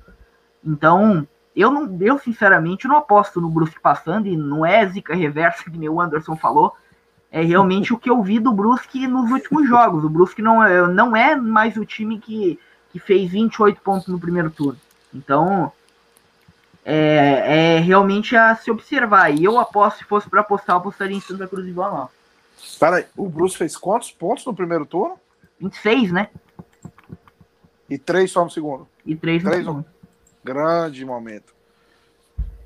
Então, 0.64 1.26
eu 1.54 1.70
não, 1.70 1.96
eu 2.00 2.18
sinceramente 2.18 2.88
não 2.88 2.96
aposto 2.96 3.40
no 3.40 3.48
Brusque 3.48 3.80
passando, 3.80 4.26
e 4.26 4.36
não 4.36 4.64
é 4.64 4.86
zica 4.86 5.14
reversa, 5.14 5.64
que 5.70 5.78
nem 5.78 5.88
o 5.88 6.00
Anderson 6.00 6.36
falou. 6.36 6.74
É 7.30 7.42
realmente 7.42 7.92
o 7.92 7.98
que 7.98 8.08
eu 8.08 8.22
vi 8.22 8.38
do 8.38 8.52
Brusque 8.52 9.06
nos 9.08 9.30
últimos 9.30 9.68
jogos. 9.68 10.04
O 10.04 10.08
Brusque 10.08 10.40
não 10.40 10.62
é, 10.62 10.86
não 10.86 11.16
é 11.16 11.34
mais 11.34 11.76
o 11.76 11.84
time 11.84 12.20
que, 12.20 12.58
que 12.92 13.00
fez 13.00 13.28
28 13.28 13.80
pontos 13.80 14.06
no 14.06 14.20
primeiro 14.20 14.50
turno. 14.50 14.78
Então, 15.12 15.72
é, 16.84 17.76
é 17.76 17.78
realmente 17.80 18.36
a 18.36 18.54
se 18.54 18.70
observar. 18.70 19.34
E 19.34 19.42
eu 19.42 19.58
aposto, 19.58 19.98
se 19.98 20.04
fosse 20.04 20.30
para 20.30 20.42
apostar, 20.42 20.76
eu 20.76 20.78
apostaria 20.80 21.16
em 21.16 21.20
Santa 21.20 21.48
Cruz 21.48 21.66
e 21.66 21.72
Vila 21.72 22.08
Espera 22.56 22.96
aí, 22.96 23.06
o 23.16 23.28
Bruce 23.28 23.56
fez 23.56 23.76
quantos 23.76 24.12
pontos 24.12 24.46
no 24.46 24.54
primeiro 24.54 24.86
turno? 24.86 25.18
26, 25.60 26.12
né? 26.12 26.28
E 27.88 27.98
três 27.98 28.30
só 28.30 28.44
no 28.44 28.50
segundo. 28.50 28.88
E 29.04 29.14
três 29.14 29.42
no 29.42 29.50
Três 29.50 29.64
segundo. 29.64 29.84
Grande 30.44 31.04
momento. 31.06 31.54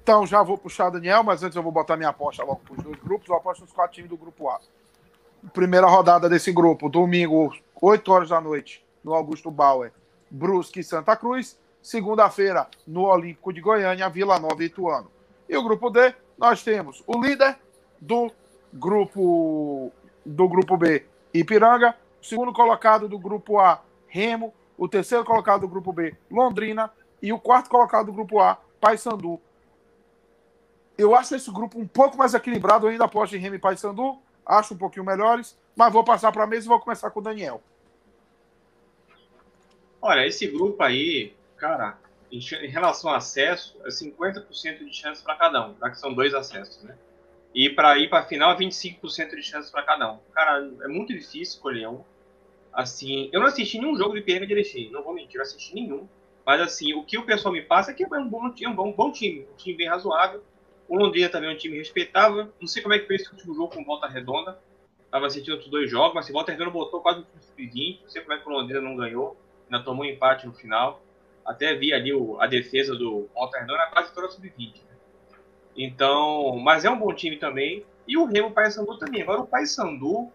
Então 0.02 0.26
já 0.26 0.42
vou 0.42 0.58
puxar 0.58 0.90
Daniel, 0.90 1.22
mas 1.22 1.42
antes 1.42 1.54
eu 1.54 1.62
vou 1.62 1.70
botar 1.70 1.96
minha 1.96 2.08
aposta 2.08 2.42
logo 2.42 2.60
para 2.64 2.72
os 2.72 2.82
dois 2.82 2.98
grupos. 2.98 3.28
Eu 3.28 3.36
aposto 3.36 3.60
nos 3.60 3.72
quatro 3.72 3.94
times 3.94 4.10
do 4.10 4.16
grupo 4.16 4.48
A. 4.48 4.58
Primeira 5.52 5.86
rodada 5.86 6.28
desse 6.28 6.50
grupo, 6.50 6.88
domingo, 6.88 7.54
8 7.80 8.12
horas 8.12 8.28
da 8.30 8.40
noite, 8.40 8.84
no 9.04 9.14
Augusto 9.14 9.50
Bauer, 9.50 9.92
Brusque 10.28 10.80
e 10.80 10.84
Santa 10.84 11.14
Cruz. 11.14 11.56
Segunda-feira, 11.80 12.66
no 12.86 13.04
Olímpico 13.04 13.52
de 13.52 13.60
Goiânia, 13.60 14.08
Vila 14.08 14.40
Nova 14.40 14.60
e 14.62 14.66
Ituano. 14.66 15.08
E 15.48 15.56
o 15.56 15.62
grupo 15.62 15.88
D, 15.90 16.12
nós 16.36 16.64
temos 16.64 17.04
o 17.06 17.20
líder 17.22 17.56
do 18.00 18.32
grupo 18.72 19.92
do 20.26 20.48
grupo 20.48 20.76
B, 20.76 21.06
Ipiranga, 21.32 21.94
o 22.20 22.26
segundo 22.26 22.52
colocado 22.52 23.08
do 23.08 23.18
grupo 23.18 23.58
A, 23.58 23.80
Remo, 24.08 24.52
o 24.76 24.88
terceiro 24.88 25.24
colocado 25.24 25.62
do 25.62 25.68
grupo 25.68 25.92
B, 25.92 26.14
Londrina, 26.30 26.90
e 27.22 27.32
o 27.32 27.38
quarto 27.38 27.70
colocado 27.70 28.06
do 28.06 28.12
grupo 28.12 28.40
A, 28.40 28.58
Paysandu. 28.80 29.40
Eu 30.96 31.14
acho 31.14 31.34
esse 31.34 31.50
grupo 31.50 31.78
um 31.78 31.86
pouco 31.86 32.16
mais 32.16 32.34
equilibrado, 32.34 32.86
eu 32.86 32.90
ainda 32.90 33.04
aposto 33.04 33.36
em 33.36 33.38
Remo 33.38 33.56
e 33.56 33.58
Paysandu, 33.58 34.18
acho 34.44 34.74
um 34.74 34.78
pouquinho 34.78 35.04
melhores, 35.04 35.56
mas 35.76 35.92
vou 35.92 36.02
passar 36.02 36.32
para 36.32 36.44
a 36.44 36.46
mesa 36.46 36.66
e 36.66 36.68
vou 36.68 36.80
começar 36.80 37.10
com 37.10 37.20
o 37.20 37.22
Daniel. 37.22 37.62
Olha, 40.00 40.26
esse 40.26 40.46
grupo 40.46 40.82
aí, 40.82 41.34
cara, 41.56 41.98
em, 42.30 42.38
em 42.38 42.68
relação 42.68 43.10
ao 43.10 43.16
acesso, 43.16 43.76
é 43.84 43.88
50% 43.88 44.84
de 44.84 44.92
chance 44.92 45.22
para 45.22 45.36
cada 45.36 45.68
um, 45.68 45.76
já 45.78 45.90
que 45.90 45.98
são 45.98 46.12
dois 46.12 46.34
acessos, 46.34 46.82
né? 46.82 46.96
E 47.54 47.70
para 47.70 47.98
ir 47.98 48.08
para 48.08 48.20
a 48.20 48.26
final, 48.26 48.52
é 48.52 48.56
25% 48.56 49.34
de 49.34 49.42
chance 49.42 49.70
para 49.70 49.82
cada 49.82 50.12
um. 50.12 50.18
Cara, 50.32 50.58
é 50.82 50.88
muito 50.88 51.12
difícil 51.12 51.42
escolher 51.42 51.88
um. 51.88 52.04
Assim, 52.72 53.30
eu 53.32 53.40
não 53.40 53.48
assisti 53.48 53.78
nenhum 53.78 53.96
jogo 53.96 54.14
de 54.14 54.20
Piranga 54.20 54.46
de 54.46 54.52
Erechim, 54.52 54.90
não 54.90 55.02
vou 55.02 55.14
mentir, 55.14 55.36
eu 55.36 55.42
assisti 55.42 55.74
nenhum. 55.74 56.06
Mas 56.48 56.62
assim, 56.62 56.94
o 56.94 57.04
que 57.04 57.18
o 57.18 57.26
pessoal 57.26 57.52
me 57.52 57.60
passa 57.60 57.90
é 57.90 57.94
que 57.94 58.02
é 58.02 58.08
um 58.08 58.26
bom, 58.26 58.50
é 58.58 58.66
um 58.66 58.74
bom, 58.74 58.90
bom 58.90 59.12
time, 59.12 59.46
um 59.52 59.56
time 59.56 59.76
bem 59.76 59.86
razoável. 59.86 60.42
O 60.88 60.96
Londrina 60.96 61.28
também 61.28 61.50
é 61.50 61.52
um 61.52 61.58
time 61.58 61.76
respeitável. 61.76 62.50
Não 62.58 62.66
sei 62.66 62.82
como 62.82 62.94
é 62.94 62.98
que 62.98 63.06
foi 63.06 63.16
esse 63.16 63.30
último 63.30 63.54
jogo 63.54 63.74
com 63.74 63.84
Volta 63.84 64.06
Redonda. 64.08 64.58
Tava 65.10 65.26
assistindo 65.26 65.52
outros 65.52 65.70
dois 65.70 65.90
jogos, 65.90 66.14
mas 66.14 66.24
se 66.24 66.32
Volta 66.32 66.50
Redonda 66.50 66.70
botou 66.70 67.02
quase 67.02 67.20
um 67.20 67.24
sub-20. 67.38 68.00
Não 68.00 68.08
sei 68.08 68.22
como 68.22 68.32
é 68.32 68.38
que 68.38 68.48
o 68.48 68.50
Londrina 68.50 68.80
não 68.80 68.96
ganhou. 68.96 69.36
Ainda 69.70 69.84
tomou 69.84 70.06
um 70.06 70.08
empate 70.08 70.46
no 70.46 70.54
final. 70.54 71.02
Até 71.44 71.74
vi 71.74 71.92
ali 71.92 72.14
o, 72.14 72.40
a 72.40 72.46
defesa 72.46 72.96
do 72.96 73.28
Volta 73.34 73.58
Redonda, 73.58 73.86
quase 73.92 74.14
toda 74.14 74.30
sub-20. 74.30 74.76
Né? 74.76 74.96
Então, 75.76 76.56
mas 76.56 76.82
é 76.82 76.90
um 76.90 76.98
bom 76.98 77.12
time 77.12 77.36
também. 77.36 77.84
E 78.06 78.16
o 78.16 78.24
Remo 78.24 78.52
Paysandu 78.52 78.96
também. 78.96 79.20
Agora 79.20 79.42
o 79.42 79.46
Paysandu, 79.46 80.32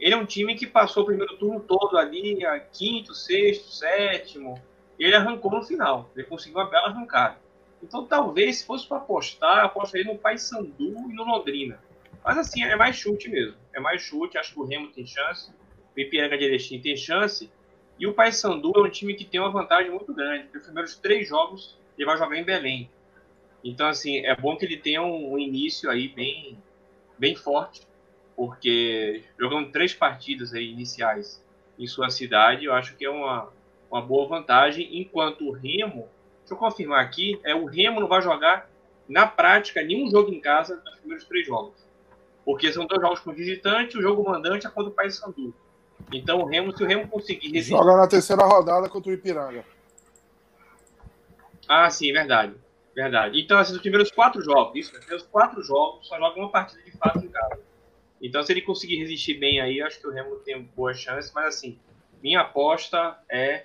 ele 0.00 0.14
é 0.14 0.16
um 0.16 0.26
time 0.26 0.56
que 0.56 0.66
passou 0.66 1.04
o 1.04 1.06
primeiro 1.06 1.36
turno 1.36 1.60
todo 1.60 1.96
ali, 1.96 2.40
quinto, 2.72 3.14
sexto, 3.14 3.70
sétimo. 3.70 4.60
Ele 4.98 5.14
arrancou 5.14 5.50
no 5.50 5.62
final. 5.62 6.10
Ele 6.14 6.24
conseguiu 6.24 6.58
uma 6.58 6.70
bela 6.70 6.88
arrancada. 6.88 7.36
Então, 7.82 8.06
talvez, 8.06 8.58
se 8.58 8.66
fosse 8.66 8.86
para 8.86 8.98
apostar, 8.98 9.58
eu 9.58 9.64
apostaria 9.66 10.10
no 10.10 10.18
Paysandu 10.18 11.10
e 11.10 11.12
no 11.12 11.24
Londrina. 11.24 11.78
Mas, 12.24 12.38
assim, 12.38 12.62
é 12.62 12.74
mais 12.76 12.96
chute 12.96 13.28
mesmo. 13.28 13.56
É 13.72 13.80
mais 13.80 14.00
chute. 14.00 14.38
Acho 14.38 14.54
que 14.54 14.60
o 14.60 14.64
Remo 14.64 14.88
tem 14.88 15.04
chance. 15.04 15.50
O 15.94 16.00
Ipiranga 16.00 16.38
de 16.38 16.44
Erechim 16.44 16.80
tem 16.80 16.96
chance. 16.96 17.50
E 17.98 18.06
o 18.06 18.14
Paysandu 18.14 18.72
é 18.76 18.80
um 18.80 18.88
time 18.88 19.14
que 19.14 19.24
tem 19.24 19.40
uma 19.40 19.50
vantagem 19.50 19.90
muito 19.90 20.14
grande. 20.14 20.44
Porque 20.44 20.58
os 20.58 20.64
primeiros 20.64 20.96
três 20.96 21.28
jogos 21.28 21.78
ele 21.96 22.06
vai 22.06 22.16
jogar 22.16 22.36
em 22.36 22.44
Belém. 22.44 22.90
Então, 23.62 23.88
assim, 23.88 24.24
é 24.24 24.34
bom 24.34 24.56
que 24.56 24.64
ele 24.64 24.76
tenha 24.76 25.02
um, 25.02 25.32
um 25.32 25.38
início 25.38 25.90
aí 25.90 26.08
bem, 26.08 26.58
bem 27.18 27.36
forte. 27.36 27.82
Porque 28.34 29.24
jogando 29.38 29.70
três 29.70 29.94
partidas 29.94 30.54
aí 30.54 30.70
iniciais 30.70 31.44
em 31.78 31.86
sua 31.86 32.10
cidade, 32.10 32.64
eu 32.64 32.72
acho 32.72 32.96
que 32.96 33.04
é 33.04 33.10
uma, 33.10 33.52
uma 33.90 34.02
boa 34.02 34.28
vantagem. 34.28 35.00
Enquanto 35.00 35.48
o 35.48 35.52
Remo 35.52 36.08
Deixa 36.44 36.52
eu 36.52 36.58
confirmar 36.58 37.02
aqui, 37.02 37.40
é 37.42 37.54
o 37.54 37.64
Remo 37.64 38.00
não 38.00 38.06
vai 38.06 38.20
jogar 38.20 38.68
na 39.08 39.26
prática 39.26 39.82
nenhum 39.82 40.10
jogo 40.10 40.30
em 40.30 40.40
casa 40.40 40.76
nos 40.84 40.98
primeiros 40.98 41.24
três 41.24 41.46
jogos. 41.46 41.74
Porque 42.44 42.70
são 42.70 42.86
dois 42.86 43.00
jogos 43.00 43.20
com 43.20 43.32
visitante, 43.32 43.96
o 43.96 44.02
jogo 44.02 44.22
mandante 44.22 44.66
é 44.66 44.70
contra 44.70 44.90
o 44.90 44.94
Paysandu. 44.94 45.54
Então 46.12 46.40
o 46.40 46.44
Remo, 46.44 46.76
se 46.76 46.84
o 46.84 46.86
Remo 46.86 47.08
conseguir 47.08 47.48
resistir... 47.48 47.70
Joga 47.70 47.96
na 47.96 48.06
terceira 48.06 48.44
rodada 48.44 48.90
contra 48.90 49.10
o 49.10 49.14
Ipiranga. 49.14 49.64
Ah, 51.66 51.88
sim, 51.88 52.12
verdade. 52.12 52.54
Verdade. 52.94 53.40
Então, 53.40 53.56
assim, 53.56 53.72
os 53.72 53.80
primeiros 53.80 54.10
quatro 54.10 54.42
jogos, 54.42 54.76
isso, 54.76 54.92
os 54.92 54.98
primeiros 54.98 55.26
quatro 55.26 55.62
jogos, 55.62 56.06
só 56.06 56.18
joga 56.18 56.38
uma 56.38 56.50
partida 56.50 56.82
de 56.82 56.90
fato 56.92 57.20
em 57.20 57.28
casa. 57.28 57.58
Então, 58.20 58.42
se 58.42 58.52
ele 58.52 58.60
conseguir 58.60 58.96
resistir 58.96 59.34
bem 59.34 59.62
aí, 59.62 59.80
acho 59.80 59.98
que 59.98 60.06
o 60.06 60.12
Remo 60.12 60.36
tem 60.36 60.62
boa 60.76 60.92
chance. 60.92 61.32
Mas, 61.34 61.46
assim, 61.46 61.78
minha 62.22 62.42
aposta 62.42 63.18
é 63.30 63.64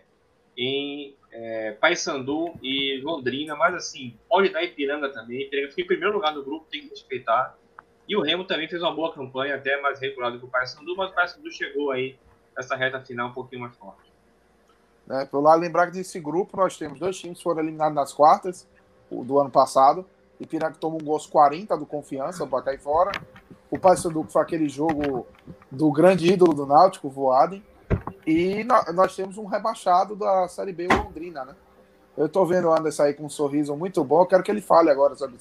em 0.60 1.16
é, 1.32 1.72
Paysandu 1.80 2.54
e 2.62 3.00
Londrina, 3.02 3.56
mas 3.56 3.74
assim, 3.74 4.18
pode 4.28 4.50
dar 4.50 4.62
Ipiranga 4.62 5.08
também. 5.10 5.44
Ipiranga 5.44 5.70
fica 5.70 5.82
em 5.82 5.88
primeiro 5.88 6.14
lugar 6.14 6.34
no 6.34 6.44
grupo, 6.44 6.68
tem 6.70 6.82
que 6.82 6.90
respeitar. 6.90 7.58
E 8.06 8.16
o 8.18 8.22
Remo 8.22 8.44
também 8.44 8.68
fez 8.68 8.82
uma 8.82 8.94
boa 8.94 9.14
campanha, 9.14 9.56
até 9.56 9.80
mais 9.80 10.02
regular 10.02 10.32
do 10.34 10.40
que 10.40 10.46
o 10.46 10.50
Paysandu, 10.50 10.98
mas 10.98 11.12
o 11.12 11.16
Paysandu 11.16 11.50
chegou 11.50 11.92
aí 11.92 12.18
nessa 12.58 12.76
reta 12.76 13.00
final 13.00 13.30
um 13.30 13.34
pouquinho 13.34 13.62
mais 13.62 13.76
forte. 13.78 14.12
É, 15.10 15.24
por 15.24 15.40
lá, 15.40 15.56
lembrar 15.56 15.90
que 15.90 15.98
nesse 15.98 16.20
grupo 16.20 16.58
nós 16.58 16.78
temos 16.78 17.00
dois 17.00 17.18
times 17.18 17.38
que 17.38 17.44
foram 17.44 17.62
eliminados 17.62 17.96
nas 17.96 18.12
quartas 18.12 18.68
do 19.10 19.40
ano 19.40 19.50
passado. 19.50 20.06
Ipiranga 20.42 20.76
tomou 20.78 21.00
um 21.02 21.04
gol 21.06 21.14
aos 21.14 21.26
40 21.26 21.78
do 21.78 21.86
Confiança 21.86 22.46
para 22.46 22.64
cair 22.64 22.80
fora. 22.80 23.12
O 23.72 23.80
Paysandu 23.80 24.26
foi 24.30 24.42
aquele 24.42 24.68
jogo 24.68 25.26
do 25.72 25.90
grande 25.90 26.34
ídolo 26.34 26.54
do 26.54 26.66
Náutico, 26.66 27.10
Voaden. 27.10 27.64
E 28.30 28.64
nós 28.94 29.16
temos 29.16 29.40
um 29.40 29.46
rebaixado 29.46 30.16
da 30.16 30.48
Série 30.48 30.72
B, 30.72 30.88
Londrina, 30.88 31.44
né? 31.44 31.56
Eu 32.16 32.30
tô 32.30 32.46
vendo 32.46 32.68
o 32.68 32.74
Anderson 32.74 33.04
aí 33.04 33.14
com 33.16 33.26
um 33.26 33.30
sorriso 33.30 33.76
muito 33.76 34.04
bom. 34.04 34.22
Eu 34.22 34.28
quero 34.28 34.44
que 34.44 34.52
ele 34.52 34.62
fale 34.62 34.92
agora 34.92 35.16
sobre 35.16 35.38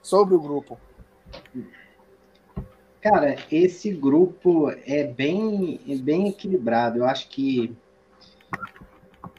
sobre 0.00 0.34
o 0.34 0.40
grupo. 0.40 0.80
Cara, 2.98 3.36
esse 3.50 3.90
grupo 3.92 4.70
é 4.86 5.04
bem, 5.04 5.80
é 5.86 5.96
bem 5.96 6.28
equilibrado. 6.28 7.00
Eu 7.00 7.04
acho 7.04 7.28
que 7.28 7.76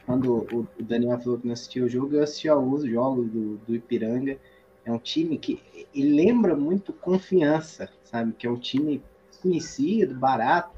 quando 0.06 0.46
o 0.52 0.68
Daniel 0.78 1.18
falou 1.18 1.40
que 1.40 1.46
não 1.46 1.54
assistiu 1.54 1.86
o 1.86 1.88
jogo, 1.88 2.14
eu 2.14 2.22
assisti 2.22 2.48
alguns 2.48 2.84
jogos 2.84 3.26
do, 3.30 3.56
do 3.56 3.74
Ipiranga. 3.74 4.38
É 4.84 4.92
um 4.92 4.98
time 4.98 5.38
que 5.38 5.60
lembra 5.92 6.54
muito 6.54 6.92
confiança, 6.92 7.88
sabe? 8.04 8.32
Que 8.32 8.46
é 8.46 8.50
um 8.50 8.58
time 8.58 9.02
conhecido, 9.42 10.14
barato, 10.14 10.73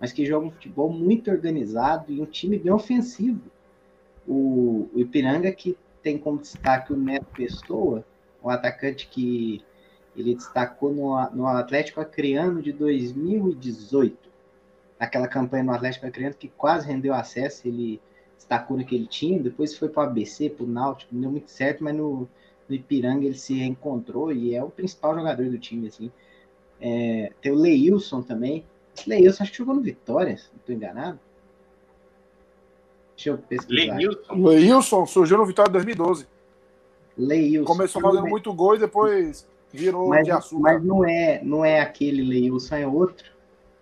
mas 0.00 0.12
que 0.12 0.24
joga 0.24 0.46
um 0.46 0.50
futebol 0.50 0.92
muito 0.92 1.30
organizado 1.30 2.12
e 2.12 2.20
um 2.20 2.26
time 2.26 2.58
bem 2.58 2.72
ofensivo. 2.72 3.42
O, 4.26 4.88
o 4.94 5.00
Ipiranga, 5.00 5.50
que 5.52 5.76
tem 6.02 6.18
como 6.18 6.38
destaque 6.38 6.92
o 6.92 6.96
Neto 6.96 7.26
Pessoa, 7.34 8.04
um 8.42 8.48
atacante 8.48 9.08
que 9.08 9.64
ele 10.16 10.34
destacou 10.34 10.92
no, 10.92 11.30
no 11.30 11.46
Atlético 11.46 12.00
Acreano 12.00 12.62
de 12.62 12.72
2018. 12.72 14.28
Naquela 14.98 15.28
campanha 15.28 15.62
no 15.62 15.72
Atlético 15.72 16.06
Acreano 16.06 16.34
que 16.34 16.48
quase 16.48 16.86
rendeu 16.86 17.14
acesso, 17.14 17.66
ele 17.66 18.00
destacou 18.36 18.76
naquele 18.76 19.06
time, 19.06 19.40
depois 19.40 19.76
foi 19.76 19.88
para 19.88 20.04
o 20.04 20.06
ABC, 20.06 20.50
para 20.50 20.64
o 20.64 20.68
Náutico, 20.68 21.14
não 21.14 21.22
deu 21.22 21.30
muito 21.30 21.50
certo, 21.50 21.82
mas 21.82 21.94
no, 21.94 22.28
no 22.68 22.74
Ipiranga 22.74 23.24
ele 23.24 23.36
se 23.36 23.54
reencontrou 23.54 24.32
e 24.32 24.54
é 24.54 24.62
o 24.62 24.70
principal 24.70 25.14
jogador 25.14 25.48
do 25.48 25.58
time. 25.58 25.88
Assim. 25.88 26.10
É, 26.80 27.32
tem 27.40 27.52
o 27.52 27.56
Leilson 27.56 28.22
também, 28.22 28.64
Leilson, 29.06 29.42
acho 29.42 29.52
que 29.52 29.58
jogou 29.58 29.74
no 29.74 29.80
Vitória, 29.80 30.36
se 30.36 30.48
não 30.50 30.58
estou 30.60 30.74
enganado. 30.74 31.18
Deixa 33.16 33.30
eu 33.30 33.38
pesquisar. 33.38 33.96
Leilson. 33.96 34.34
Leilson 34.34 35.06
surgiu 35.06 35.38
no 35.38 35.46
Vitória 35.46 35.70
em 35.70 35.72
2012. 35.72 36.26
Leilson. 37.16 37.64
Começou 37.64 38.00
fazendo 38.00 38.26
é... 38.26 38.30
muito 38.30 38.52
gol 38.52 38.76
e 38.76 38.78
depois 38.78 39.46
virou 39.72 40.08
mas, 40.08 40.24
de 40.24 40.30
açúcar. 40.30 40.62
Mas 40.62 40.84
não 40.84 41.04
é, 41.04 41.42
não 41.42 41.64
é 41.64 41.80
aquele 41.80 42.22
Leilson, 42.22 42.76
é 42.76 42.86
outro. 42.86 43.30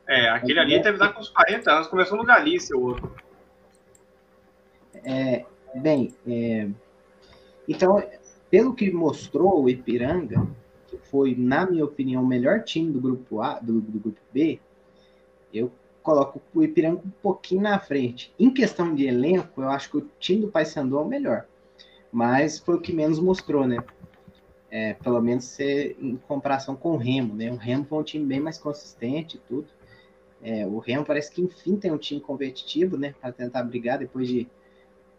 É, 0.08 0.28
aquele 0.28 0.58
ali 0.58 0.82
deve 0.82 0.92
estar 0.92 1.12
com 1.12 1.20
uns 1.20 1.28
40 1.28 1.70
anos, 1.70 1.88
começou 1.88 2.16
no 2.16 2.24
Galícia, 2.24 2.76
o 2.76 2.82
outro. 2.82 3.12
É, 5.04 5.44
bem, 5.74 6.14
é, 6.26 6.68
então, 7.68 8.02
pelo 8.50 8.74
que 8.74 8.90
mostrou 8.90 9.62
o 9.62 9.68
Ipiranga, 9.68 10.46
que 10.86 10.96
foi, 10.96 11.34
na 11.36 11.66
minha 11.66 11.84
opinião, 11.84 12.22
o 12.22 12.26
melhor 12.26 12.62
time 12.62 12.92
do 12.92 13.00
grupo 13.00 13.42
A, 13.42 13.58
do, 13.58 13.80
do 13.80 13.98
grupo 13.98 14.20
B, 14.32 14.60
eu 15.56 15.72
coloco 16.02 16.40
o 16.54 16.62
Ipiranga 16.62 17.00
um 17.04 17.10
pouquinho 17.22 17.62
na 17.62 17.78
frente. 17.78 18.32
Em 18.38 18.52
questão 18.52 18.94
de 18.94 19.06
elenco, 19.06 19.60
eu 19.60 19.68
acho 19.68 19.90
que 19.90 19.96
o 19.96 20.08
time 20.18 20.42
do 20.42 20.48
Paysandu 20.48 20.96
é 20.96 21.00
o 21.00 21.04
melhor. 21.04 21.46
Mas 22.12 22.58
foi 22.58 22.76
o 22.76 22.80
que 22.80 22.92
menos 22.92 23.18
mostrou, 23.18 23.66
né? 23.66 23.78
É, 24.70 24.94
pelo 24.94 25.20
menos 25.20 25.58
em 25.60 26.16
comparação 26.28 26.76
com 26.76 26.92
o 26.92 26.96
Remo, 26.96 27.34
né? 27.34 27.50
O 27.50 27.56
Remo 27.56 27.84
foi 27.84 27.98
um 27.98 28.02
time 28.02 28.24
bem 28.24 28.40
mais 28.40 28.58
consistente 28.58 29.36
e 29.36 29.40
tudo. 29.40 29.66
É, 30.42 30.66
o 30.66 30.78
Remo 30.78 31.04
parece 31.04 31.32
que 31.32 31.42
enfim 31.42 31.76
tem 31.76 31.90
um 31.90 31.98
time 31.98 32.20
competitivo, 32.20 32.96
né? 32.96 33.14
Para 33.20 33.32
tentar 33.32 33.62
brigar 33.62 33.98
depois 33.98 34.28
de 34.28 34.48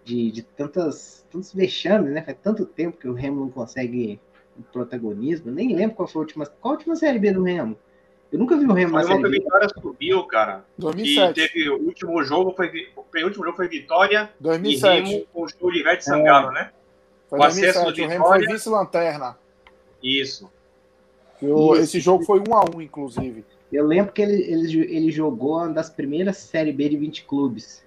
de, 0.08 0.32
de 0.32 0.42
tantas, 0.42 1.26
tantos 1.30 1.54
vexames, 1.54 2.14
né? 2.14 2.22
Faz 2.22 2.38
tanto 2.42 2.66
tempo 2.66 2.98
que 2.98 3.10
o 3.10 3.14
Remo 3.14 3.42
não 3.42 3.50
consegue 3.50 4.20
o 4.58 4.64
protagonismo. 4.64 5.52
Nem 5.52 5.76
lembro 5.76 5.98
qual 5.98 6.08
foi 6.08 6.22
a 6.22 6.24
última. 6.24 6.46
Qual 6.46 6.74
a 6.74 6.78
última 6.78 6.96
Série 6.96 7.20
B 7.20 7.34
do 7.34 7.44
Remo? 7.44 7.78
Eu 8.32 8.40
nunca 8.40 8.58
vi 8.58 8.66
o 8.66 8.74
Remo 8.74 8.94
na 8.94 9.04
Série 9.04 9.14
a 9.26 9.30
B. 9.30 9.40
Vitória 9.40 9.70
subiu, 9.82 10.24
cara. 10.26 10.66
E 10.78 10.82
2007. 10.82 11.34
teve 11.34 11.70
o 11.70 11.78
último 11.82 12.22
jogo, 12.24 12.52
foi, 12.54 12.90
o 12.96 13.04
penúltimo 13.04 13.46
jogo 13.46 13.56
foi 13.56 13.68
Vitória 13.70 14.30
e 14.40 14.44
2007. 14.44 15.10
Remo 15.12 15.26
com 15.34 15.44
o 15.44 15.48
show 15.50 15.72
de 15.72 15.80
Ivete 15.80 16.04
Sangalo, 16.04 16.52
né? 16.52 16.72
Foi 17.30 17.40
o 17.40 17.44
acesso 17.44 17.84
2007. 17.84 17.96
do 18.02 18.04
O 18.04 18.08
Remo 18.10 18.26
foi 18.26 18.38
Vitória. 18.40 18.56
vice-lanterna. 18.56 19.38
Isso. 20.04 20.52
O- 21.42 21.74
Isso. 21.76 21.84
Esse 21.84 22.00
jogo 22.00 22.24
foi 22.26 22.40
1 22.40 22.54
a 22.56 22.66
1 22.76 22.82
inclusive. 22.82 23.46
Eu 23.72 23.86
lembro 23.86 24.12
que 24.14 24.22
ele, 24.22 24.42
ele, 24.44 24.80
ele 24.96 25.12
jogou 25.12 25.58
uma 25.58 25.70
das 25.70 25.90
primeiras 25.90 26.38
Série 26.38 26.72
B 26.72 26.90
de 26.90 26.98
20 26.98 27.26
clubes 27.26 27.86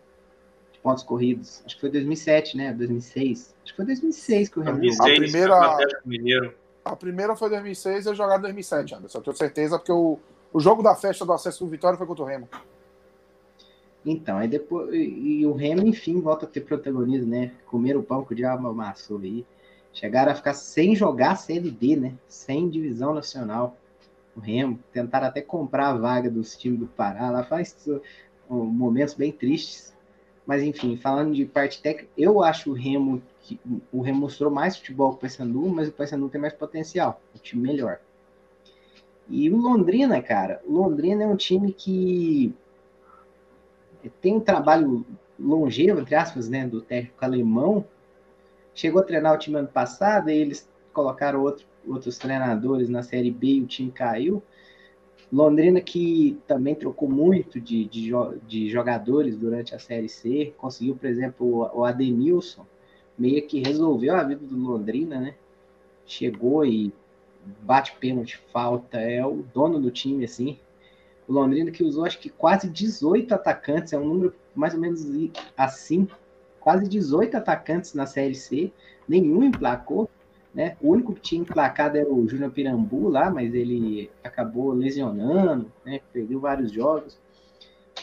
de 0.73 0.79
pontos 0.81 1.03
corridos. 1.03 1.63
Acho 1.67 1.75
que 1.75 1.81
foi 1.81 1.91
2007, 1.91 2.57
né? 2.57 2.73
2006. 2.73 3.55
Acho 3.65 3.73
que 3.73 3.77
foi 3.77 3.85
2006 3.87 4.49
que 4.49 4.59
o 4.59 4.63
Remo 4.63 4.77
jogou. 4.85 5.07
2006, 5.07 5.19
A 5.19 5.21
primeira- 5.21 6.01
o 6.05 6.09
Mineiro. 6.09 6.55
A 6.91 6.97
primeira 6.97 7.37
foi 7.37 7.49
2006 7.51 8.05
e 8.05 8.09
eu 8.09 8.15
jogar 8.15 8.39
em 8.39 8.43
2007, 8.43 8.97
Anderson. 8.97 9.19
Eu 9.19 9.23
tenho 9.23 9.37
certeza, 9.37 9.79
porque 9.79 9.93
o, 9.93 10.19
o 10.53 10.59
jogo 10.59 10.83
da 10.83 10.97
festa 10.97 11.25
do 11.25 11.33
acesso 11.33 11.65
do 11.65 11.71
Vitória 11.71 11.97
foi 11.97 12.07
contra 12.07 12.25
o 12.25 12.27
Remo. 12.27 12.49
Então, 14.05 14.39
aí 14.39 14.49
depois. 14.49 14.89
E, 14.93 15.47
o 15.47 15.53
Remo, 15.53 15.87
enfim, 15.87 16.21
volta 16.21 16.47
a 16.47 16.49
ter 16.49 16.63
protagonismo, 16.63 17.31
né? 17.31 17.53
Comeram 17.67 18.01
o 18.01 18.03
pão 18.03 18.25
que 18.25 18.33
o 18.33 18.37
diabo 18.37 18.67
amassou 18.67 19.19
aí. 19.19 19.47
Chegaram 19.93 20.33
a 20.33 20.35
ficar 20.35 20.55
sem 20.55 20.97
jogar 20.97 21.33
a 21.33 21.37
Série 21.37 21.71
D, 21.71 21.95
né? 21.95 22.15
Sem 22.27 22.69
divisão 22.69 23.15
nacional. 23.15 23.77
O 24.35 24.41
Remo. 24.41 24.79
Tentaram 24.93 25.29
até 25.29 25.41
comprar 25.41 25.91
a 25.91 25.97
vaga 25.97 26.29
dos 26.29 26.57
times 26.57 26.81
do 26.81 26.87
Pará. 26.87 27.31
Lá 27.31 27.45
faz 27.45 27.77
momentos 28.49 29.15
bem 29.15 29.31
tristes. 29.31 29.95
Mas, 30.45 30.63
enfim, 30.63 30.97
falando 30.97 31.35
de 31.35 31.45
parte 31.45 31.81
técnica, 31.81 32.11
eu 32.19 32.43
acho 32.43 32.71
o 32.71 32.75
Remo. 32.75 33.23
Que, 33.43 33.59
o 33.93 34.01
Remo 34.01 34.21
mostrou 34.21 34.51
mais 34.51 34.77
futebol 34.77 35.11
que 35.11 35.17
o 35.17 35.21
Paysandu, 35.21 35.69
mas 35.69 35.89
o 35.89 35.93
Paysandu 35.93 36.29
tem 36.29 36.41
mais 36.41 36.53
potencial. 36.53 37.21
Um 37.35 37.39
time 37.39 37.63
melhor. 37.63 38.01
E 39.29 39.49
o 39.51 39.57
Londrina, 39.57 40.21
cara. 40.21 40.61
O 40.67 40.73
Londrina 40.73 41.25
é 41.25 41.27
um 41.27 41.37
time 41.37 41.73
que 41.73 42.55
tem 44.21 44.35
um 44.35 44.41
trabalho 44.41 45.05
longevo, 45.39 46.01
entre 46.01 46.15
aspas, 46.15 46.49
né, 46.49 46.67
do 46.67 46.81
técnico 46.81 47.25
alemão. 47.25 47.85
Chegou 48.75 49.01
a 49.01 49.05
treinar 49.05 49.35
o 49.35 49.39
time 49.39 49.57
ano 49.57 49.69
passado, 49.69 50.31
e 50.31 50.35
eles 50.35 50.69
colocaram 50.93 51.43
outro, 51.43 51.67
outros 51.87 52.19
treinadores 52.19 52.89
na 52.89 53.03
Série 53.03 53.31
B 53.31 53.47
e 53.47 53.61
o 53.63 53.67
time 53.67 53.91
caiu. 53.91 54.43
Londrina 55.33 55.81
que 55.81 56.39
também 56.47 56.75
trocou 56.75 57.09
muito 57.09 57.61
de, 57.61 57.85
de, 57.85 58.11
de 58.49 58.69
jogadores 58.69 59.37
durante 59.37 59.75
a 59.75 59.79
Série 59.79 60.09
C, 60.09 60.53
conseguiu, 60.59 60.97
por 60.97 61.09
exemplo, 61.09 61.71
o 61.73 61.85
Adenilson, 61.85 62.67
meio 63.21 63.47
que 63.47 63.61
resolveu 63.61 64.17
a 64.17 64.25
vida 64.25 64.47
do 64.47 64.57
Londrina, 64.57 65.21
né? 65.21 65.35
Chegou 66.07 66.65
e 66.65 66.91
bate 67.61 67.95
pênalti, 68.01 68.41
falta, 68.51 68.99
é 68.99 69.25
o 69.25 69.45
dono 69.55 69.79
do 69.79 69.91
time, 69.91 70.25
assim. 70.25 70.59
O 71.29 71.33
Londrina 71.35 71.71
que 71.71 71.85
usou 71.85 72.07
acho 72.07 72.19
que 72.19 72.31
quase 72.31 72.71
18 72.71 73.35
atacantes, 73.35 73.93
é 73.93 73.99
um 73.99 74.07
número 74.07 74.35
mais 74.55 74.73
ou 74.73 74.81
menos 74.81 75.07
assim, 75.55 76.09
quase 76.59 76.89
18 76.89 77.37
atacantes 77.37 77.93
na 77.93 78.07
Série 78.07 78.35
C, 78.35 78.73
nenhum 79.07 79.45
emplacou, 79.45 80.09
né? 80.55 80.79
O 80.81 80.91
único 80.91 81.15
que 81.15 81.21
tinha 81.21 81.43
emplacado 81.43 81.99
era 81.99 82.11
o 82.11 82.27
Júnior 82.27 82.51
Pirambu 82.51 83.09
lá, 83.09 83.31
mas 83.31 83.55
ele 83.55 84.11
acabou 84.25 84.73
lesionando, 84.73 85.71
né? 85.85 86.01
Perdeu 86.11 86.41
vários 86.41 86.73
jogos. 86.73 87.19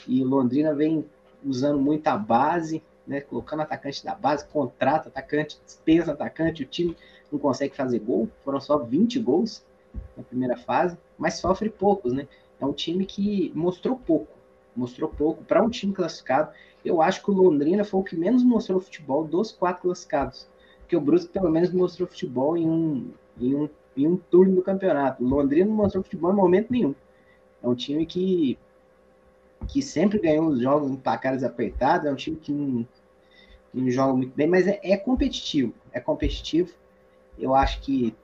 E 0.08 0.24
Londrina 0.24 0.76
vem 0.76 1.04
usando 1.44 1.80
muito 1.80 2.08
a 2.08 2.16
base, 2.16 2.84
né? 3.08 3.22
Colocando 3.22 3.62
atacante 3.62 4.04
da 4.04 4.14
base, 4.14 4.46
contrata 4.48 5.10
atacante, 5.10 5.60
dispensa 5.66 6.12
atacante, 6.12 6.64
o 6.64 6.66
time 6.66 6.96
não 7.32 7.40
consegue 7.40 7.76
fazer 7.76 8.00
gol, 8.00 8.30
foram 8.44 8.60
só 8.60 8.78
20 8.78 9.20
gols 9.20 9.64
na 10.16 10.24
primeira 10.24 10.58
fase, 10.58 10.98
mas 11.18 11.36
sofre 11.36 11.70
poucos, 11.70 12.14
né? 12.14 12.28
É 12.60 12.66
um 12.66 12.74
time 12.74 13.06
que 13.06 13.52
mostrou 13.56 13.98
pouco, 13.98 14.32
mostrou 14.76 15.10
pouco 15.10 15.44
para 15.44 15.64
um 15.64 15.70
time 15.70 15.94
classificado. 15.94 16.52
Eu 16.84 17.02
acho 17.02 17.24
que 17.24 17.32
o 17.32 17.34
Londrina 17.34 17.84
foi 17.84 18.00
o 18.00 18.04
que 18.04 18.16
menos 18.16 18.44
mostrou 18.44 18.80
futebol 18.80 19.24
dos 19.24 19.52
quatro 19.52 19.84
classificados, 19.84 20.48
porque 20.80 20.96
o 20.96 21.02
Brusque 21.02 21.32
pelo 21.32 21.50
menos 21.50 21.72
mostrou 21.72 22.08
futebol 22.08 22.58
em 22.58 22.70
um, 22.70 23.12
em 23.40 23.56
um, 23.56 23.70
em 23.96 24.08
um 24.08 24.18
turno 24.18 24.56
do 24.56 24.62
campeonato. 24.62 25.24
O 25.24 25.28
Londrina 25.28 25.66
não 25.66 25.76
mostrou 25.76 26.04
futebol 26.04 26.32
em 26.32 26.36
momento 26.36 26.72
nenhum. 26.72 26.96
É 27.64 27.68
um 27.68 27.76
time 27.76 28.06
que 28.06 28.58
que 29.68 29.82
sempre 29.82 30.20
ganhou 30.20 30.48
os 30.48 30.62
jogos 30.62 30.92
em 30.92 30.96
placares 30.96 31.44
apertados, 31.44 32.06
é 32.06 32.12
um 32.12 32.16
time 32.16 32.38
que 32.38 32.52
não, 32.52 32.86
não 33.78 33.90
joga 33.90 34.14
muito 34.14 34.36
bem, 34.36 34.48
mas 34.48 34.68
é, 34.68 34.80
é 34.84 34.98
competitivo, 34.98 35.74
é 35.92 36.00
competitivo. 36.00 36.74
Eu 37.38 37.54
acho 37.54 37.82
que 37.82 38.16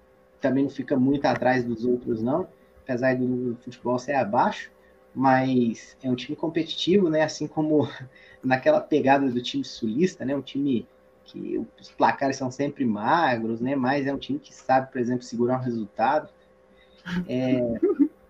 também 0.42 0.64
não 0.64 0.70
fica 0.70 0.98
muito 0.98 1.26
atrás 1.26 1.64
dos 1.64 1.86
outros, 1.86 2.22
não, 2.22 2.48
apesar 2.84 3.16
do 3.16 3.58
futebol 3.64 3.98
ser 3.98 4.14
abaixo, 4.14 4.72
mas 5.16 5.96
é 6.02 6.10
um 6.10 6.16
time 6.16 6.36
competitivo, 6.36 7.10
né? 7.10 7.22
Assim 7.22 7.48
como 7.48 7.88
naquela 8.44 8.82
pegada 8.82 9.30
do 9.30 9.42
time 9.42 9.64
sulista, 9.64 10.26
né? 10.26 10.36
Um 10.36 10.42
time 10.42 10.88
que 11.24 11.66
os 11.80 11.92
placares 11.92 12.36
são 12.36 12.52
sempre 12.52 12.84
magros, 12.86 13.62
né? 13.62 13.76
Mas 13.76 14.08
é 14.08 14.14
um 14.14 14.18
time 14.18 14.40
que 14.40 14.54
sabe, 14.54 14.92
por 14.92 15.00
exemplo, 15.00 15.24
segurar 15.24 15.60
um 15.60 15.64
resultado. 15.64 16.30
É, 17.28 17.62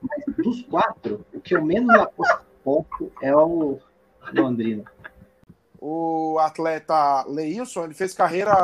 mas 0.02 0.36
dos 0.38 0.62
quatro, 0.64 1.26
o 1.34 1.40
que 1.40 1.56
eu 1.56 1.64
menos 1.64 1.94
aposto 1.96 3.12
é 3.22 3.36
o 3.36 3.80
Londrina. 4.34 4.84
O 5.86 6.40
atleta 6.40 7.26
Leilson, 7.28 7.84
ele 7.84 7.94
fez 7.94 8.14
carreira 8.14 8.56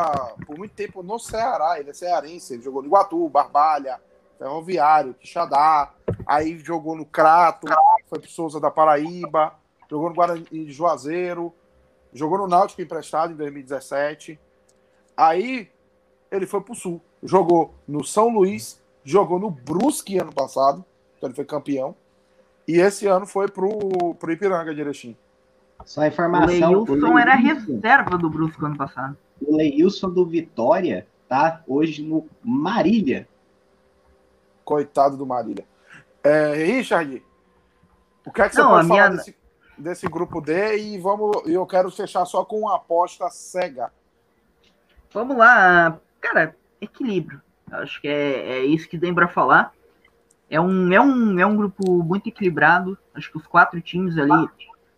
por 0.48 0.58
muito 0.58 0.74
tempo 0.74 1.04
no 1.04 1.20
Ceará. 1.20 1.78
Ele 1.78 1.90
é 1.90 1.94
cearense, 1.94 2.54
ele 2.54 2.64
jogou 2.64 2.82
no 2.82 2.88
Iguatu, 2.88 3.28
Barbalha, 3.28 4.00
Ferroviário, 4.38 5.14
Quixadá. 5.16 5.92
Aí 6.26 6.58
jogou 6.60 6.96
no 6.96 7.06
Crato, 7.06 7.68
foi 8.08 8.20
pro 8.20 8.30
Souza 8.30 8.58
da 8.58 8.72
Paraíba, 8.72 9.54
jogou 9.92 10.08
no 10.08 10.16
Guarani 10.16 10.46
de 10.50 10.72
Juazeiro, 10.72 11.54
jogou 12.14 12.38
no 12.38 12.48
Náutico 12.48 12.82
emprestado 12.82 13.34
em 13.34 13.36
2017. 13.36 14.40
Aí 15.18 15.70
ele 16.32 16.48
foi 16.48 16.62
pro 16.62 16.74
Sul, 16.74 17.02
jogou 17.22 17.74
no 17.86 18.02
São 18.02 18.30
Luís, 18.30 18.82
jogou 19.04 19.40
no 19.40 19.52
Brusque 19.52 20.18
ano 20.18 20.32
passado, 20.32 20.86
então 21.18 21.28
ele 21.28 21.36
foi 21.36 21.44
campeão. 21.44 21.94
E 22.66 22.80
esse 22.80 23.08
ano 23.08 23.28
foi 23.28 23.50
pro, 23.50 24.16
pro 24.16 24.32
Ipiranga 24.32 24.74
de 24.74 24.80
Erechim. 24.80 25.18
Só 25.86 26.02
a 26.02 26.04
O 26.04 26.08
informação. 26.08 26.84
Leilson 26.84 27.18
era 27.18 27.36
reserva 27.36 28.18
do 28.18 28.30
Brusque 28.30 28.64
ano 28.64 28.78
passado. 28.78 29.18
O 29.42 29.56
Leilson 29.56 30.10
do 30.10 30.26
Vitória 30.26 31.08
tá 31.28 31.64
hoje 31.68 32.04
no 32.04 32.28
Marília. 32.44 33.28
Coitado 34.64 35.18
do 35.18 35.26
Marília. 35.26 35.66
É, 36.24 36.54
Richard, 36.54 37.24
o 38.26 38.32
que 38.32 38.42
é 38.42 38.50
que 38.50 38.56
você 38.56 38.62
Não, 38.62 38.70
pode 38.72 38.88
falar 38.88 39.10
minha- 39.10 39.18
desse, 39.18 39.36
desse 39.78 40.08
grupo 40.08 40.42
D? 40.42 40.78
E 40.78 40.98
vamos, 41.00 41.48
eu 41.48 41.66
quero 41.66 41.90
fechar 41.90 42.26
só 42.26 42.44
com 42.46 42.60
uma 42.60 42.76
aposta 42.76 43.30
cega. 43.30 43.92
Vamos 45.12 45.38
lá, 45.38 45.98
cara, 46.22 46.56
equilíbrio. 46.80 47.42
Acho 47.72 48.02
que 48.02 48.08
é, 48.08 48.58
é 48.60 48.66
isso 48.66 48.88
que 48.90 48.98
tem 49.00 49.14
para 49.14 49.28
falar. 49.28 49.74
É 50.50 50.60
um, 50.60 50.92
é, 50.92 51.00
um, 51.00 51.40
é 51.40 51.46
um 51.46 51.56
grupo 51.56 52.04
muito 52.04 52.28
equilibrado. 52.28 52.98
Acho 53.14 53.32
que 53.32 53.38
os 53.38 53.48
quatro 53.48 53.80
times 53.82 54.18
ali, 54.18 54.48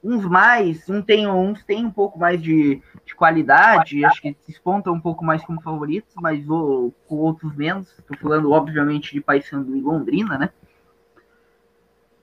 uns 0.03 0.25
mais, 0.25 0.89
um 0.89 1.01
tem, 1.01 1.27
uns 1.27 1.63
tem 1.63 1.85
um 1.85 1.91
pouco 1.91 2.19
mais 2.19 2.41
de, 2.41 2.81
de 3.05 3.15
qualidade, 3.15 4.03
acho 4.03 4.21
que 4.21 4.35
se 4.41 4.51
espontam 4.51 4.93
um 4.93 4.99
pouco 4.99 5.23
mais 5.23 5.43
como 5.43 5.61
favoritos, 5.61 6.13
mas 6.15 6.47
o, 6.49 6.91
com 7.07 7.17
outros 7.17 7.55
menos. 7.55 7.87
Estou 7.99 8.17
falando, 8.17 8.51
obviamente, 8.51 9.13
de 9.13 9.21
Paysandu 9.21 9.75
e 9.75 9.81
Londrina, 9.81 10.37
né? 10.37 10.49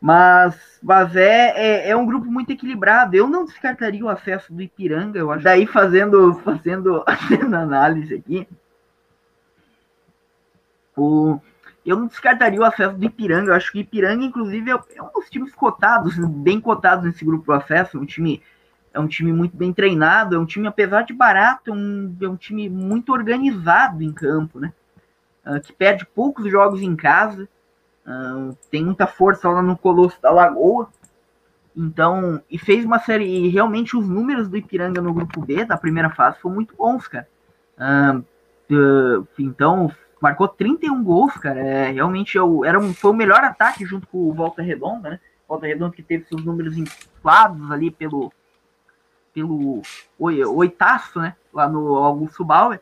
Mas, 0.00 0.78
mas 0.82 1.16
é, 1.16 1.54
é, 1.56 1.90
é 1.90 1.96
um 1.96 2.06
grupo 2.06 2.26
muito 2.26 2.50
equilibrado. 2.50 3.16
Eu 3.16 3.28
não 3.28 3.44
descartaria 3.44 4.04
o 4.04 4.08
acesso 4.08 4.52
do 4.52 4.62
Ipiranga, 4.62 5.18
eu 5.18 5.30
acho. 5.30 5.44
Daí 5.44 5.66
fazendo, 5.66 6.34
fazendo, 6.34 7.04
fazendo 7.06 7.54
análise 7.54 8.14
aqui. 8.14 8.46
O, 10.96 11.40
eu 11.88 11.96
não 11.96 12.06
descartaria 12.06 12.60
o 12.60 12.64
acesso 12.64 12.96
do 12.96 13.04
Ipiranga. 13.04 13.50
Eu 13.50 13.54
acho 13.54 13.72
que 13.72 13.78
o 13.78 13.80
Ipiranga, 13.80 14.24
inclusive, 14.24 14.70
é, 14.70 14.78
é 14.96 15.02
um 15.02 15.10
dos 15.12 15.30
times 15.30 15.54
cotados, 15.54 16.16
bem 16.28 16.60
cotados 16.60 17.04
nesse 17.04 17.24
grupo 17.24 17.46
do 17.46 17.52
acesso. 17.52 17.96
É 17.96 18.00
um 18.00 18.04
time, 18.04 18.42
é 18.92 19.00
um 19.00 19.06
time 19.06 19.32
muito 19.32 19.56
bem 19.56 19.72
treinado, 19.72 20.36
é 20.36 20.38
um 20.38 20.46
time, 20.46 20.66
apesar 20.66 21.02
de 21.02 21.12
barato, 21.12 21.70
é 21.70 21.74
um, 21.74 22.16
é 22.20 22.28
um 22.28 22.36
time 22.36 22.68
muito 22.68 23.12
organizado 23.12 24.02
em 24.02 24.12
campo, 24.12 24.60
né? 24.60 24.72
Ah, 25.44 25.60
que 25.60 25.72
perde 25.72 26.04
poucos 26.04 26.50
jogos 26.50 26.82
em 26.82 26.94
casa. 26.94 27.48
ah, 28.06 28.50
tem 28.70 28.84
muita 28.84 29.06
força 29.06 29.48
lá 29.48 29.62
no 29.62 29.76
Colosso 29.76 30.20
da 30.20 30.30
Lagoa. 30.30 30.88
Então, 31.76 32.42
e 32.50 32.58
fez 32.58 32.84
uma 32.84 32.98
série. 32.98 33.24
E 33.24 33.48
realmente 33.48 33.96
os 33.96 34.08
números 34.08 34.48
do 34.48 34.56
Ipiranga 34.56 35.00
no 35.00 35.14
grupo 35.14 35.40
B 35.40 35.64
da 35.64 35.76
primeira 35.76 36.10
fase 36.10 36.38
foram 36.40 36.56
muito 36.56 36.74
bons, 36.76 37.08
cara. 37.08 37.28
Ah, 37.78 38.20
então, 39.38 39.90
marcou 40.20 40.48
31 40.48 41.02
gols, 41.02 41.34
cara. 41.34 41.60
É, 41.60 41.90
realmente 41.90 42.36
é 42.36 42.42
o- 42.42 42.64
era 42.64 42.78
um, 42.78 42.92
foi 42.94 43.10
o 43.10 43.14
melhor 43.14 43.42
ataque 43.44 43.84
junto 43.84 44.06
com 44.06 44.18
o 44.18 44.32
Volta 44.32 44.62
Redonda, 44.62 45.10
né? 45.10 45.20
Volta 45.48 45.66
Redonda 45.66 45.94
que 45.94 46.02
teve 46.02 46.24
seus 46.26 46.44
números 46.44 46.76
inflados 46.76 47.70
ali 47.70 47.90
pelo, 47.90 48.32
pelo 49.32 49.82
oitaço, 50.48 51.20
né? 51.20 51.34
Lá 51.52 51.68
no 51.68 51.96
Augusto 51.96 52.44
Bauer. 52.44 52.80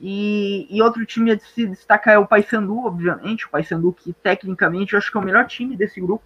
E, 0.00 0.66
e 0.70 0.82
outro 0.82 1.04
time 1.06 1.32
a 1.32 1.38
se 1.38 1.66
destacar 1.66 2.14
é 2.14 2.18
o 2.18 2.26
Paysandu, 2.26 2.78
obviamente. 2.84 3.46
O 3.46 3.50
Paysandu 3.50 3.92
que 3.92 4.12
tecnicamente 4.12 4.92
eu 4.92 4.98
acho 4.98 5.10
que 5.10 5.16
é 5.16 5.20
o 5.20 5.24
melhor 5.24 5.46
time 5.46 5.76
desse 5.76 6.00
grupo. 6.00 6.24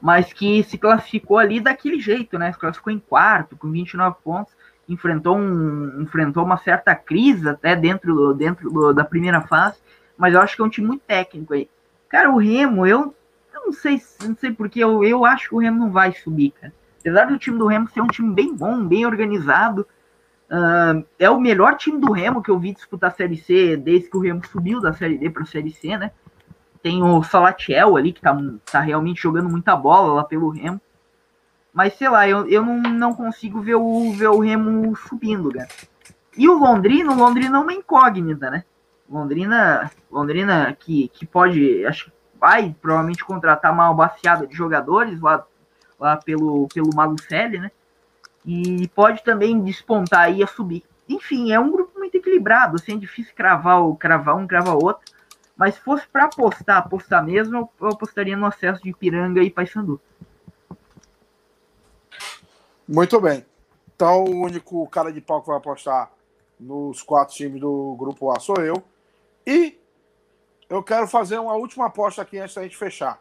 Mas 0.00 0.32
que 0.32 0.62
se 0.62 0.78
classificou 0.78 1.38
ali 1.38 1.60
daquele 1.60 1.98
jeito, 2.00 2.38
né? 2.38 2.52
Se 2.52 2.58
classificou 2.58 2.92
em 2.92 2.98
quarto, 2.98 3.56
com 3.56 3.70
29 3.70 4.16
pontos. 4.22 4.54
Enfrentou, 4.88 5.36
um, 5.36 6.00
enfrentou 6.02 6.44
uma 6.44 6.56
certa 6.56 6.94
crise 6.94 7.48
até 7.48 7.76
dentro, 7.76 8.32
dentro 8.34 8.70
do, 8.70 8.92
da 8.92 9.04
primeira 9.04 9.40
fase. 9.42 9.78
Mas 10.16 10.34
eu 10.34 10.40
acho 10.40 10.56
que 10.56 10.62
é 10.62 10.64
um 10.64 10.70
time 10.70 10.86
muito 10.86 11.02
técnico 11.06 11.54
aí. 11.54 11.68
Cara, 12.08 12.30
o 12.30 12.38
Remo, 12.38 12.86
eu, 12.86 13.14
eu 13.54 13.66
não 13.66 13.72
sei, 13.72 14.00
não 14.26 14.34
sei 14.36 14.50
porque 14.50 14.80
eu, 14.80 15.04
eu 15.04 15.24
acho 15.24 15.50
que 15.50 15.54
o 15.54 15.58
Remo 15.58 15.78
não 15.78 15.90
vai 15.90 16.12
subir, 16.12 16.52
cara. 16.52 16.72
Apesar 17.00 17.26
do 17.26 17.38
time 17.38 17.58
do 17.58 17.66
Remo 17.66 17.88
ser 17.88 18.00
um 18.00 18.06
time 18.06 18.34
bem 18.34 18.54
bom, 18.54 18.84
bem 18.84 19.06
organizado, 19.06 19.86
uh, 20.50 21.04
é 21.18 21.30
o 21.30 21.40
melhor 21.40 21.76
time 21.76 21.98
do 21.98 22.12
Remo 22.12 22.42
que 22.42 22.50
eu 22.50 22.58
vi 22.58 22.72
disputar 22.72 23.10
a 23.10 23.14
Série 23.14 23.36
C 23.36 23.76
desde 23.76 24.10
que 24.10 24.16
o 24.16 24.20
Remo 24.20 24.44
subiu 24.46 24.80
da 24.80 24.92
Série 24.92 25.18
D 25.18 25.30
para 25.30 25.42
a 25.42 25.46
Série 25.46 25.70
C, 25.70 25.96
né? 25.96 26.10
Tem 26.82 27.02
o 27.02 27.22
Salatiel 27.22 27.96
ali, 27.96 28.12
que 28.12 28.20
tá, 28.20 28.36
tá 28.70 28.80
realmente 28.80 29.22
jogando 29.22 29.48
muita 29.48 29.76
bola 29.76 30.14
lá 30.14 30.24
pelo 30.24 30.48
Remo. 30.48 30.80
Mas 31.78 31.94
sei 31.94 32.08
lá, 32.08 32.28
eu, 32.28 32.44
eu 32.48 32.60
não, 32.60 32.82
não 32.82 33.14
consigo 33.14 33.60
ver 33.60 33.76
o, 33.76 34.10
ver 34.10 34.26
o 34.26 34.40
Remo 34.40 34.96
subindo, 34.96 35.48
cara. 35.52 35.68
E 36.36 36.48
o 36.48 36.58
Londrina, 36.58 37.12
o 37.12 37.16
Londrina 37.16 37.56
é 37.56 37.60
uma 37.60 37.72
incógnita, 37.72 38.50
né? 38.50 38.64
Londrina, 39.08 39.88
Londrina 40.10 40.76
que, 40.76 41.06
que 41.06 41.24
pode, 41.24 41.86
acho 41.86 42.06
que 42.06 42.12
vai 42.40 42.74
provavelmente 42.82 43.24
contratar 43.24 43.72
uma 43.72 43.94
baciada 43.94 44.44
de 44.44 44.56
jogadores 44.56 45.20
lá, 45.20 45.46
lá 46.00 46.16
pelo, 46.16 46.66
pelo 46.74 46.90
Malucelli, 46.92 47.60
né? 47.60 47.70
E 48.44 48.88
pode 48.88 49.22
também 49.22 49.62
despontar 49.62 50.22
aí 50.22 50.42
a 50.42 50.48
subir. 50.48 50.82
Enfim, 51.08 51.52
é 51.52 51.60
um 51.60 51.70
grupo 51.70 51.96
muito 51.96 52.16
equilibrado, 52.16 52.74
assim, 52.74 52.94
é 52.94 52.98
difícil 52.98 53.32
cravar, 53.36 53.80
cravar 54.00 54.34
um, 54.34 54.48
cravar 54.48 54.74
outro. 54.74 55.04
Mas 55.56 55.76
se 55.76 55.80
fosse 55.80 56.08
para 56.08 56.24
apostar, 56.24 56.78
apostar 56.78 57.24
mesmo, 57.24 57.70
eu 57.80 57.86
apostaria 57.86 58.36
no 58.36 58.46
acesso 58.46 58.82
de 58.82 58.90
Ipiranga 58.90 59.44
e 59.44 59.48
Paysandu. 59.48 60.00
Muito 62.88 63.20
bem. 63.20 63.44
Então, 63.94 64.24
o 64.24 64.40
único 64.40 64.88
cara 64.88 65.12
de 65.12 65.20
pau 65.20 65.42
que 65.42 65.48
vai 65.48 65.58
apostar 65.58 66.10
nos 66.58 67.02
quatro 67.02 67.34
times 67.34 67.60
do 67.60 67.94
grupo 67.98 68.30
A 68.30 68.40
sou 68.40 68.56
eu. 68.56 68.82
E 69.46 69.78
eu 70.70 70.82
quero 70.82 71.06
fazer 71.06 71.38
uma 71.38 71.54
última 71.54 71.86
aposta 71.86 72.22
aqui 72.22 72.38
antes 72.38 72.54
da 72.54 72.62
gente 72.62 72.78
fechar. 72.78 73.20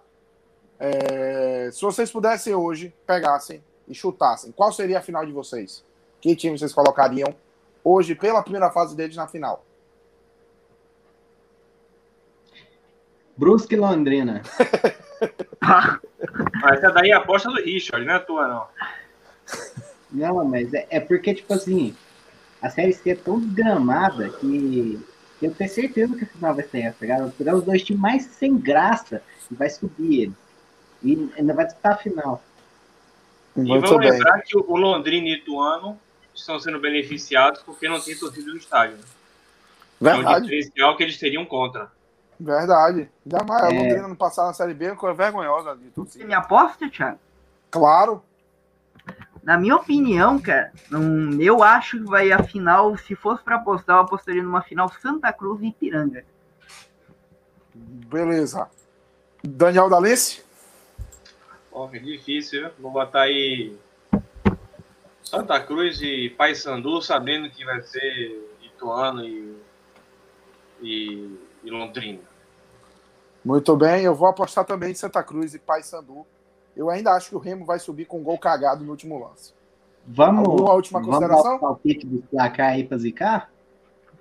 É, 0.80 1.70
se 1.72 1.82
vocês 1.82 2.10
pudessem 2.10 2.56
hoje, 2.56 2.94
pegassem 3.06 3.62
e 3.88 3.94
chutassem, 3.94 4.54
qual 4.54 4.72
seria 4.72 5.00
a 5.00 5.02
final 5.02 5.26
de 5.26 5.34
vocês? 5.34 5.84
Que 6.22 6.36
time 6.36 6.58
vocês 6.58 6.74
colocariam 6.74 7.36
hoje 7.84 8.16
pela 8.16 8.44
primeira 8.44 8.72
fase 8.72 8.96
deles 8.96 9.18
na 9.18 9.28
final? 9.28 9.66
Brusque 13.36 13.76
Londrina. 13.76 14.42
ah, 15.62 16.00
essa 16.74 16.92
daí 16.92 17.12
é 17.12 17.14
a 17.14 17.18
aposta 17.18 17.50
do 17.50 17.62
Richard, 17.62 18.06
não 18.06 18.14
é 18.14 18.20
tua, 18.20 18.48
não. 18.48 18.68
Não, 20.18 20.44
mas 20.44 20.74
é, 20.74 20.88
é 20.90 21.00
porque, 21.00 21.34
tipo 21.34 21.54
assim, 21.54 21.96
a 22.62 22.70
série 22.70 22.92
C 22.92 23.12
é 23.12 23.16
tão 23.16 23.40
desgramada 23.40 24.30
que 24.30 25.00
eu 25.42 25.54
tenho 25.54 25.70
certeza 25.70 26.16
que 26.16 26.24
a 26.24 26.28
final 26.28 26.56
vai 26.56 26.64
ser 26.64 26.80
essa, 26.80 27.06
cara. 27.06 27.24
Vou 27.24 27.32
pegar 27.32 27.56
os 27.56 27.64
dois 27.64 27.84
times 27.84 28.02
mais 28.02 28.24
sem 28.24 28.58
graça 28.58 29.22
e 29.52 29.54
vai 29.54 29.70
subir 29.70 30.22
eles. 30.22 30.36
E 31.04 31.30
ainda 31.38 31.54
vai 31.54 31.66
disputar 31.66 31.94
a 31.94 31.98
final. 31.98 32.42
E 33.56 33.62
Muito 33.62 33.88
vamos 33.88 34.00
bem. 34.00 34.12
lembrar 34.12 34.42
que 34.42 34.58
o 34.58 34.76
Londrina 34.76 35.28
e 35.28 35.34
o 35.34 35.36
Ituano 35.36 36.00
estão 36.34 36.60
sendo 36.60 36.80
beneficiados 36.80 37.62
porque 37.62 37.88
não 37.88 38.00
tem 38.00 38.18
torcida 38.18 38.52
no 38.52 38.58
estádio. 38.58 38.98
Né? 38.98 39.04
Verdade. 40.02 40.26
É 40.26 40.38
um 40.38 40.42
diferencial 40.42 40.98
que 40.98 41.04
eles 41.04 41.18
teriam 41.20 41.46
contra. 41.46 41.92
Verdade. 42.40 43.10
Ainda 43.24 43.44
mais 43.44 43.64
é... 43.64 43.66
a 43.66 43.70
Londrina 43.70 44.08
não 44.08 44.16
passar 44.16 44.46
na 44.46 44.54
Série 44.54 44.74
B, 44.74 44.86
é 44.86 44.96
coisa 44.96 45.16
vergonhosa 45.16 45.76
de 45.76 45.90
torcida. 45.90 46.24
Você 46.24 46.28
me 46.28 46.34
aposta, 46.34 46.90
Thiago? 46.90 47.20
Claro. 47.70 48.24
Na 49.48 49.58
minha 49.58 49.78
opinião, 49.78 50.38
cara, 50.42 50.74
eu 51.40 51.64
acho 51.64 52.00
que 52.00 52.04
vai 52.04 52.34
a 52.34 52.44
final, 52.44 52.98
se 52.98 53.16
fosse 53.16 53.42
para 53.42 53.56
apostar, 53.56 53.96
eu 53.96 54.02
apostaria 54.02 54.44
numa 54.44 54.62
final 54.62 54.92
Santa 55.02 55.32
Cruz 55.32 55.62
e 55.62 55.68
Ipiranga. 55.68 56.26
Beleza. 57.74 58.70
Daniel 59.42 59.90
Dalice? 59.90 60.44
Oh, 61.72 61.88
é 61.94 61.98
difícil, 61.98 62.60
viu? 62.60 62.72
Vou 62.78 62.92
botar 62.92 63.22
aí 63.22 63.74
Santa 65.24 65.62
Cruz 65.62 66.02
e 66.02 66.30
Paysandu, 66.32 67.02
sabendo 67.02 67.50
que 67.50 67.64
vai 67.64 67.82
ser 67.84 68.54
Ituano 68.62 69.24
e, 69.24 69.58
e, 70.82 71.40
e 71.64 71.70
Londrina. 71.70 72.20
Muito 73.46 73.78
bem, 73.78 74.04
eu 74.04 74.14
vou 74.14 74.28
apostar 74.28 74.66
também 74.66 74.92
em 74.92 74.96
Santa 74.96 75.24
Cruz 75.24 75.54
e 75.54 75.60
Paysandu. 75.60 76.28
Eu 76.78 76.92
ainda 76.92 77.12
acho 77.14 77.30
que 77.30 77.36
o 77.36 77.40
Remo 77.40 77.66
vai 77.66 77.80
subir 77.80 78.06
com 78.06 78.20
um 78.20 78.24
gol 78.24 78.38
cagado 78.38 78.86
no 78.86 78.92
último 78.92 79.18
lance. 79.18 79.52
Vamos, 80.06 80.48
Alguma 80.48 80.74
última 80.74 81.04
consideração? 81.04 81.44
Vamos 81.44 81.60
dar 81.60 81.66
o 81.66 81.70
palpite 81.70 82.06
do 82.06 82.22
placar 82.22 82.70
aí 82.70 82.84
para 82.84 83.00
zicar? 83.00 83.52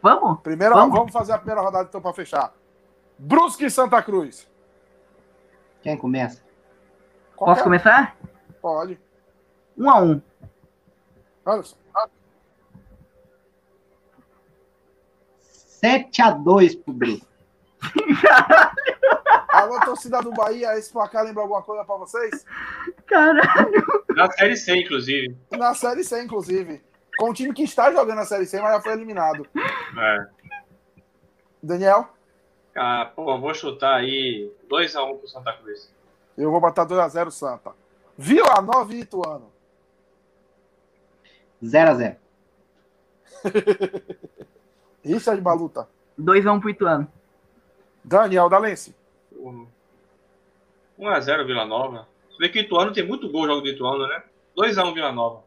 Vamos? 0.03 0.41
Primeiro, 0.41 0.75
vamos. 0.75 0.97
vamos 0.97 1.13
fazer 1.13 1.33
a 1.33 1.39
primeira 1.39 1.61
rodada 1.61 1.87
então 1.87 2.01
para 2.01 2.15
fechar. 2.15 2.55
Brusque 3.19 3.67
e 3.67 3.71
Santa 3.71 4.03
Cruz. 4.03 4.49
Quem 5.83 5.99
começa? 5.99 6.43
Qualquer 7.37 7.53
Posso 7.53 7.65
começar? 7.65 8.17
Pode. 8.63 8.99
Um 9.77 9.91
a 9.91 10.01
um. 10.01 10.23
Anderson. 11.45 11.77
7 15.41 16.23
a 16.23 16.31
2 16.31 16.75
pro 16.75 16.95
Brusque. 16.95 17.36
Alô, 19.49 19.81
torcida 19.81 20.21
do 20.21 20.33
Bahia, 20.33 20.77
esse 20.79 20.93
placar 20.93 21.25
lembra 21.25 21.43
alguma 21.43 21.63
coisa 21.63 21.85
pra 21.85 21.97
vocês? 21.97 22.45
Caralho. 23.07 24.05
Na 24.11 24.31
Série 24.31 24.57
C, 24.57 24.77
inclusive. 24.77 25.37
Na 25.51 25.75
Série 25.75 26.05
C, 26.05 26.23
inclusive. 26.23 26.83
Com 27.19 27.31
o 27.31 27.35
time 27.35 27.55
que 27.55 27.63
está 27.63 27.91
jogando 27.91 28.21
a 28.21 28.27
Série 28.27 28.47
C, 28.47 28.61
mas 28.61 28.75
já 28.75 28.81
foi 28.83 28.93
eliminado. 28.93 29.47
É. 29.99 30.27
Daniel? 31.63 32.09
Ah, 32.75 33.11
pô, 33.17 33.39
vou 33.39 33.55
chutar 33.55 33.95
aí 33.97 34.53
2x1 34.71 35.11
um 35.11 35.17
pro 35.19 35.29
Santa 35.29 35.53
Cruz. 35.55 35.91
Eu 36.37 36.51
vou 36.51 36.61
botar 36.61 36.85
2x0 36.85 37.31
Santa. 37.31 37.73
Vila 38.19 38.61
Nova 38.61 38.93
e 38.93 39.01
Ituano. 39.01 39.51
0x0. 41.63 42.17
Richard 45.03 45.41
Baluta. 45.41 45.89
2x1 46.21 46.55
um 46.55 46.61
pro 46.61 46.71
Ituano. 46.71 47.11
Daniel 48.07 48.49
Dalense. 48.49 48.95
1x0 50.99 51.45
Vila 51.45 51.65
Nova. 51.65 52.07
Você 52.31 52.39
vê 52.39 52.49
que 52.49 52.61
o 52.61 52.63
Ituano 52.63 52.93
tem 52.93 53.05
muito 53.05 53.29
gol 53.31 53.47
jogo 53.47 53.63
do 53.63 53.69
Ituano, 53.69 54.07
né? 54.07 54.23
2x1 54.57 54.95
Vila 54.95 55.11
Nova. 55.11 55.43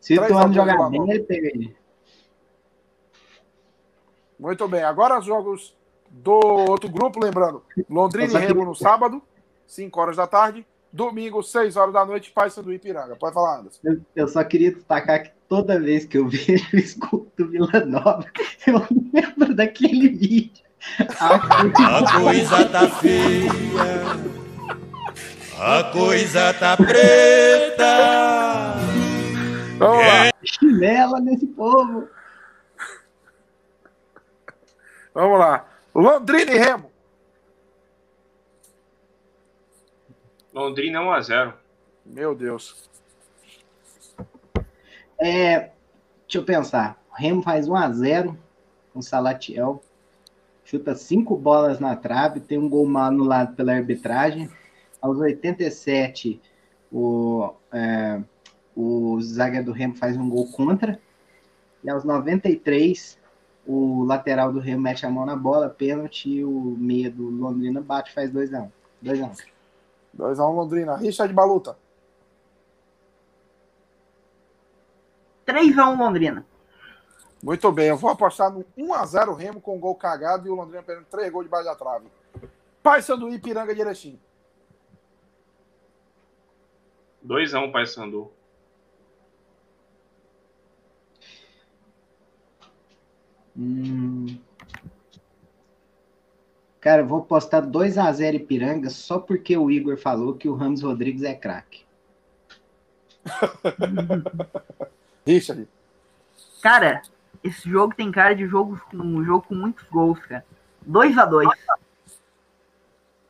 Se 0.00 0.16
o 0.16 0.24
Ituano 0.24 0.54
jogar 0.54 0.88
bem, 0.88 1.10
ele 1.10 1.24
pega 1.24 1.48
ele. 1.48 1.76
Muito 4.38 4.68
bem. 4.68 4.84
Agora 4.84 5.18
os 5.18 5.24
jogos 5.24 5.74
do 6.08 6.38
outro 6.68 6.88
grupo, 6.88 7.18
lembrando. 7.18 7.64
Londrina 7.90 8.38
e 8.38 8.46
Remo 8.46 8.64
no 8.64 8.74
sábado, 8.74 9.20
5 9.66 10.00
horas 10.00 10.16
da 10.16 10.28
tarde. 10.28 10.64
Domingo, 10.92 11.42
6 11.42 11.76
horas 11.76 11.92
da 11.92 12.06
noite, 12.06 12.30
Paysandu 12.30 12.68
do 12.68 12.72
Ipiranga. 12.72 13.16
Pode 13.16 13.34
falar, 13.34 13.58
Anderson. 13.58 13.80
Eu, 13.82 14.00
eu, 14.14 14.28
só 14.28 14.44
queria 14.44 14.72
destacar 14.72 15.24
que 15.24 15.32
toda 15.48 15.80
vez 15.80 16.04
que 16.06 16.16
eu 16.16 16.28
vejo 16.28 16.68
o 16.72 16.78
escudo 16.78 17.30
do 17.36 17.48
Vila 17.48 17.84
Nova, 17.84 18.24
eu 18.66 18.86
lembro 19.12 19.54
daquele 19.54 20.08
vídeo 20.08 20.65
a 20.98 22.20
coisa 22.20 22.64
tá 22.68 22.88
feia, 22.88 23.50
a 25.58 25.84
coisa 25.92 26.54
tá 26.54 26.76
preta. 26.76 27.86
Vamos 29.78 30.06
lá. 30.06 30.32
Chinela 30.42 31.20
nesse 31.20 31.46
povo. 31.46 32.08
Vamos 35.12 35.38
lá. 35.38 35.66
Londrina 35.94 36.52
e 36.52 36.58
Remo. 36.58 36.90
Londrina 40.52 41.00
1x0. 41.00 41.54
Meu 42.04 42.34
Deus. 42.34 42.88
É, 45.18 45.70
deixa 46.26 46.38
eu 46.38 46.44
pensar. 46.44 46.98
O 47.10 47.14
Remo 47.14 47.42
faz 47.42 47.68
1x0 47.68 48.36
com 48.92 49.02
Salatiel 49.02 49.82
chuta 50.66 50.96
cinco 50.96 51.36
bolas 51.36 51.78
na 51.78 51.94
trave, 51.94 52.40
tem 52.40 52.58
um 52.58 52.68
gol 52.68 52.86
mal 52.86 53.04
anulado 53.04 53.54
pela 53.54 53.72
arbitragem. 53.72 54.50
Aos 55.00 55.18
87, 55.18 56.40
o, 56.92 57.54
é, 57.72 58.20
o 58.74 59.20
zagueiro 59.20 59.66
do 59.66 59.72
Remo 59.72 59.94
faz 59.94 60.16
um 60.16 60.28
gol 60.28 60.50
contra. 60.50 61.00
E 61.84 61.88
aos 61.88 62.02
93, 62.02 63.16
o 63.64 64.02
lateral 64.02 64.52
do 64.52 64.58
Remo 64.58 64.82
mete 64.82 65.06
a 65.06 65.10
mão 65.10 65.24
na 65.24 65.36
bola, 65.36 65.70
pênalti, 65.70 66.28
e 66.28 66.44
o 66.44 66.76
meia 66.76 67.10
do 67.10 67.30
Londrina 67.30 67.80
bate 67.80 68.12
faz 68.12 68.32
2x1. 68.32 68.68
2x1. 69.04 69.46
2x1 70.18 70.54
Londrina. 70.54 70.96
Richard 70.96 71.32
Baluta. 71.32 71.78
3x1 75.46 75.96
Londrina. 75.96 76.44
Muito 77.46 77.70
bem, 77.70 77.86
eu 77.86 77.96
vou 77.96 78.10
apostar 78.10 78.50
no 78.50 78.64
1x0 78.76 79.36
Remo 79.36 79.60
com 79.60 79.78
gol 79.78 79.94
cagado 79.94 80.48
e 80.48 80.50
o 80.50 80.54
Londrina 80.56 80.82
perdendo 80.82 81.06
3 81.06 81.30
gols 81.30 81.44
debaixo 81.44 81.66
da 81.66 81.76
trave. 81.76 82.08
Pai 82.82 83.00
Sandu 83.00 83.32
Ipiranga 83.32 83.72
de 83.72 83.80
Erechim. 83.80 84.18
2x1 87.24 87.70
Pai 87.70 87.86
Sandu. 87.86 88.32
Hum. 93.56 94.40
Cara, 96.80 97.02
eu 97.02 97.06
vou 97.06 97.22
postar 97.22 97.62
2x0 97.62 98.34
Ipiranga 98.34 98.90
só 98.90 99.20
porque 99.20 99.56
o 99.56 99.70
Igor 99.70 99.96
falou 99.96 100.34
que 100.34 100.48
o 100.48 100.54
Ramos 100.56 100.82
Rodrigues 100.82 101.22
é 101.22 101.32
craque. 101.32 101.86
Richard. 105.24 105.68
Cara, 106.60 107.02
esse 107.42 107.68
jogo 107.68 107.94
tem 107.94 108.10
cara 108.10 108.34
de 108.34 108.46
jogo, 108.46 108.80
um 108.92 109.24
jogo 109.24 109.46
com 109.46 109.54
muitos 109.54 109.84
gols, 109.88 110.18
cara. 110.26 110.44
2x2. 110.88 111.50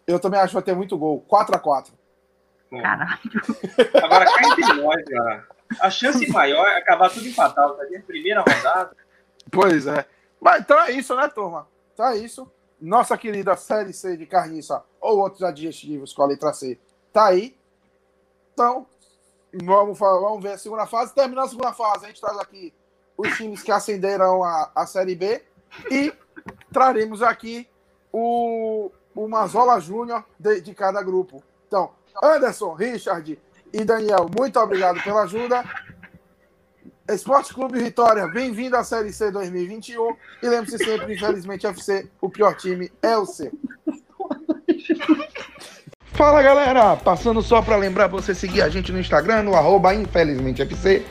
Eu 0.06 0.20
também 0.20 0.38
acho 0.38 0.48
que 0.48 0.54
vai 0.54 0.62
ter 0.62 0.74
muito 0.74 0.96
gol. 0.96 1.24
4x4. 1.28 1.92
Caralho. 2.70 3.18
Agora, 4.02 4.24
cá 4.24 4.48
entre 4.48 4.72
nós, 4.74 5.04
cara. 5.04 5.48
A 5.80 5.90
chance 5.90 6.30
maior 6.30 6.66
é 6.68 6.78
acabar 6.78 7.10
tudo 7.10 7.26
empatado, 7.26 7.76
tá? 7.76 7.84
Primeira 8.06 8.40
rodada. 8.40 8.96
Pois 9.50 9.86
é. 9.86 10.06
Mas 10.40 10.60
então 10.60 10.78
é 10.80 10.92
isso, 10.92 11.14
né, 11.16 11.28
turma? 11.28 11.66
Então 11.92 12.06
é 12.06 12.16
isso. 12.16 12.50
Nossa 12.80 13.16
querida 13.16 13.56
Série 13.56 13.92
C 13.92 14.16
de 14.16 14.26
carniça 14.26 14.84
ou 15.00 15.18
outros 15.18 15.42
adjetivos 15.42 16.12
com 16.12 16.22
a 16.22 16.26
letra 16.26 16.52
C 16.52 16.78
tá 17.12 17.28
aí. 17.28 17.56
Então, 18.52 18.86
vamos, 19.64 19.98
vamos 19.98 20.42
ver 20.42 20.52
a 20.52 20.58
segunda 20.58 20.86
fase. 20.86 21.14
Terminando 21.14 21.46
a 21.46 21.48
segunda 21.48 21.72
fase, 21.72 22.04
a 22.04 22.08
gente 22.08 22.20
traz 22.20 22.38
aqui 22.38 22.74
os 23.16 23.36
times 23.36 23.62
que 23.62 23.72
ascenderam 23.72 24.44
a, 24.44 24.70
a 24.74 24.86
Série 24.86 25.14
B 25.14 25.42
e 25.90 26.12
traremos 26.72 27.22
aqui 27.22 27.68
o, 28.12 28.90
o 29.14 29.28
Mazola 29.28 29.80
Júnior 29.80 30.24
de, 30.38 30.60
de 30.60 30.74
cada 30.74 31.02
grupo. 31.02 31.42
Então, 31.66 31.90
Anderson, 32.22 32.74
Richard 32.74 33.38
e 33.72 33.84
Daniel, 33.84 34.28
muito 34.38 34.58
obrigado 34.58 35.02
pela 35.02 35.22
ajuda. 35.22 35.64
Esporte 37.08 37.54
Clube 37.54 37.78
Vitória, 37.78 38.26
bem-vindo 38.26 38.76
à 38.76 38.82
Série 38.82 39.12
C 39.12 39.30
2021. 39.30 40.16
E 40.42 40.48
lembre-se 40.48 40.78
sempre, 40.78 41.14
infelizmente, 41.14 41.66
FC, 41.66 42.08
o 42.20 42.28
pior 42.28 42.56
time 42.56 42.90
é 43.00 43.16
o 43.16 43.24
seu. 43.24 43.52
Fala 46.12 46.42
galera, 46.42 46.96
passando 46.96 47.42
só 47.42 47.62
para 47.62 47.76
lembrar 47.76 48.08
você 48.08 48.34
seguir 48.34 48.62
a 48.62 48.68
gente 48.68 48.90
no 48.90 48.98
Instagram, 48.98 49.42
no 49.42 49.54
arroba 49.54 49.94
infelizmentefc. 49.94 51.04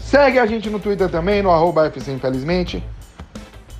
Segue 0.00 0.38
a 0.38 0.46
gente 0.46 0.70
no 0.70 0.78
Twitter 0.78 1.08
também, 1.08 1.42
no 1.42 1.50
arroba 1.50 1.86
FC 1.86 2.12
Infelizmente. 2.12 2.82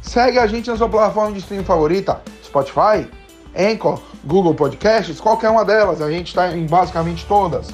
Segue 0.03 0.39
a 0.39 0.47
gente 0.47 0.71
na 0.71 0.77
sua 0.77 0.89
plataforma 0.89 1.33
de 1.33 1.39
streaming 1.39 1.65
favorita, 1.65 2.21
Spotify, 2.45 3.09
Anchor, 3.57 4.01
Google 4.25 4.55
Podcasts, 4.55 5.21
qualquer 5.21 5.51
uma 5.51 5.65
delas, 5.65 6.03
a 6.03 6.11
gente 6.11 6.29
está 6.29 6.55
em 6.55 6.67
basicamente 6.67 7.25
todas. 7.27 7.69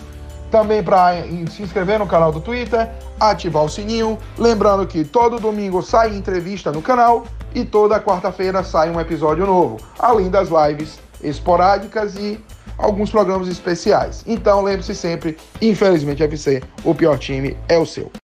Também 0.51 0.83
para 0.83 1.23
se 1.51 1.63
inscrever 1.63 1.99
no 1.99 2.07
canal 2.07 2.31
do 2.31 2.41
Twitter, 2.41 2.91
ativar 3.19 3.65
o 3.65 3.69
sininho. 3.71 4.19
Lembrando 4.37 4.87
que 4.87 5.03
todo 5.03 5.41
domingo 5.41 5.83
sai 5.83 6.15
entrevista 6.15 6.71
no 6.71 6.83
canal 6.83 7.25
e 7.55 7.65
toda 7.65 7.99
quarta-feira 7.99 8.63
sai 8.63 8.91
um 8.91 9.01
episódio 9.01 9.47
novo, 9.47 9.79
além 9.99 10.29
das 10.29 10.51
lives 10.51 10.99
esporádicas 11.23 12.17
e 12.17 12.39
alguns 12.77 13.11
programas 13.11 13.49
especiais. 13.49 14.23
Então 14.27 14.63
lembre-se 14.63 14.95
sempre, 14.95 15.39
infelizmente 15.61 16.23
FC, 16.23 16.63
o 16.85 16.95
pior 16.95 17.19
time 17.19 17.57
é 17.67 17.79
o 17.79 17.87
seu. 17.87 18.13